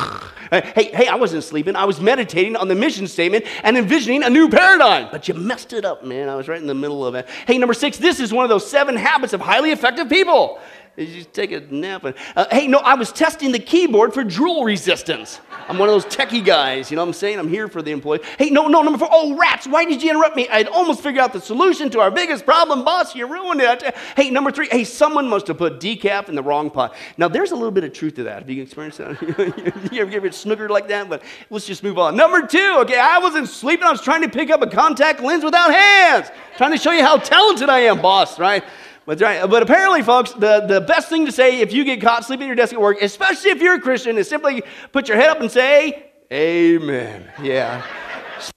Hey, 0.52 0.92
hey, 0.94 1.08
I 1.08 1.16
wasn't 1.16 1.46
sleeping. 1.46 1.78
I 1.78 1.86
was 1.86 2.02
meditating 2.02 2.58
on 2.58 2.68
the 2.68 2.76
mission 2.76 3.08
statement 3.08 3.46
and 3.64 3.78
envisioning 3.78 4.22
a 4.24 4.30
new 4.30 4.50
paradigm. 4.50 5.08
But 5.10 5.30
you 5.30 5.34
messed 5.34 5.72
it 5.72 5.86
up, 5.86 6.04
man. 6.04 6.28
I 6.28 6.36
was 6.36 6.50
right 6.50 6.60
in 6.60 6.68
the 6.68 6.74
middle 6.74 7.06
of 7.06 7.16
it. 7.16 7.26
Hey, 7.48 7.58
number 7.58 7.74
six, 7.74 7.98
this 7.98 8.20
is 8.20 8.34
one 8.34 8.44
of 8.44 8.50
those 8.50 8.70
seven 8.70 8.98
habits 8.98 9.32
of 9.32 9.40
highly 9.40 9.72
effective 9.72 10.10
people. 10.10 10.60
You 10.98 11.06
just 11.06 11.34
take 11.34 11.54
a 11.54 11.62
nap. 11.62 12.04
And, 12.04 12.16
uh, 12.36 12.48
hey, 12.52 12.68
no, 12.68 12.80
I 12.80 12.96
was 12.96 13.14
testing 13.14 13.54
the 13.54 13.60
keyboard 13.60 14.14
for 14.14 14.26
drool 14.26 14.66
resistance. 14.66 15.40
I'm 15.70 15.78
one 15.78 15.88
of 15.88 15.94
those 15.94 16.06
techie 16.06 16.44
guys, 16.44 16.92
you 16.92 16.98
know 16.98 17.04
what 17.04 17.08
I'm 17.08 17.14
saying? 17.14 17.40
I'm 17.40 17.48
here 17.48 17.70
for 17.70 17.82
the 17.82 17.92
employee. 17.92 18.20
Hey, 18.38 18.50
no, 18.50 18.68
no, 18.68 18.82
number 18.82 19.00
four. 19.00 19.08
Oh, 19.10 19.38
rats, 19.38 19.68
why 19.68 19.86
did 19.86 20.04
you 20.04 20.10
interrupt 20.10 20.36
me? 20.36 20.50
I'd 20.50 20.68
almost 20.68 21.02
figured 21.02 21.24
out 21.24 21.32
the 21.32 21.40
solution 21.40 21.90
to 21.92 22.02
our 22.02 22.12
biggest 22.12 22.46
problem, 22.46 22.84
boss. 22.84 23.16
You 23.16 23.26
ruined 23.26 23.62
it. 23.62 23.96
Hey, 24.18 24.30
number 24.30 24.52
three. 24.52 24.68
Hey, 24.68 24.84
someone 24.84 25.30
must 25.30 25.48
have 25.48 25.58
put 25.58 25.80
decaf 25.80 26.28
in 26.28 26.36
the 26.36 26.44
wrong 26.44 26.70
pot. 26.70 26.94
Now, 27.18 27.30
there's 27.30 27.52
a 27.52 27.56
little 27.56 27.72
bit 27.72 27.86
of 27.86 27.94
truth 27.94 28.16
to 28.16 28.24
that. 28.24 28.40
Have 28.40 28.50
you 28.50 28.62
experienced 28.62 28.98
that? 28.98 29.22
you 29.94 30.02
ever 30.02 30.12
get 30.12 30.24
snookered 30.34 30.70
like 30.70 30.90
that? 30.90 31.08
But 31.08 31.24
let's 31.50 31.66
just 31.66 31.84
move 31.84 32.00
on. 32.00 32.18
Number 32.18 32.46
two. 32.46 32.76
Okay, 32.80 33.00
I 33.00 33.20
wasn't 33.20 33.48
sleeping. 33.48 33.86
I 33.86 33.92
was 33.92 34.02
trying 34.02 34.24
to 34.24 34.30
pick 34.30 34.50
up 34.50 34.62
a 34.62 34.68
contact 34.68 35.22
lens 35.22 35.46
without 35.46 35.74
hands. 35.74 36.28
Trying 36.58 36.72
to 36.72 36.78
show 36.78 36.92
you 36.92 37.04
how 37.04 37.16
talented 37.16 37.70
I 37.70 37.80
am, 37.80 38.02
boss, 38.02 38.38
right? 38.38 38.64
But, 39.06 39.20
right, 39.20 39.50
but 39.50 39.64
apparently, 39.64 40.04
folks, 40.04 40.32
the, 40.32 40.62
the 40.68 40.82
best 40.82 41.10
thing 41.10 41.26
to 41.26 41.32
say 41.32 41.62
if 41.62 41.74
you 41.74 41.84
get 41.84 42.02
caught 42.02 42.24
sleeping 42.24 42.44
at 42.44 42.48
your 42.48 42.56
desk 42.56 42.74
at 42.74 42.80
work, 42.80 43.02
especially 43.02 43.52
if 43.52 43.60
you're 43.62 43.76
a 43.76 43.82
Christian, 43.82 44.18
is 44.18 44.30
simply 44.30 44.62
put 44.92 45.08
your 45.08 45.18
head 45.18 45.30
up 45.30 45.42
and 45.42 45.50
say, 45.50 46.12
Amen. 46.32 47.30
Yeah. 47.42 47.84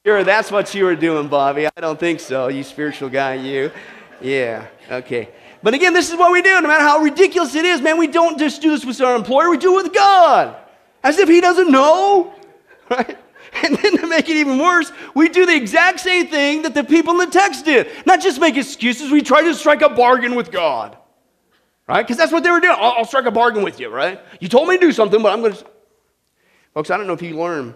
sure, 0.07 0.23
that's 0.23 0.53
what 0.53 0.73
you 0.75 0.85
were 0.85 0.95
doing, 0.95 1.29
Bobby. 1.29 1.67
I 1.67 1.81
don't 1.81 1.99
think 1.99 2.21
so, 2.21 2.49
you 2.49 2.63
spiritual 2.63 3.09
guy, 3.09 3.35
you. 3.35 3.73
Yeah, 4.21 4.67
okay. 4.91 5.31
But 5.63 5.73
again, 5.73 5.95
this 5.95 6.11
is 6.11 6.17
what 6.17 6.31
we 6.31 6.43
do. 6.43 6.61
No 6.61 6.69
matter 6.69 6.85
how 6.85 6.99
ridiculous 6.99 7.55
it 7.55 7.65
is, 7.65 7.81
man, 7.81 7.97
we 7.99 8.07
don't 8.07 8.39
just 8.39 8.61
do 8.61 8.71
this 8.71 8.85
with 8.85 9.01
our 9.01 9.17
employer, 9.17 9.49
we 9.49 9.57
do 9.57 9.79
it 9.79 9.85
with 9.85 9.95
God. 9.95 10.57
As 11.03 11.19
if 11.19 11.29
He 11.29 11.41
doesn't 11.41 11.71
know, 11.71 12.35
right? 12.91 13.17
And 13.63 13.77
then 13.77 13.97
to 13.99 14.07
make 14.07 14.29
it 14.29 14.37
even 14.37 14.59
worse, 14.59 14.91
we 15.15 15.29
do 15.29 15.47
the 15.47 15.55
exact 15.55 16.01
same 16.01 16.27
thing 16.27 16.63
that 16.63 16.75
the 16.75 16.85
people 16.85 17.13
in 17.13 17.19
the 17.19 17.27
text 17.27 17.65
did. 17.65 17.89
Not 18.05 18.21
just 18.21 18.41
make 18.41 18.57
excuses, 18.57 19.11
we 19.11 19.23
try 19.23 19.43
to 19.43 19.55
strike 19.55 19.83
a 19.83 19.89
bargain 19.89 20.35
with 20.35 20.51
God. 20.51 20.97
Right? 21.87 22.03
Because 22.03 22.17
that's 22.17 22.33
what 22.33 22.43
they 22.43 22.51
were 22.51 22.61
doing. 22.61 22.77
I'll, 22.79 22.95
I'll, 22.99 23.05
strike 23.05 23.27
a 23.27 23.31
bargain 23.31 23.63
with 23.63 23.79
you, 23.79 23.91
right? 23.91 24.21
You 24.41 24.49
told 24.49 24.69
me 24.69 24.77
to 24.77 24.81
do 24.81 24.93
something, 24.93 25.23
but 25.23 25.33
I'm 25.33 25.41
going 25.41 25.53
to. 25.53 25.65
Folks, 26.73 26.91
I 26.91 26.97
don't 26.97 27.07
know 27.07 27.13
if 27.13 27.23
you 27.23 27.37
learn. 27.37 27.75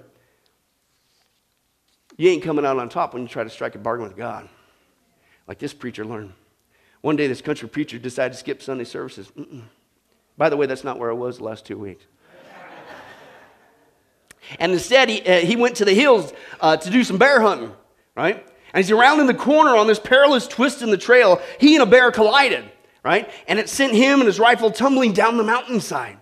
You 2.17 2.31
ain't 2.31 2.43
coming 2.43 2.65
out 2.65 2.79
on 2.79 2.89
top 2.89 3.13
when 3.13 3.23
you 3.23 3.29
try 3.29 3.45
to 3.45 3.51
strike 3.51 3.75
a 3.75 3.79
bargain 3.79 4.09
with 4.09 4.17
God. 4.17 4.49
Like 5.47 5.59
this 5.59 5.75
preacher 5.75 6.05
learned. 6.05 6.33
One 7.03 7.17
day, 7.17 7.27
this 7.27 7.43
country 7.43 7.69
preacher 7.69 7.99
decided 7.99 8.33
to 8.33 8.39
skip 8.39 8.63
Sunday 8.63 8.85
services. 8.85 9.31
Mm-mm. 9.39 9.63
By 10.37 10.49
the 10.49 10.57
way, 10.57 10.67
that's 10.67 10.85
not 10.85 10.99
where 10.99 11.11
I 11.11 11.15
was 11.15 11.39
the 11.39 11.45
last 11.45 11.65
two 11.67 11.79
weeks. 11.79 12.05
And 14.59 14.73
instead, 14.73 15.09
he, 15.09 15.21
uh, 15.23 15.41
he 15.41 15.57
went 15.57 15.77
to 15.77 15.85
the 15.85 15.95
hills 15.95 16.33
uh, 16.61 16.77
to 16.77 16.91
do 16.91 17.05
some 17.05 17.19
bear 17.19 17.41
hunting, 17.41 17.73
right? 18.17 18.37
And 18.73 18.81
as 18.81 18.89
he 18.89 18.95
rounded 18.95 19.27
the 19.27 19.35
corner 19.35 19.77
on 19.77 19.87
this 19.87 19.99
perilous 19.99 20.47
twist 20.47 20.83
in 20.83 20.91
the 20.91 20.99
trail, 20.99 21.41
he 21.59 21.75
and 21.75 21.83
a 21.83 21.87
bear 21.87 22.11
collided, 22.11 22.71
right? 23.05 23.31
And 23.47 23.59
it 23.59 23.69
sent 23.69 23.95
him 23.95 24.21
and 24.21 24.27
his 24.27 24.39
rifle 24.39 24.71
tumbling 24.71 25.13
down 25.13 25.37
the 25.37 25.45
mountainside. 25.45 26.19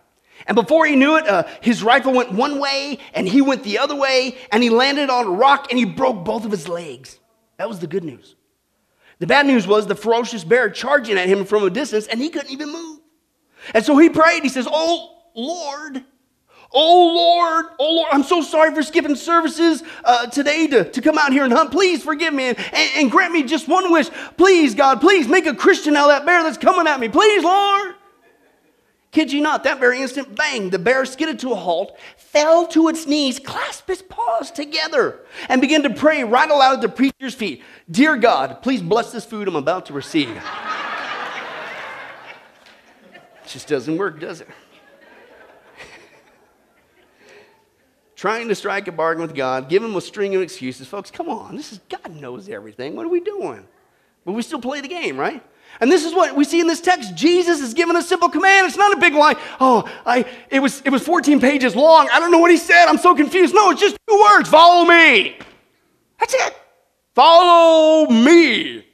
And 0.47 0.55
before 0.55 0.87
he 0.87 0.95
knew 0.95 1.17
it, 1.17 1.27
uh, 1.27 1.45
his 1.61 1.83
rifle 1.83 2.13
went 2.13 2.33
one 2.33 2.61
way 2.61 2.99
and 3.15 3.29
he 3.29 3.43
went 3.43 3.65
the 3.65 3.79
other 3.79 3.97
way, 3.97 4.37
and 4.53 4.63
he 4.63 4.71
landed 4.71 5.11
on 5.11 5.27
a 5.27 5.31
rock 5.31 5.69
and 5.71 5.79
he 5.79 5.85
broke 5.85 6.25
both 6.25 6.45
of 6.45 6.51
his 6.51 6.69
legs. 6.69 7.19
That 7.57 7.69
was 7.69 7.81
the 7.81 7.87
good 7.87 8.05
news. 8.05 8.37
The 9.19 9.27
bad 9.27 9.47
news 9.47 9.67
was 9.67 9.87
the 9.87 9.95
ferocious 9.95 10.45
bear 10.45 10.69
charging 10.71 11.17
at 11.17 11.29
him 11.29 11.45
from 11.45 11.65
a 11.65 11.71
distance, 11.71 12.07
and 12.07 12.21
he 12.21 12.29
couldn't 12.29 12.51
even 12.51 12.71
move. 12.71 13.01
And 13.75 13.85
so 13.85 13.97
he 13.97 14.09
prayed. 14.09 14.43
He 14.43 14.49
says, 14.49 14.69
Oh 14.71 15.23
Lord, 15.35 16.05
Oh 16.79 17.15
Lord, 17.15 17.75
oh 17.79 17.95
Lord, 17.95 18.09
I'm 18.13 18.23
so 18.23 18.43
sorry 18.43 18.75
for 18.75 18.83
skipping 18.83 19.17
services 19.17 19.83
uh, 20.05 20.27
today 20.27 20.67
to, 20.67 20.85
to 20.91 21.01
come 21.01 21.17
out 21.17 21.33
here 21.33 21.43
and 21.43 21.51
hunt. 21.51 21.71
Please 21.71 22.03
forgive 22.03 22.35
me 22.35 22.49
and, 22.49 22.59
and, 22.97 23.11
grant 23.11 23.33
me 23.33 23.45
just 23.45 23.67
one 23.67 23.91
wish. 23.91 24.11
Please, 24.37 24.75
God, 24.75 25.01
please 25.01 25.27
make 25.27 25.47
a 25.47 25.55
Christian 25.55 25.97
out 25.97 26.11
of 26.11 26.19
that 26.19 26.27
bear 26.27 26.43
that's 26.43 26.59
coming 26.59 26.87
at 26.87 27.01
me. 27.01 27.09
Please, 27.09 27.43
Lord. 27.43 27.95
Kid 29.11 29.33
you 29.33 29.41
not, 29.41 29.65
that 29.65 29.81
very 29.81 30.03
instant, 30.03 30.37
bang, 30.37 30.69
the 30.69 30.79
bear 30.79 31.07
skidded 31.07 31.39
to 31.39 31.53
a 31.53 31.55
halt, 31.55 31.99
fell 32.19 32.67
to 32.67 32.89
its 32.89 33.07
knees, 33.07 33.39
clasped 33.39 33.89
its 33.89 34.03
paws 34.03 34.51
together, 34.51 35.21
and 35.49 35.63
began 35.63 35.83
to 35.85 35.89
pray 35.89 36.25
right 36.25 36.51
aloud 36.51 36.75
at 36.75 36.81
the 36.83 36.91
preacher's 36.91 37.35
feet 37.35 37.63
Dear 37.91 38.19
God, 38.19 38.61
please 38.61 38.83
bless 38.83 39.13
this 39.13 39.25
food 39.25 39.49
I'm 39.49 39.57
about 39.57 39.87
to 39.87 39.95
receive. 39.95 40.29
just 43.47 43.67
doesn't 43.67 43.97
work, 43.97 44.21
does 44.21 44.43
it? 44.43 44.49
Trying 48.17 48.49
to 48.49 48.55
strike 48.55 48.89
a 48.89 48.93
bargain 48.93 49.23
with 49.23 49.35
God, 49.35 49.69
give 49.69 49.85
him 49.85 49.95
a 49.95 50.01
string 50.01 50.35
of 50.35 50.43
excuses. 50.43 50.89
Folks, 50.89 51.11
come 51.11 51.29
on. 51.29 51.55
This 51.55 51.73
is 51.73 51.81
God 51.89 52.17
knows 52.17 52.49
everything. 52.49 52.97
What 52.97 53.07
are 53.07 53.11
we 53.11 53.21
doing? 53.21 53.65
But 54.25 54.33
we 54.33 54.43
still 54.43 54.61
play 54.61 54.81
the 54.81 54.89
game, 54.89 55.17
right? 55.17 55.43
And 55.81 55.93
this 55.93 56.05
is 56.05 56.15
what 56.15 56.35
we 56.35 56.45
see 56.45 56.61
in 56.61 56.67
this 56.67 56.81
text. 56.81 57.15
Jesus 57.15 57.61
is 57.61 57.75
giving 57.75 57.97
a 57.97 58.03
simple 58.03 58.29
command. 58.29 58.67
It's 58.67 58.77
not 58.77 58.93
a 58.93 58.97
big 58.97 59.15
line. 59.15 59.37
Oh, 59.61 59.89
I 60.07 60.25
it 60.51 60.61
was 60.61 60.81
it 60.85 60.91
was 60.91 61.03
14 61.03 61.39
pages 61.39 61.77
long. 61.77 62.09
I 62.13 62.19
don't 62.19 62.31
know 62.31 62.39
what 62.39 62.51
he 62.51 62.57
said. 62.57 62.87
I'm 62.87 62.99
so 62.99 63.15
confused. 63.15 63.55
No, 63.55 63.71
it's 63.71 63.81
just 63.81 63.97
two 64.09 64.19
words. 64.19 64.49
Follow 64.49 64.87
me. 64.87 65.39
That's 66.19 66.35
it. 66.35 66.57
Follow 67.15 68.11
me. 68.11 68.87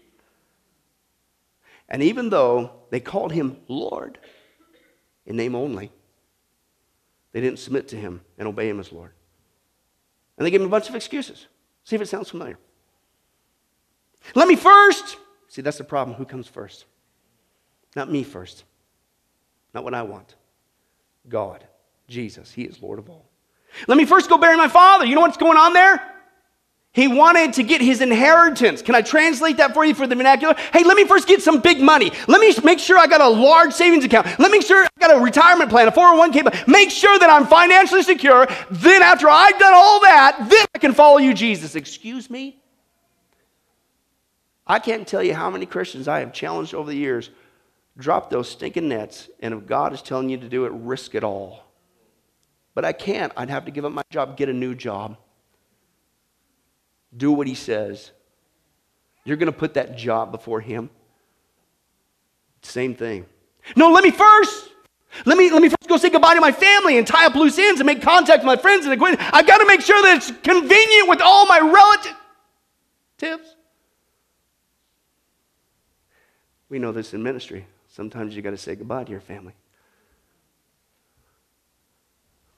And 1.89 2.03
even 2.03 2.31
though 2.31 2.73
they 2.91 3.01
called 3.01 3.33
him 3.33 3.59
Lord 3.69 4.19
in 5.25 5.37
name 5.37 5.55
only, 5.55 5.93
they 7.33 7.41
didn't 7.41 7.59
submit 7.59 7.89
to 7.89 7.97
him 7.97 8.23
and 8.43 8.49
obey 8.49 8.69
him 8.69 8.81
as 8.81 8.93
Lord. 8.93 9.13
And 10.37 10.45
they 10.45 10.51
gave 10.51 10.61
him 10.61 10.67
a 10.67 10.71
bunch 10.71 10.89
of 10.89 10.97
excuses. 10.97 11.47
See 11.85 11.95
if 11.95 12.03
it 12.03 12.09
sounds 12.09 12.31
familiar. 12.31 12.59
Let 14.35 14.49
me 14.49 14.57
first. 14.57 15.17
See, 15.49 15.63
that's 15.63 15.79
the 15.79 15.85
problem. 15.85 16.17
Who 16.17 16.25
comes 16.25 16.49
first? 16.49 16.87
Not 17.95 18.11
me 18.11 18.25
first. 18.25 18.65
Not 19.73 19.85
what 19.85 19.95
I 19.95 20.03
want. 20.03 20.35
God, 21.29 21.65
Jesus. 22.09 22.51
He 22.51 22.63
is 22.63 22.83
Lord 22.83 22.99
of 22.99 23.09
all. 23.09 23.27
Let 23.87 23.97
me 23.97 24.05
first 24.05 24.29
go 24.29 24.39
bury 24.39 24.57
my 24.57 24.69
father. 24.69 25.07
You 25.07 25.15
know 25.15 25.21
what's 25.21 25.37
going 25.37 25.57
on 25.57 25.73
there? 25.73 26.09
He 26.93 27.09
wanted 27.09 27.55
to 27.55 27.63
get 27.63 27.81
his 27.81 28.03
inheritance. 28.03 28.83
Can 28.83 28.95
I 28.95 29.01
translate 29.01 29.57
that 29.57 29.73
for 29.73 29.83
you 29.85 29.95
for 29.95 30.07
the 30.07 30.15
vernacular? 30.15 30.55
Hey, 30.73 30.85
let 30.85 30.95
me 30.97 31.05
first 31.05 31.27
get 31.27 31.41
some 31.41 31.61
big 31.61 31.81
money. 31.81 32.13
Let 32.29 32.41
me 32.41 32.55
make 32.65 32.79
sure 32.79 32.99
I 32.99 33.07
got 33.07 33.23
a 33.23 33.29
large 33.29 33.73
savings 33.73 34.05
account. 34.05 34.27
Let 34.39 34.51
me 34.51 34.61
sure 34.61 34.87
got 35.07 35.17
a 35.17 35.21
retirement 35.21 35.71
plan, 35.71 35.89
a 35.89 35.93
401k. 35.93 36.67
Make 36.67 36.91
sure 36.91 37.19
that 37.19 37.29
I'm 37.29 37.47
financially 37.47 38.03
secure. 38.03 38.47
Then, 38.71 39.03
after 39.03 39.29
I've 39.29 39.59
done 39.59 39.75
all 39.75 40.01
that, 40.01 40.47
then 40.49 40.67
I 40.75 40.79
can 40.79 40.95
follow 40.95 41.19
you, 41.19 41.35
Jesus. 41.35 41.75
Excuse 41.75 42.31
me? 42.31 42.59
I 44.67 44.79
can't 44.79 45.07
tell 45.07 45.23
you 45.23 45.35
how 45.35 45.51
many 45.51 45.67
Christians 45.67 46.09
I 46.09 46.21
have 46.21 46.33
challenged 46.33 46.75
over 46.75 46.91
the 46.91 46.97
years. 46.97 47.31
Drop 47.99 48.31
those 48.31 48.49
stinking 48.49 48.89
nets, 48.89 49.29
and 49.41 49.53
if 49.53 49.67
God 49.67 49.93
is 49.93 50.01
telling 50.01 50.31
you 50.31 50.39
to 50.39 50.49
do 50.49 50.65
it, 50.65 50.73
risk 50.73 51.15
it 51.15 51.25
all. 51.25 51.65
But 52.75 52.87
I 52.87 52.93
can't. 52.93 53.33
I'd 53.37 53.51
have 53.51 53.67
to 53.67 53.71
give 53.71 53.85
up 53.85 53.93
my 53.93 54.05
job, 54.11 54.39
get 54.39 54.49
a 54.49 54.53
new 54.55 54.75
job 54.75 55.19
do 57.17 57.33
what 57.33 57.47
he 57.47 57.55
says. 57.55 58.11
You're 59.25 59.37
going 59.37 59.53
to 59.53 59.59
put 59.59 59.75
that 59.75 59.97
job 59.97 60.33
before 60.33 60.61
him. 60.61 60.91
Same 62.63 62.95
thing. 62.95 63.27
No, 63.77 63.93
let 63.93 64.05
me 64.05 64.11
first. 64.11 64.69
Let 65.27 65.37
me, 65.37 65.51
let 65.51 65.61
me 65.61 65.69
first 65.69 65.89
go 65.89 65.97
say 65.97 66.11
goodbye 66.11 66.35
to 66.35 66.41
my 66.41 66.53
family 66.53 66.99
and 66.99 67.07
tie 67.07 67.27
up 67.27 67.35
loose 67.35 67.59
ends 67.59 67.81
and 67.81 67.87
make 67.87 68.03
contact 68.03 68.41
with 68.41 68.47
my 68.47 68.57
friends 68.57 68.85
and 68.85 68.95
acquaintances. 68.95 69.31
I've 69.33 69.47
got 69.47 69.59
to 69.59 69.67
make 69.67 69.83
sure 69.83 70.01
that 70.03 70.17
it's 70.17 70.31
convenient 70.43 71.09
with 71.09 71.21
all 71.21 71.47
my 71.47 71.61
relatives. 73.21 73.57
We 76.69 76.79
know 76.79 76.93
this 76.93 77.13
in 77.13 77.23
ministry. 77.23 77.67
Sometimes 77.89 78.35
you 78.35 78.41
got 78.41 78.51
to 78.51 78.57
say 78.57 78.75
goodbye 78.75 79.05
to 79.05 79.11
your 79.11 79.21
family. 79.21 79.53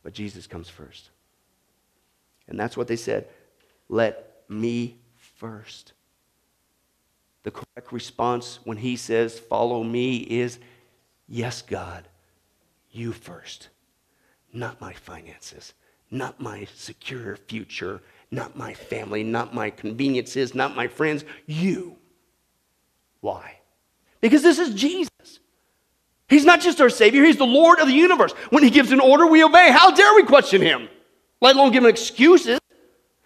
But 0.04 0.12
Jesus 0.12 0.46
comes 0.46 0.68
first. 0.68 1.10
And 2.46 2.60
that's 2.60 2.76
what 2.76 2.86
they 2.86 2.96
said. 2.96 3.26
Let 3.88 4.42
me 4.48 4.96
first. 5.16 5.92
The 7.42 7.50
correct 7.50 7.90
response 7.92 8.60
when 8.64 8.76
he 8.76 8.96
says, 8.96 9.38
Follow 9.38 9.82
me, 9.82 10.18
is 10.18 10.58
yes, 11.26 11.62
God, 11.62 12.06
you 12.94 13.12
first. 13.12 13.68
Not 14.52 14.80
my 14.80 14.92
finances, 14.92 15.74
not 16.10 16.40
my 16.40 16.66
secure 16.74 17.36
future, 17.36 18.00
not 18.30 18.56
my 18.56 18.72
family, 18.72 19.24
not 19.24 19.54
my 19.54 19.70
conveniences, 19.70 20.54
not 20.54 20.76
my 20.76 20.86
friends, 20.86 21.24
you. 21.46 21.96
Why? 23.20 23.58
Because 24.20 24.42
this 24.42 24.58
is 24.58 24.74
Jesus. 24.74 25.10
He's 26.28 26.44
not 26.44 26.60
just 26.60 26.80
our 26.80 26.88
Savior, 26.88 27.24
He's 27.24 27.36
the 27.36 27.44
Lord 27.44 27.80
of 27.80 27.88
the 27.88 27.94
universe. 27.94 28.32
When 28.50 28.62
He 28.62 28.70
gives 28.70 28.92
an 28.92 29.00
order, 29.00 29.26
we 29.26 29.44
obey. 29.44 29.70
How 29.70 29.90
dare 29.90 30.14
we 30.14 30.22
question 30.22 30.62
Him? 30.62 30.88
Let 31.40 31.56
alone 31.56 31.72
give 31.72 31.82
Him 31.82 31.90
excuses. 31.90 32.60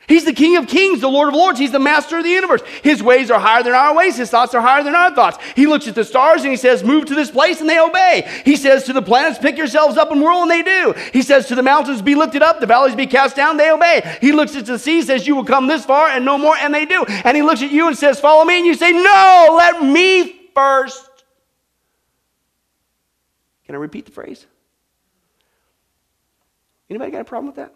He's 0.09 0.25
the 0.25 0.33
King 0.33 0.57
of 0.57 0.67
Kings, 0.67 1.01
the 1.01 1.09
Lord 1.09 1.29
of 1.29 1.35
Lords. 1.35 1.59
He's 1.59 1.71
the 1.71 1.79
master 1.79 2.17
of 2.17 2.25
the 2.25 2.31
universe. 2.31 2.63
His 2.83 3.03
ways 3.03 3.31
are 3.31 3.39
higher 3.39 3.63
than 3.63 3.75
our 3.75 3.95
ways. 3.95 4.17
His 4.17 4.31
thoughts 4.31 4.55
are 4.55 4.63
higher 4.63 4.83
than 4.83 4.95
our 4.95 5.15
thoughts. 5.15 5.37
He 5.55 5.67
looks 5.67 5.87
at 5.87 5.95
the 5.95 6.05
stars 6.05 6.43
and 6.43 6.51
he 6.51 6.57
says, 6.57 6.83
Move 6.83 7.05
to 7.07 7.15
this 7.15 7.31
place, 7.31 7.61
and 7.61 7.69
they 7.69 7.79
obey. 7.79 8.27
He 8.45 8.57
says 8.57 8.85
to 8.85 8.95
the 8.95 9.03
planets, 9.03 9.39
Pick 9.39 9.59
yourselves 9.59 9.99
up 9.99 10.11
and 10.11 10.23
whirl, 10.23 10.43
and 10.43 10.51
they 10.51 10.63
do. 10.63 10.95
He 11.13 11.21
says 11.21 11.47
to 11.49 11.55
the 11.55 11.63
mountains, 11.63 12.01
Be 12.01 12.15
lifted 12.15 12.43
up, 12.43 12.59
the 12.59 12.67
valleys 12.67 12.95
be 12.95 13.07
cast 13.07 13.37
down, 13.37 13.59
they 13.59 13.71
obey. 13.71 14.17
He 14.23 14.33
looks 14.33 14.57
at 14.57 14.65
the 14.65 14.79
sea, 14.79 15.03
says, 15.03 15.27
You 15.27 15.37
will 15.37 15.45
come 15.45 15.67
this 15.67 15.85
far 15.85 16.09
and 16.09 16.25
no 16.25 16.39
more, 16.39 16.57
and 16.57 16.75
they 16.75 16.87
do. 16.87 17.05
And 17.07 17.37
he 17.37 17.43
looks 17.43 17.63
at 17.63 17.71
you 17.71 17.87
and 17.87 17.97
says, 17.97 18.19
Follow 18.19 18.45
me, 18.45 18.57
and 18.57 18.67
you 18.67 18.75
say, 18.75 18.93
No, 18.93 19.55
let 19.59 19.83
me 19.83 20.49
first. 20.55 21.05
Can 23.67 23.75
I 23.75 23.79
repeat 23.79 24.07
the 24.07 24.13
phrase? 24.13 24.47
Anybody 26.89 27.11
got 27.11 27.21
a 27.21 27.25
problem 27.25 27.49
with 27.49 27.57
that? 27.57 27.75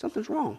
Something's 0.00 0.30
wrong. 0.30 0.58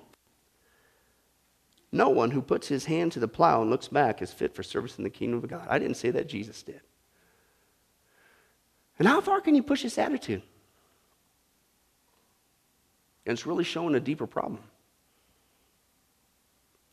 No 1.91 2.09
one 2.09 2.29
who 2.29 2.43
puts 2.43 2.67
his 2.67 2.85
hand 2.85 3.11
to 3.13 3.19
the 3.19 3.27
plow 3.27 3.61
and 3.61 3.71
looks 3.71 3.87
back 3.87 4.21
is 4.21 4.31
fit 4.31 4.53
for 4.53 4.61
service 4.61 4.99
in 4.99 5.03
the 5.03 5.09
kingdom 5.09 5.43
of 5.43 5.49
God. 5.49 5.65
I 5.67 5.79
didn't 5.79 5.97
say 5.97 6.11
that, 6.11 6.29
Jesus 6.29 6.61
did. 6.61 6.79
And 8.99 9.07
how 9.07 9.19
far 9.19 9.41
can 9.41 9.55
you 9.55 9.63
push 9.63 9.81
this 9.81 9.97
attitude? 9.97 10.43
And 13.25 13.33
it's 13.33 13.47
really 13.47 13.63
showing 13.63 13.95
a 13.95 13.99
deeper 13.99 14.27
problem. 14.27 14.61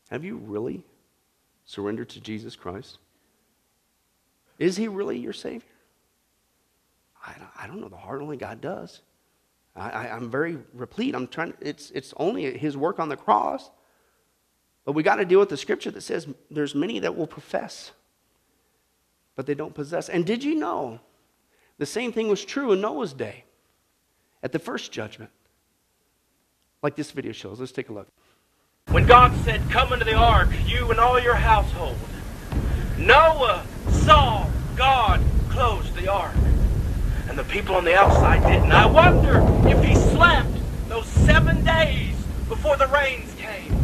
Have 0.09 0.25
you 0.25 0.37
really 0.37 0.83
surrendered 1.65 2.09
to 2.09 2.19
Jesus 2.19 2.55
Christ? 2.55 2.97
Is 4.57 4.75
he 4.75 4.87
really 4.87 5.19
your 5.19 5.33
Savior? 5.33 5.61
I 7.23 7.35
don't, 7.37 7.51
I 7.61 7.67
don't 7.67 7.79
know. 7.79 7.89
The 7.89 7.95
heart 7.95 8.23
only 8.23 8.37
God 8.37 8.59
does. 8.59 9.01
I, 9.79 10.07
am 10.07 10.29
very 10.29 10.57
replete. 10.73 11.15
I'm 11.15 11.27
trying. 11.27 11.53
It's 11.61 11.91
it's 11.91 12.13
only 12.17 12.57
His 12.57 12.75
work 12.75 12.99
on 12.99 13.09
the 13.09 13.17
cross. 13.17 13.69
But 14.85 14.93
we 14.93 15.03
got 15.03 15.17
to 15.17 15.25
deal 15.25 15.39
with 15.39 15.49
the 15.49 15.57
scripture 15.57 15.91
that 15.91 16.01
says 16.01 16.27
there's 16.49 16.73
many 16.73 16.99
that 16.99 17.15
will 17.15 17.27
profess, 17.27 17.91
but 19.35 19.45
they 19.45 19.53
don't 19.53 19.73
possess. 19.73 20.09
And 20.09 20.25
did 20.25 20.43
you 20.43 20.55
know 20.55 20.99
the 21.77 21.85
same 21.85 22.11
thing 22.11 22.27
was 22.27 22.43
true 22.43 22.71
in 22.71 22.81
Noah's 22.81 23.13
day 23.13 23.45
at 24.41 24.51
the 24.51 24.59
first 24.59 24.91
judgment? 24.91 25.31
Like 26.81 26.95
this 26.95 27.11
video 27.11 27.33
shows. 27.33 27.59
Let's 27.59 27.71
take 27.71 27.89
a 27.89 27.93
look. 27.93 28.07
When 28.89 29.05
God 29.05 29.35
said, 29.43 29.61
Come 29.69 29.93
into 29.93 30.05
the 30.05 30.15
ark, 30.15 30.49
you 30.65 30.89
and 30.89 30.99
all 30.99 31.19
your 31.19 31.35
household, 31.35 31.97
Noah 32.97 33.65
saw 33.89 34.49
God 34.75 35.21
close 35.49 35.91
the 35.93 36.07
ark 36.07 36.33
and 37.29 37.37
the 37.37 37.43
people 37.43 37.75
on 37.75 37.85
the 37.85 37.95
outside 37.95 38.41
didn't. 38.51 38.71
I 38.71 38.87
wonder 38.87 39.45
if 39.69 39.83
he 39.83 39.93
slept 39.93 40.49
those 40.87 41.05
seven 41.05 41.63
days 41.63 42.15
before 42.47 42.75
the 42.75 42.87
rains 42.87 43.31
came. 43.35 43.77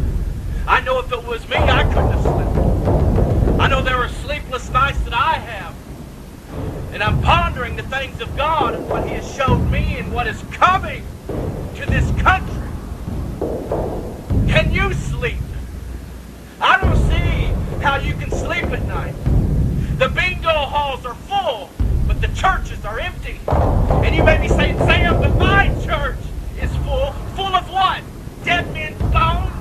I 0.67 0.81
know 0.81 0.97
if 0.97 1.11
it 1.11 1.23
was 1.23 1.47
me, 1.47 1.55
I 1.57 1.83
couldn't 1.83 2.11
have 2.11 2.21
slept. 2.23 3.59
I 3.59 3.67
know 3.67 3.83
there 3.83 3.97
are 3.97 4.09
sleepless 4.09 4.69
nights 4.71 4.97
that 5.01 5.13
I 5.13 5.35
have. 5.35 5.75
And 6.91 7.03
I'm 7.03 7.21
pondering 7.21 7.75
the 7.75 7.83
things 7.83 8.19
of 8.19 8.35
God 8.35 8.73
and 8.73 8.89
what 8.89 9.07
He 9.07 9.13
has 9.13 9.35
showed 9.35 9.59
me 9.69 9.99
and 9.99 10.11
what 10.11 10.25
is 10.25 10.41
coming 10.51 11.05
to 11.27 11.85
this 11.85 12.09
country. 12.21 12.67
Can 14.49 14.73
you 14.73 14.91
sleep? 14.93 15.37
I 16.59 16.81
don't 16.81 16.97
see 17.09 17.83
how 17.83 17.97
you 17.97 18.15
can 18.15 18.31
sleep 18.31 18.65
at 18.65 18.83
night. 18.85 19.13
The 19.99 20.09
bingo 20.09 20.49
halls 20.49 21.05
are 21.05 21.13
full 21.13 21.69
but 22.07 22.21
the 22.21 22.27
churches 22.29 22.83
are 22.85 22.99
empty. 22.99 23.39
And 23.47 24.15
you 24.15 24.23
may 24.23 24.39
be 24.39 24.47
saying, 24.47 24.77
Sam, 24.79 25.19
but 25.21 25.37
my 25.37 25.67
church 25.85 26.17
is 26.59 26.73
full. 26.77 27.11
Full 27.35 27.55
of 27.55 27.69
what? 27.69 28.01
Dead 28.43 28.71
men's 28.73 29.01
bones? 29.11 29.51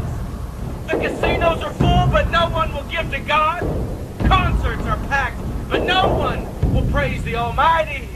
The 0.91 0.99
casinos 0.99 1.63
are 1.63 1.73
full, 1.73 2.07
but 2.13 2.31
no 2.31 2.49
one 2.51 2.73
will 2.75 2.85
give 2.85 3.11
to 3.11 3.21
God. 3.21 3.61
Concerts 4.27 4.83
are 4.83 4.99
packed, 5.09 5.41
but 5.69 5.83
no 5.83 6.15
one 6.15 6.45
will 6.75 6.87
praise 6.91 7.23
the 7.25 7.37
Almighty. 7.37 8.09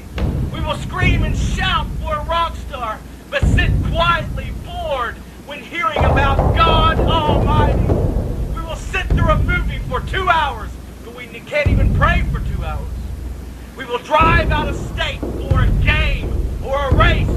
We 0.53 0.61
will 0.61 0.76
scream 0.76 1.22
and 1.22 1.37
shout 1.37 1.87
for 2.03 2.14
a 2.14 2.24
rock 2.24 2.57
star, 2.57 2.99
but 3.31 3.43
sit 3.43 3.70
quietly 3.91 4.53
bored 4.64 5.16
when 5.47 5.61
hearing 5.62 5.99
about 5.99 6.37
God 6.57 6.99
Almighty. 6.99 7.93
We 8.55 8.61
will 8.61 8.76
sit 8.76 9.07
through 9.07 9.31
a 9.31 9.39
movie 9.39 9.79
for 9.89 10.01
two 10.01 10.29
hours, 10.29 10.70
but 11.05 11.14
we 11.14 11.26
can't 11.26 11.68
even 11.68 11.95
pray 11.95 12.22
for 12.31 12.41
two 12.41 12.62
hours. 12.62 12.97
We 13.79 13.85
will 13.85 13.99
drive 13.99 14.51
out 14.51 14.66
of 14.66 14.74
state 14.74 15.20
for 15.20 15.61
a 15.61 15.70
game 15.85 16.29
or 16.64 16.89
a 16.89 16.95
race. 16.97 17.29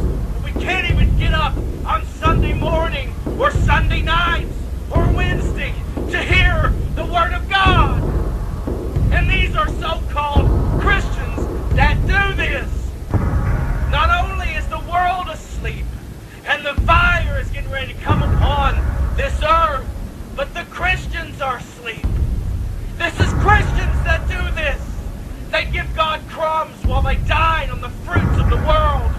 We 0.44 0.52
can't 0.60 0.90
even 0.90 1.16
get 1.20 1.36
up 1.36 1.56
on 1.86 2.04
Sunday 2.18 2.54
morning 2.54 3.14
or 3.38 3.52
Sunday 3.52 4.02
nights 4.02 4.52
or 4.90 5.08
Wednesday 5.14 5.72
to 6.10 6.18
hear 6.18 6.74
the 6.96 7.06
Word 7.06 7.34
of 7.34 7.48
God. 7.48 8.02
And 9.14 9.30
these 9.30 9.56
are 9.56 9.68
so-called 9.68 10.82
Christians 10.82 11.76
that 11.76 12.02
do 12.08 12.36
this. 12.36 12.72
Not 13.92 14.10
only 14.26 14.50
is 14.54 14.68
the 14.68 14.80
world 14.92 15.28
asleep 15.30 15.86
and 16.48 16.66
the 16.66 16.74
fire 16.82 17.40
is 17.40 17.52
getting 17.52 17.70
ready 17.70 17.94
to 17.94 18.00
come 18.00 18.24
upon 18.24 18.74
this 19.16 19.44
earth, 19.44 19.88
but 20.36 20.52
the 20.56 20.64
Christians 20.72 21.40
are 21.40 21.58
asleep. 21.58 22.04
This 22.98 23.14
is 23.20 23.32
Christians 23.34 24.04
that 24.06 24.28
do. 24.28 24.51
They 25.52 25.66
give 25.66 25.94
God 25.96 26.22
crumbs 26.30 26.86
while 26.86 27.02
they 27.02 27.16
dine 27.28 27.70
on 27.72 27.82
the 27.82 27.90
fruits 27.90 28.40
of 28.40 28.50
the 28.50 28.56
world. 28.56 29.12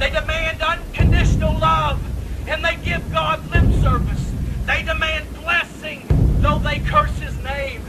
They 0.00 0.10
demand 0.10 0.60
unconditional 0.60 1.56
love, 1.58 2.00
and 2.48 2.64
they 2.64 2.76
give 2.84 3.12
God 3.12 3.48
lip 3.52 3.64
service. 3.80 4.32
They 4.66 4.82
demand 4.82 5.32
blessing, 5.40 6.02
though 6.40 6.58
they 6.58 6.80
curse 6.80 7.16
his 7.20 7.36
name. 7.44 7.82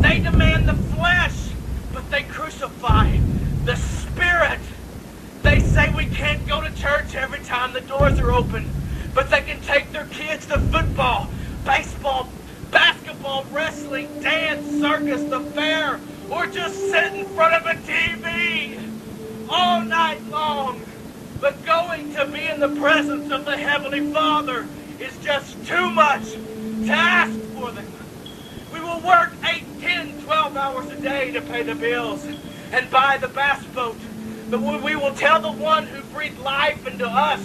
They 0.00 0.18
demand 0.18 0.68
the 0.68 0.74
flesh, 0.96 1.50
but 1.92 2.10
they 2.10 2.24
crucify 2.24 3.16
the 3.64 3.76
spirit. 3.76 4.58
They 5.42 5.60
say 5.60 5.94
we 5.94 6.06
can't 6.06 6.44
go 6.48 6.60
to 6.60 6.74
church 6.74 7.14
every 7.14 7.38
time 7.40 7.72
the 7.72 7.82
doors 7.82 8.18
are 8.18 8.32
open, 8.32 8.68
but 9.14 9.30
they 9.30 9.42
can 9.42 9.60
take 9.60 9.92
their 9.92 10.06
kids 10.06 10.46
to 10.46 10.58
football, 10.58 11.28
baseball, 11.64 12.28
basketball, 12.72 13.44
wrestling, 13.52 14.20
dance, 14.20 14.66
circus, 14.80 15.22
the 15.22 15.40
fair, 15.52 16.00
or 16.30 16.46
just 16.46 16.78
sit 16.90 17.14
in 17.14 17.26
front 17.26 17.54
of 17.54 17.66
a 17.66 17.74
TV 17.82 18.78
all 19.48 19.82
night 19.82 20.22
long. 20.28 20.80
But 21.40 21.64
going 21.64 22.14
to 22.14 22.26
be 22.26 22.46
in 22.46 22.60
the 22.60 22.74
presence 22.80 23.30
of 23.30 23.44
the 23.44 23.56
Heavenly 23.56 24.12
Father 24.12 24.66
is 24.98 25.16
just 25.18 25.66
too 25.66 25.90
much 25.90 26.32
to 26.32 26.90
ask 26.90 27.38
for 27.52 27.70
them. 27.70 27.86
We 28.72 28.80
will 28.80 29.00
work 29.00 29.32
8, 29.44 29.62
10, 29.80 30.22
12 30.22 30.56
hours 30.56 30.90
a 30.90 31.00
day 31.00 31.32
to 31.32 31.42
pay 31.42 31.62
the 31.62 31.74
bills 31.74 32.24
and 32.72 32.90
buy 32.90 33.18
the 33.18 33.28
bass 33.28 33.62
boat. 33.66 33.96
But 34.50 34.60
we 34.60 34.96
will 34.96 35.14
tell 35.14 35.40
the 35.40 35.52
one 35.52 35.86
who 35.86 36.02
breathed 36.14 36.38
life 36.40 36.86
into 36.86 37.06
us, 37.06 37.40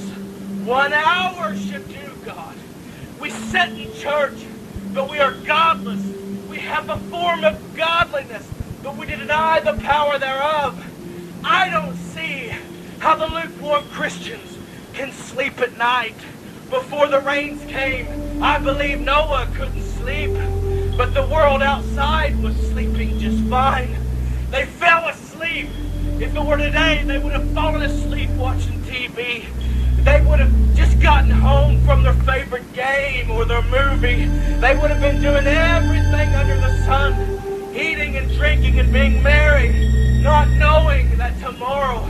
one 0.66 0.94
hour 0.94 1.56
should 1.56 1.88
do, 1.88 2.14
God. 2.26 2.56
We 3.20 3.30
sit 3.30 3.70
in 3.70 3.94
church, 3.94 4.46
but 4.94 5.10
we 5.10 5.20
are 5.20 5.34
godless. 5.34 6.04
We 6.50 6.58
have 6.58 6.90
a 6.90 6.98
form 7.10 7.44
of 7.44 7.76
godliness, 7.76 8.48
but 8.84 8.96
we 8.96 9.06
deny 9.06 9.60
the 9.60 9.74
power 9.82 10.18
thereof. 10.18 10.86
I 11.44 11.70
don't 11.70 11.96
see 11.96 12.52
how 13.00 13.16
the 13.16 13.28
lukewarm 13.28 13.84
Christians 13.90 14.58
can 14.94 15.12
sleep 15.12 15.60
at 15.60 15.78
night. 15.78 16.16
Before 16.70 17.08
the 17.08 17.20
rains 17.20 17.64
came, 17.66 18.42
I 18.42 18.60
believe 18.60 19.02
Noah 19.02 19.48
couldn't 19.56 19.82
sleep, 19.82 20.32
but 20.96 21.14
the 21.14 21.28
world 21.28 21.62
outside 21.62 22.42
was 22.42 22.56
sleeping 22.70 23.20
just 23.20 23.44
fine. 23.46 23.96
They 24.52 24.66
fell 24.66 25.08
asleep. 25.10 25.70
If 26.20 26.36
it 26.36 26.44
were 26.44 26.58
today, 26.58 27.04
they 27.06 27.18
would 27.18 27.34
have 27.34 27.50
fallen 27.52 27.82
asleep 27.82 28.30
watching 28.32 28.80
TV. 28.84 29.46
They 30.04 30.22
would 30.22 30.40
have 30.40 30.76
just 30.76 31.00
gotten 31.00 31.32
home 31.32 31.84
from 31.86 32.04
their 32.04 32.14
favorite 32.14 32.72
game 32.74 33.32
or 33.32 33.46
their 33.46 33.64
movie. 33.64 34.26
They 34.60 34.76
would 34.76 34.92
have 34.92 35.02
been 35.02 35.22
doing 35.22 35.48
everything 35.48 36.30
under 36.36 36.56
the 36.56 36.86
sun 36.86 37.49
eating 37.80 38.18
and 38.18 38.30
drinking 38.36 38.80
and 38.80 38.92
being 38.92 39.24
merry, 39.24 39.72
not 40.22 40.50
knowing 40.60 41.18
that 41.18 41.40
tomorrow 41.40 42.06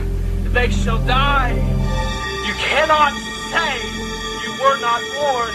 they 0.50 0.68
shall 0.70 0.98
die. 1.06 1.54
You 1.54 2.54
cannot 2.58 3.12
say 3.54 3.78
you 4.42 4.50
were 4.58 4.78
not 4.82 5.00
born. 5.14 5.54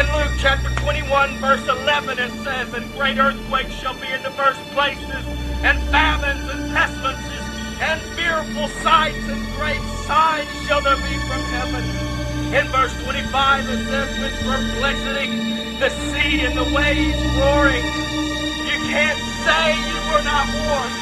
In 0.00 0.06
Luke 0.16 0.32
chapter 0.38 0.70
21, 0.80 1.36
verse 1.38 1.66
11, 1.68 2.18
it 2.18 2.30
says, 2.42 2.72
And 2.72 2.90
great 2.94 3.18
earthquakes 3.18 3.74
shall 3.74 3.94
be 4.00 4.06
in 4.06 4.22
diverse 4.22 4.56
places, 4.72 5.24
and 5.62 5.76
famines 5.90 6.48
and 6.48 6.72
pestilences, 6.72 7.44
and 7.80 8.00
fearful 8.16 8.68
sights 8.82 9.28
and 9.28 9.42
great 9.56 9.82
signs 10.06 10.48
shall 10.66 10.80
there 10.80 10.96
be 10.96 11.16
from 11.28 11.42
heaven. 11.52 11.84
In 12.54 12.66
verse 12.68 12.94
25, 13.04 13.68
it 13.68 13.86
says, 13.88 14.08
With 14.20 14.34
perplexity, 14.40 15.28
the 15.80 15.90
sea 15.90 16.46
and 16.46 16.56
the 16.56 16.74
waves 16.74 17.18
roaring, 17.36 18.09
can't 18.90 19.18
say 19.46 19.70
you 19.86 19.98
were 20.10 20.24
not 20.24 20.46
warned. 20.50 20.94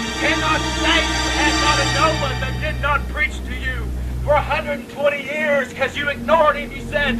You 0.00 0.12
cannot 0.16 0.60
say 0.80 0.96
you 0.96 1.28
had 1.36 1.54
not 1.60 1.78
a 1.78 1.86
Noah 1.92 2.40
that 2.40 2.58
did 2.58 2.80
not 2.80 3.06
preach 3.08 3.36
to 3.44 3.54
you 3.54 3.84
for 4.22 4.32
120 4.32 5.22
years 5.22 5.68
because 5.68 5.94
you 5.94 6.08
ignored 6.08 6.56
him. 6.56 6.72
You 6.72 6.80
said, 6.86 7.16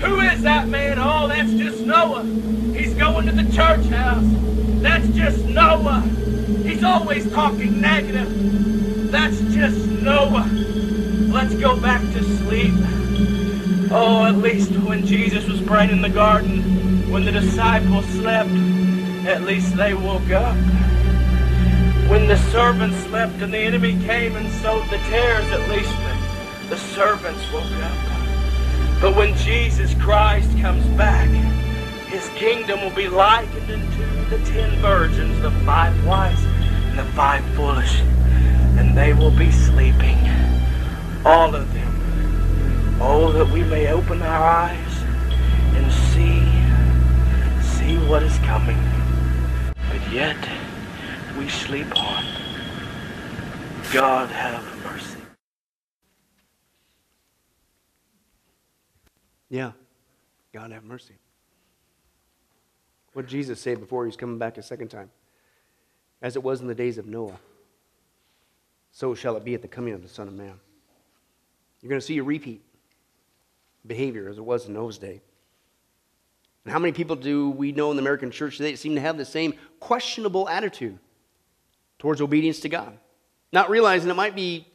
Who 0.00 0.20
is 0.20 0.42
that 0.42 0.68
man? 0.68 1.00
Oh, 1.00 1.26
that's 1.26 1.50
just 1.50 1.80
Noah. 1.80 2.22
He's 2.22 2.94
going 2.94 3.26
to 3.26 3.32
the 3.32 3.50
church 3.52 3.84
house. 3.86 4.24
That's 4.80 5.08
just 5.08 5.44
Noah. 5.46 6.02
He's 6.62 6.84
always 6.84 7.28
talking 7.32 7.80
negative. 7.80 9.10
That's 9.10 9.40
just 9.52 9.88
Noah. 9.88 10.48
Let's 11.32 11.54
go 11.56 11.80
back 11.80 12.00
to 12.00 12.22
sleep. 12.38 12.74
Oh, 13.90 14.24
at 14.24 14.36
least 14.36 14.70
when 14.70 15.04
Jesus 15.04 15.48
was 15.48 15.60
praying 15.62 15.90
in 15.90 16.00
the 16.00 16.08
garden, 16.08 17.10
when 17.10 17.24
the 17.24 17.32
disciples 17.32 18.04
slept, 18.06 18.50
at 19.26 19.42
least 19.42 19.76
they 19.76 19.94
woke 19.94 20.30
up. 20.30 20.56
When 22.08 22.28
the 22.28 22.36
servants 22.50 22.96
slept 23.04 23.40
and 23.40 23.52
the 23.52 23.58
enemy 23.58 23.92
came 24.04 24.36
and 24.36 24.50
sowed 24.62 24.84
the 24.90 24.98
tares, 25.08 25.50
at 25.50 25.68
least 25.70 25.90
the, 25.90 26.70
the 26.70 26.76
servants 26.76 27.42
woke 27.52 27.64
up. 27.82 29.00
But 29.00 29.16
when 29.16 29.34
Jesus 29.36 29.94
Christ 29.94 30.50
comes 30.58 30.84
back, 30.96 31.28
his 32.08 32.28
kingdom 32.30 32.80
will 32.80 32.94
be 32.94 33.08
likened 33.08 33.70
unto 33.70 34.30
the 34.30 34.44
ten 34.44 34.78
virgins, 34.80 35.40
the 35.40 35.50
five 35.66 36.06
wise 36.06 36.44
and 36.44 36.98
the 36.98 37.04
five 37.12 37.44
foolish, 37.54 38.00
and 38.78 38.96
they 38.96 39.12
will 39.12 39.36
be 39.36 39.50
sleeping, 39.50 40.18
all 41.24 41.54
of 41.54 41.72
them. 41.72 42.98
Oh, 43.00 43.32
that 43.32 43.50
we 43.50 43.64
may 43.64 43.88
open 43.90 44.22
our 44.22 44.44
eyes 44.44 45.02
and 45.74 45.92
see, 45.92 46.40
see 47.76 47.96
what 48.06 48.22
is 48.22 48.38
coming. 48.38 48.93
Yet, 50.14 50.36
we 51.36 51.48
sleep 51.48 51.88
on. 51.96 52.24
God 53.92 54.30
have 54.30 54.62
mercy. 54.84 55.18
Yeah. 59.50 59.72
God 60.52 60.70
have 60.70 60.84
mercy. 60.84 61.14
What 63.12 63.22
did 63.22 63.32
Jesus 63.32 63.60
say 63.60 63.74
before 63.74 64.04
he 64.04 64.06
was 64.06 64.16
coming 64.16 64.38
back 64.38 64.56
a 64.56 64.62
second 64.62 64.86
time? 64.86 65.10
As 66.22 66.36
it 66.36 66.44
was 66.44 66.60
in 66.60 66.68
the 66.68 66.76
days 66.76 66.96
of 66.96 67.06
Noah, 67.06 67.40
so 68.92 69.16
shall 69.16 69.36
it 69.36 69.44
be 69.44 69.54
at 69.54 69.62
the 69.62 69.68
coming 69.68 69.94
of 69.94 70.02
the 70.04 70.08
Son 70.08 70.28
of 70.28 70.34
Man. 70.34 70.60
You're 71.82 71.90
going 71.90 72.00
to 72.00 72.06
see 72.06 72.18
a 72.18 72.22
repeat 72.22 72.62
behavior 73.84 74.28
as 74.28 74.38
it 74.38 74.44
was 74.44 74.68
in 74.68 74.74
Noah's 74.74 74.96
day. 74.96 75.22
And 76.64 76.72
how 76.72 76.78
many 76.78 76.92
people 76.92 77.16
do 77.16 77.50
we 77.50 77.72
know 77.72 77.90
in 77.90 77.96
the 77.96 78.02
American 78.02 78.30
church 78.30 78.56
today 78.56 78.72
that 78.72 78.78
seem 78.78 78.94
to 78.94 79.00
have 79.00 79.18
the 79.18 79.24
same 79.24 79.54
questionable 79.80 80.48
attitude 80.48 80.98
towards 81.98 82.20
obedience 82.20 82.60
to 82.60 82.68
God? 82.68 82.98
Not 83.52 83.70
realizing 83.70 84.10
it 84.10 84.14
might 84.14 84.34
be 84.34 84.66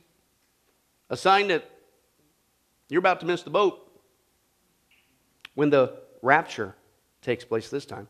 a 1.10 1.18
sign 1.18 1.48
that 1.48 1.70
you're 2.90 3.00
about 3.00 3.20
to 3.22 3.26
miss 3.26 3.42
the 3.42 3.50
boat 3.50 3.92
when 5.56 5.70
the 5.70 5.98
rapture 6.22 6.76
takes 7.22 7.44
place 7.44 7.70
this 7.70 7.86
time. 7.86 8.08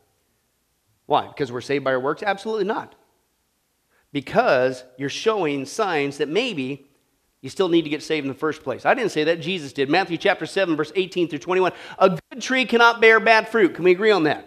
Why? 1.06 1.26
Because 1.26 1.50
we're 1.50 1.60
saved 1.60 1.84
by 1.84 1.92
our 1.92 2.00
works? 2.00 2.22
Absolutely 2.22 2.64
not. 2.64 2.94
Because 4.12 4.84
you're 4.98 5.08
showing 5.08 5.64
signs 5.64 6.18
that 6.18 6.28
maybe 6.28 6.89
you 7.42 7.48
still 7.48 7.68
need 7.68 7.82
to 7.82 7.90
get 7.90 8.02
saved 8.02 8.24
in 8.24 8.28
the 8.28 8.38
first 8.38 8.62
place. 8.62 8.84
I 8.84 8.94
didn't 8.94 9.12
say 9.12 9.24
that, 9.24 9.40
Jesus 9.40 9.72
did. 9.72 9.88
Matthew 9.88 10.18
chapter 10.18 10.44
7, 10.44 10.76
verse 10.76 10.92
18 10.94 11.28
through 11.28 11.38
21. 11.38 11.72
A 11.98 12.10
good 12.10 12.42
tree 12.42 12.66
cannot 12.66 13.00
bear 13.00 13.18
bad 13.18 13.48
fruit. 13.48 13.74
Can 13.74 13.84
we 13.84 13.92
agree 13.92 14.10
on 14.10 14.24
that? 14.24 14.46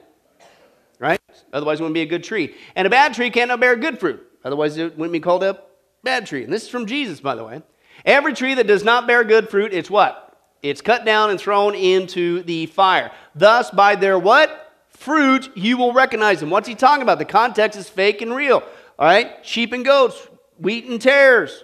Right? 0.99 1.19
Otherwise, 1.51 1.79
it 1.79 1.83
wouldn't 1.83 1.95
be 1.95 2.01
a 2.01 2.05
good 2.05 2.23
tree. 2.23 2.55
And 2.75 2.85
a 2.85 2.89
bad 2.89 3.13
tree 3.13 3.31
cannot 3.31 3.59
bear 3.59 3.75
good 3.75 3.99
fruit. 3.99 4.21
Otherwise, 4.45 4.77
it 4.77 4.97
wouldn't 4.97 5.11
be 5.11 5.19
called 5.19 5.43
a 5.43 5.59
bad 6.03 6.27
tree. 6.27 6.43
And 6.43 6.53
this 6.53 6.63
is 6.63 6.69
from 6.69 6.85
Jesus, 6.85 7.19
by 7.19 7.33
the 7.33 7.43
way. 7.43 7.63
Every 8.05 8.33
tree 8.33 8.53
that 8.53 8.67
does 8.67 8.83
not 8.83 9.07
bear 9.07 9.23
good 9.23 9.49
fruit, 9.49 9.73
it's 9.73 9.89
what? 9.89 10.37
It's 10.61 10.81
cut 10.81 11.03
down 11.03 11.31
and 11.31 11.39
thrown 11.39 11.73
into 11.73 12.43
the 12.43 12.67
fire. 12.67 13.11
Thus, 13.33 13.71
by 13.71 13.95
their 13.95 14.19
what? 14.19 14.59
Fruit, 14.89 15.51
you 15.55 15.77
will 15.77 15.93
recognize 15.93 16.39
them. 16.39 16.49
What's 16.49 16.67
he 16.67 16.75
talking 16.75 17.01
about? 17.01 17.17
The 17.17 17.25
context 17.25 17.77
is 17.77 17.89
fake 17.89 18.21
and 18.21 18.35
real. 18.35 18.63
All 18.99 19.07
right? 19.07 19.45
Sheep 19.45 19.73
and 19.73 19.83
goats, 19.83 20.27
wheat 20.57 20.85
and 20.85 21.01
tares, 21.01 21.63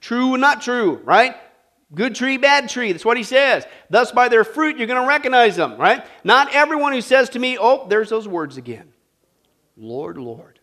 true 0.00 0.34
and 0.34 0.40
not 0.40 0.62
true, 0.62 1.00
right? 1.04 1.36
Good 1.94 2.14
tree, 2.14 2.36
bad 2.36 2.68
tree. 2.68 2.92
That's 2.92 3.04
what 3.04 3.16
he 3.16 3.22
says. 3.22 3.66
Thus, 3.88 4.12
by 4.12 4.28
their 4.28 4.44
fruit, 4.44 4.76
you're 4.76 4.86
going 4.86 5.02
to 5.02 5.08
recognize 5.08 5.56
them, 5.56 5.76
right? 5.76 6.04
Not 6.22 6.54
everyone 6.54 6.92
who 6.92 7.00
says 7.00 7.30
to 7.30 7.38
me, 7.38 7.58
oh, 7.58 7.86
there's 7.88 8.08
those 8.08 8.28
words 8.28 8.56
again. 8.56 8.92
Lord, 9.76 10.16
Lord. 10.18 10.60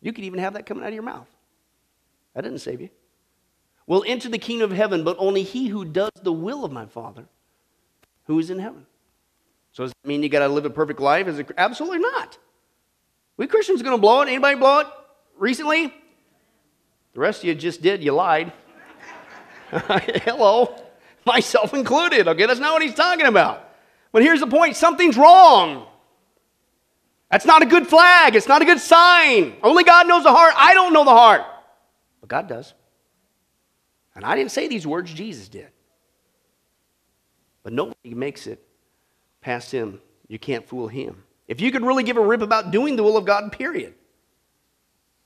You 0.00 0.12
could 0.12 0.24
even 0.24 0.40
have 0.40 0.54
that 0.54 0.66
coming 0.66 0.82
out 0.82 0.88
of 0.88 0.94
your 0.94 1.02
mouth. 1.02 1.28
That 2.34 2.42
didn't 2.42 2.58
save 2.58 2.80
you. 2.80 2.90
Will 3.86 4.04
enter 4.06 4.28
the 4.28 4.38
kingdom 4.38 4.70
of 4.70 4.76
heaven, 4.76 5.04
but 5.04 5.16
only 5.18 5.42
he 5.42 5.68
who 5.68 5.84
does 5.84 6.10
the 6.22 6.32
will 6.32 6.64
of 6.64 6.72
my 6.72 6.86
Father 6.86 7.26
who 8.26 8.38
is 8.38 8.50
in 8.50 8.58
heaven. 8.58 8.86
So 9.72 9.84
does 9.84 9.92
that 9.92 10.08
mean 10.08 10.22
you 10.22 10.28
got 10.28 10.40
to 10.40 10.48
live 10.48 10.64
a 10.64 10.70
perfect 10.70 11.00
life? 11.00 11.26
As 11.26 11.38
a, 11.38 11.46
absolutely 11.56 12.00
not. 12.00 12.38
We 13.36 13.46
Christians 13.46 13.82
going 13.82 13.96
to 13.96 14.00
blow 14.00 14.22
it. 14.22 14.28
Anybody 14.28 14.56
blow 14.56 14.80
it 14.80 14.86
recently? 15.36 15.94
The 17.18 17.22
rest 17.22 17.40
of 17.40 17.48
you 17.48 17.56
just 17.56 17.82
did. 17.82 18.04
You 18.04 18.12
lied. 18.12 18.52
Hello, 19.72 20.80
myself 21.26 21.74
included. 21.74 22.28
Okay, 22.28 22.46
that's 22.46 22.60
not 22.60 22.74
what 22.74 22.82
he's 22.82 22.94
talking 22.94 23.26
about. 23.26 23.74
But 24.12 24.22
here's 24.22 24.38
the 24.38 24.46
point: 24.46 24.76
something's 24.76 25.16
wrong. 25.16 25.88
That's 27.28 27.44
not 27.44 27.62
a 27.62 27.66
good 27.66 27.88
flag. 27.88 28.36
It's 28.36 28.46
not 28.46 28.62
a 28.62 28.64
good 28.64 28.78
sign. 28.78 29.56
Only 29.64 29.82
God 29.82 30.06
knows 30.06 30.22
the 30.22 30.32
heart. 30.32 30.54
I 30.56 30.74
don't 30.74 30.92
know 30.92 31.02
the 31.02 31.10
heart, 31.10 31.42
but 32.20 32.28
God 32.28 32.48
does. 32.48 32.72
And 34.14 34.24
I 34.24 34.36
didn't 34.36 34.52
say 34.52 34.68
these 34.68 34.86
words, 34.86 35.12
Jesus 35.12 35.48
did. 35.48 35.70
But 37.64 37.72
nobody 37.72 38.14
makes 38.14 38.46
it 38.46 38.62
past 39.40 39.72
him. 39.72 40.00
You 40.28 40.38
can't 40.38 40.68
fool 40.68 40.86
him. 40.86 41.24
If 41.48 41.60
you 41.60 41.72
could 41.72 41.82
really 41.82 42.04
give 42.04 42.16
a 42.16 42.24
rip 42.24 42.42
about 42.42 42.70
doing 42.70 42.94
the 42.94 43.02
will 43.02 43.16
of 43.16 43.24
God, 43.24 43.50
period. 43.50 43.94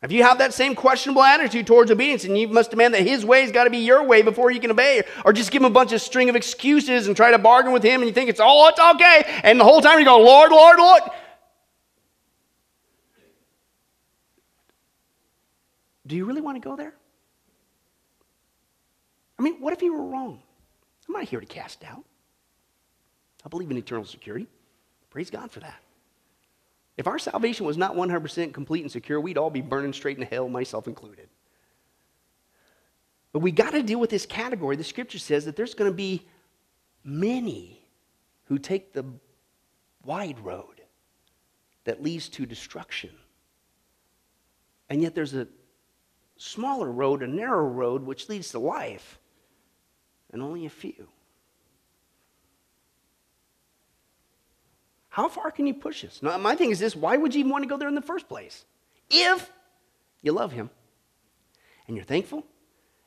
If 0.02 0.10
you 0.10 0.24
have 0.24 0.38
that 0.38 0.52
same 0.52 0.74
questionable 0.74 1.22
attitude 1.22 1.66
towards 1.66 1.90
obedience 1.90 2.24
and 2.24 2.36
you 2.36 2.48
must 2.48 2.70
demand 2.70 2.94
that 2.94 3.06
his 3.06 3.24
way's 3.24 3.52
got 3.52 3.64
to 3.64 3.70
be 3.70 3.78
your 3.78 4.02
way 4.02 4.22
before 4.22 4.50
you 4.50 4.58
can 4.58 4.72
obey, 4.72 5.04
or 5.24 5.32
just 5.32 5.52
give 5.52 5.62
him 5.62 5.66
a 5.66 5.70
bunch 5.70 5.92
of 5.92 6.00
string 6.00 6.28
of 6.28 6.34
excuses 6.34 7.06
and 7.06 7.16
try 7.16 7.30
to 7.30 7.38
bargain 7.38 7.72
with 7.72 7.84
him 7.84 8.00
and 8.00 8.08
you 8.08 8.12
think 8.12 8.28
it's 8.28 8.40
all 8.40 8.64
oh, 8.64 8.68
it's 8.68 8.80
okay, 8.80 9.40
and 9.44 9.60
the 9.60 9.64
whole 9.64 9.80
time 9.80 10.00
you 10.00 10.04
go, 10.04 10.18
Lord, 10.18 10.50
Lord, 10.50 10.78
Lord. 10.78 11.02
Do 16.04 16.16
you 16.16 16.24
really 16.24 16.40
want 16.40 16.60
to 16.60 16.68
go 16.68 16.74
there? 16.74 16.94
I 19.38 19.42
mean, 19.42 19.60
what 19.60 19.72
if 19.72 19.82
you 19.82 19.94
were 19.94 20.04
wrong? 20.04 20.42
I'm 21.08 21.14
not 21.14 21.24
here 21.24 21.40
to 21.40 21.46
cast 21.46 21.80
doubt. 21.80 22.04
I 23.44 23.48
believe 23.48 23.70
in 23.70 23.76
eternal 23.76 24.04
security. 24.04 24.48
Praise 25.10 25.30
God 25.30 25.50
for 25.50 25.60
that. 25.60 25.80
If 26.96 27.06
our 27.06 27.18
salvation 27.18 27.66
was 27.66 27.76
not 27.76 27.94
100% 27.94 28.52
complete 28.52 28.82
and 28.82 28.92
secure, 28.92 29.20
we'd 29.20 29.38
all 29.38 29.50
be 29.50 29.62
burning 29.62 29.92
straight 29.92 30.18
in 30.18 30.26
hell, 30.26 30.48
myself 30.48 30.86
included. 30.86 31.28
But 33.32 33.40
we 33.40 33.50
got 33.50 33.70
to 33.70 33.82
deal 33.82 33.98
with 33.98 34.10
this 34.10 34.26
category. 34.26 34.76
The 34.76 34.84
scripture 34.84 35.18
says 35.18 35.46
that 35.46 35.56
there's 35.56 35.74
going 35.74 35.90
to 35.90 35.96
be 35.96 36.26
many 37.02 37.82
who 38.44 38.58
take 38.58 38.92
the 38.92 39.06
wide 40.04 40.38
road 40.40 40.82
that 41.84 42.02
leads 42.02 42.28
to 42.30 42.44
destruction. 42.44 43.10
And 44.90 45.00
yet 45.00 45.14
there's 45.14 45.34
a 45.34 45.48
smaller 46.36 46.92
road, 46.92 47.22
a 47.22 47.26
narrow 47.26 47.66
road, 47.66 48.02
which 48.02 48.28
leads 48.28 48.50
to 48.50 48.58
life, 48.58 49.18
and 50.30 50.42
only 50.42 50.66
a 50.66 50.70
few. 50.70 51.08
How 55.12 55.28
far 55.28 55.50
can 55.50 55.66
you 55.66 55.74
push 55.74 56.00
this? 56.00 56.22
Now, 56.22 56.38
my 56.38 56.56
thing 56.56 56.70
is 56.70 56.78
this 56.78 56.96
why 56.96 57.18
would 57.18 57.34
you 57.34 57.40
even 57.40 57.52
want 57.52 57.64
to 57.64 57.68
go 57.68 57.76
there 57.76 57.88
in 57.88 57.94
the 57.94 58.00
first 58.00 58.28
place? 58.28 58.64
If 59.10 59.52
you 60.22 60.32
love 60.32 60.52
Him 60.52 60.70
and 61.86 61.94
you're 61.94 62.04
thankful 62.04 62.46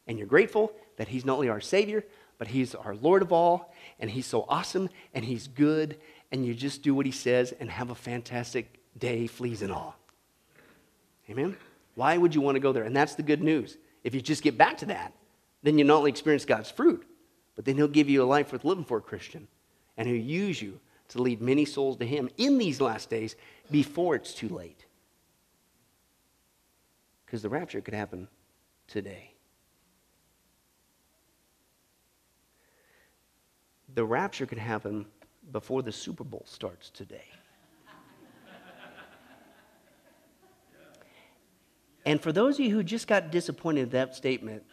and 0.05 0.19
you're 0.19 0.27
grateful 0.27 0.71
that 0.97 1.07
He's 1.07 1.25
not 1.25 1.33
only 1.33 1.49
our 1.49 1.59
Savior, 1.59 2.05
but 2.37 2.47
He's 2.47 2.75
our 2.75 2.95
Lord 2.95 3.23
of 3.23 3.31
all, 3.31 3.73
and 3.99 4.11
He's 4.11 4.27
so 4.27 4.45
awesome 4.47 4.87
and 5.15 5.25
He's 5.25 5.47
good, 5.47 5.97
and 6.31 6.45
you 6.45 6.53
just 6.53 6.83
do 6.83 6.93
what 6.93 7.07
He 7.07 7.11
says 7.11 7.55
and 7.59 7.71
have 7.71 7.89
a 7.89 7.95
fantastic 7.95 8.79
day, 8.95 9.25
fleas 9.25 9.63
and 9.63 9.71
all. 9.71 9.95
Amen? 11.27 11.57
Why 11.95 12.17
would 12.17 12.35
you 12.35 12.41
want 12.41 12.55
to 12.55 12.59
go 12.59 12.71
there? 12.71 12.83
And 12.83 12.95
that's 12.95 13.15
the 13.15 13.23
good 13.23 13.41
news. 13.41 13.77
If 14.03 14.13
you 14.13 14.21
just 14.21 14.43
get 14.43 14.59
back 14.59 14.77
to 14.77 14.85
that, 14.87 15.11
then 15.63 15.79
you 15.79 15.83
not 15.83 15.97
only 15.97 16.11
experience 16.11 16.45
God's 16.45 16.69
fruit, 16.69 17.03
but 17.55 17.65
then 17.65 17.77
He'll 17.77 17.87
give 17.87 18.11
you 18.11 18.21
a 18.21 18.25
life 18.25 18.51
worth 18.51 18.63
living 18.63 18.85
for 18.85 19.01
Christian, 19.01 19.47
and 19.97 20.07
He'll 20.07 20.23
use 20.23 20.61
you 20.61 20.79
to 21.09 21.21
lead 21.21 21.41
many 21.41 21.65
souls 21.65 21.97
to 21.97 22.05
Him 22.05 22.29
in 22.37 22.57
these 22.57 22.81
last 22.81 23.09
days 23.09 23.35
before 23.71 24.15
it's 24.15 24.33
too 24.33 24.49
late. 24.49 24.85
Because 27.25 27.41
the 27.41 27.49
rapture 27.49 27.81
could 27.81 27.93
happen 27.93 28.27
today. 28.87 29.31
The 33.93 34.05
rapture 34.05 34.45
could 34.45 34.57
happen 34.57 35.05
before 35.51 35.81
the 35.81 35.91
Super 35.91 36.23
Bowl 36.23 36.43
starts 36.45 36.89
today. 36.89 37.25
And 42.07 42.21
for 42.21 42.31
those 42.31 42.59
of 42.59 42.65
you 42.65 42.71
who 42.71 42.83
just 42.83 43.07
got 43.07 43.31
disappointed 43.31 43.83
at 43.83 43.91
that 43.91 44.15
statement, 44.15 44.63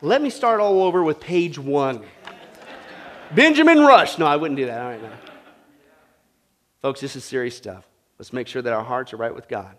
Let 0.00 0.22
me 0.22 0.30
start 0.30 0.60
all 0.60 0.84
over 0.84 1.02
with 1.02 1.18
page 1.18 1.58
one. 1.58 2.04
Benjamin 3.34 3.80
Rush. 3.80 4.18
No, 4.18 4.26
I 4.26 4.36
wouldn't 4.36 4.56
do 4.56 4.66
that. 4.66 4.80
All 4.80 4.88
right, 4.88 5.02
now. 5.02 5.12
Folks, 6.82 7.00
this 7.00 7.16
is 7.16 7.24
serious 7.24 7.56
stuff. 7.56 7.84
Let's 8.18 8.32
make 8.32 8.46
sure 8.46 8.62
that 8.62 8.72
our 8.72 8.84
hearts 8.84 9.12
are 9.12 9.16
right 9.16 9.34
with 9.34 9.48
God. 9.48 9.76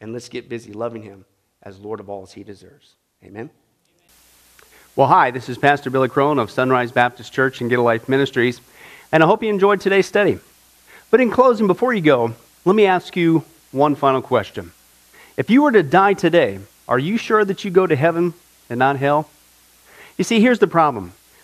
And 0.00 0.12
let's 0.12 0.28
get 0.28 0.48
busy 0.48 0.72
loving 0.72 1.02
Him 1.02 1.24
as 1.62 1.78
Lord 1.78 2.00
of 2.00 2.10
all 2.10 2.22
as 2.22 2.32
He 2.32 2.44
deserves. 2.44 2.94
Amen. 3.24 3.50
Well, 4.96 5.08
hi, 5.08 5.30
this 5.30 5.48
is 5.48 5.58
Pastor 5.58 5.90
Billy 5.90 6.08
Crone 6.08 6.38
of 6.38 6.50
Sunrise 6.50 6.92
Baptist 6.92 7.32
Church 7.32 7.60
and 7.60 7.70
Get 7.70 7.78
a 7.78 7.82
Life 7.82 8.08
Ministries, 8.08 8.60
and 9.10 9.24
I 9.24 9.26
hope 9.26 9.42
you 9.42 9.48
enjoyed 9.48 9.80
today's 9.80 10.06
study. 10.06 10.38
But 11.10 11.20
in 11.20 11.32
closing, 11.32 11.66
before 11.66 11.94
you 11.94 12.00
go, 12.00 12.34
let 12.64 12.76
me 12.76 12.86
ask 12.86 13.16
you 13.16 13.44
one 13.72 13.96
final 13.96 14.22
question. 14.22 14.72
If 15.36 15.50
you 15.50 15.62
were 15.62 15.72
to 15.72 15.82
die 15.82 16.14
today, 16.14 16.60
are 16.86 16.98
you 16.98 17.16
sure 17.16 17.44
that 17.44 17.64
you 17.64 17.72
go 17.72 17.88
to 17.88 17.96
heaven 17.96 18.34
and 18.70 18.78
not 18.78 18.96
hell? 18.96 19.28
You 20.16 20.22
see, 20.22 20.40
here's 20.40 20.60
the 20.60 20.68
problem 20.68 21.12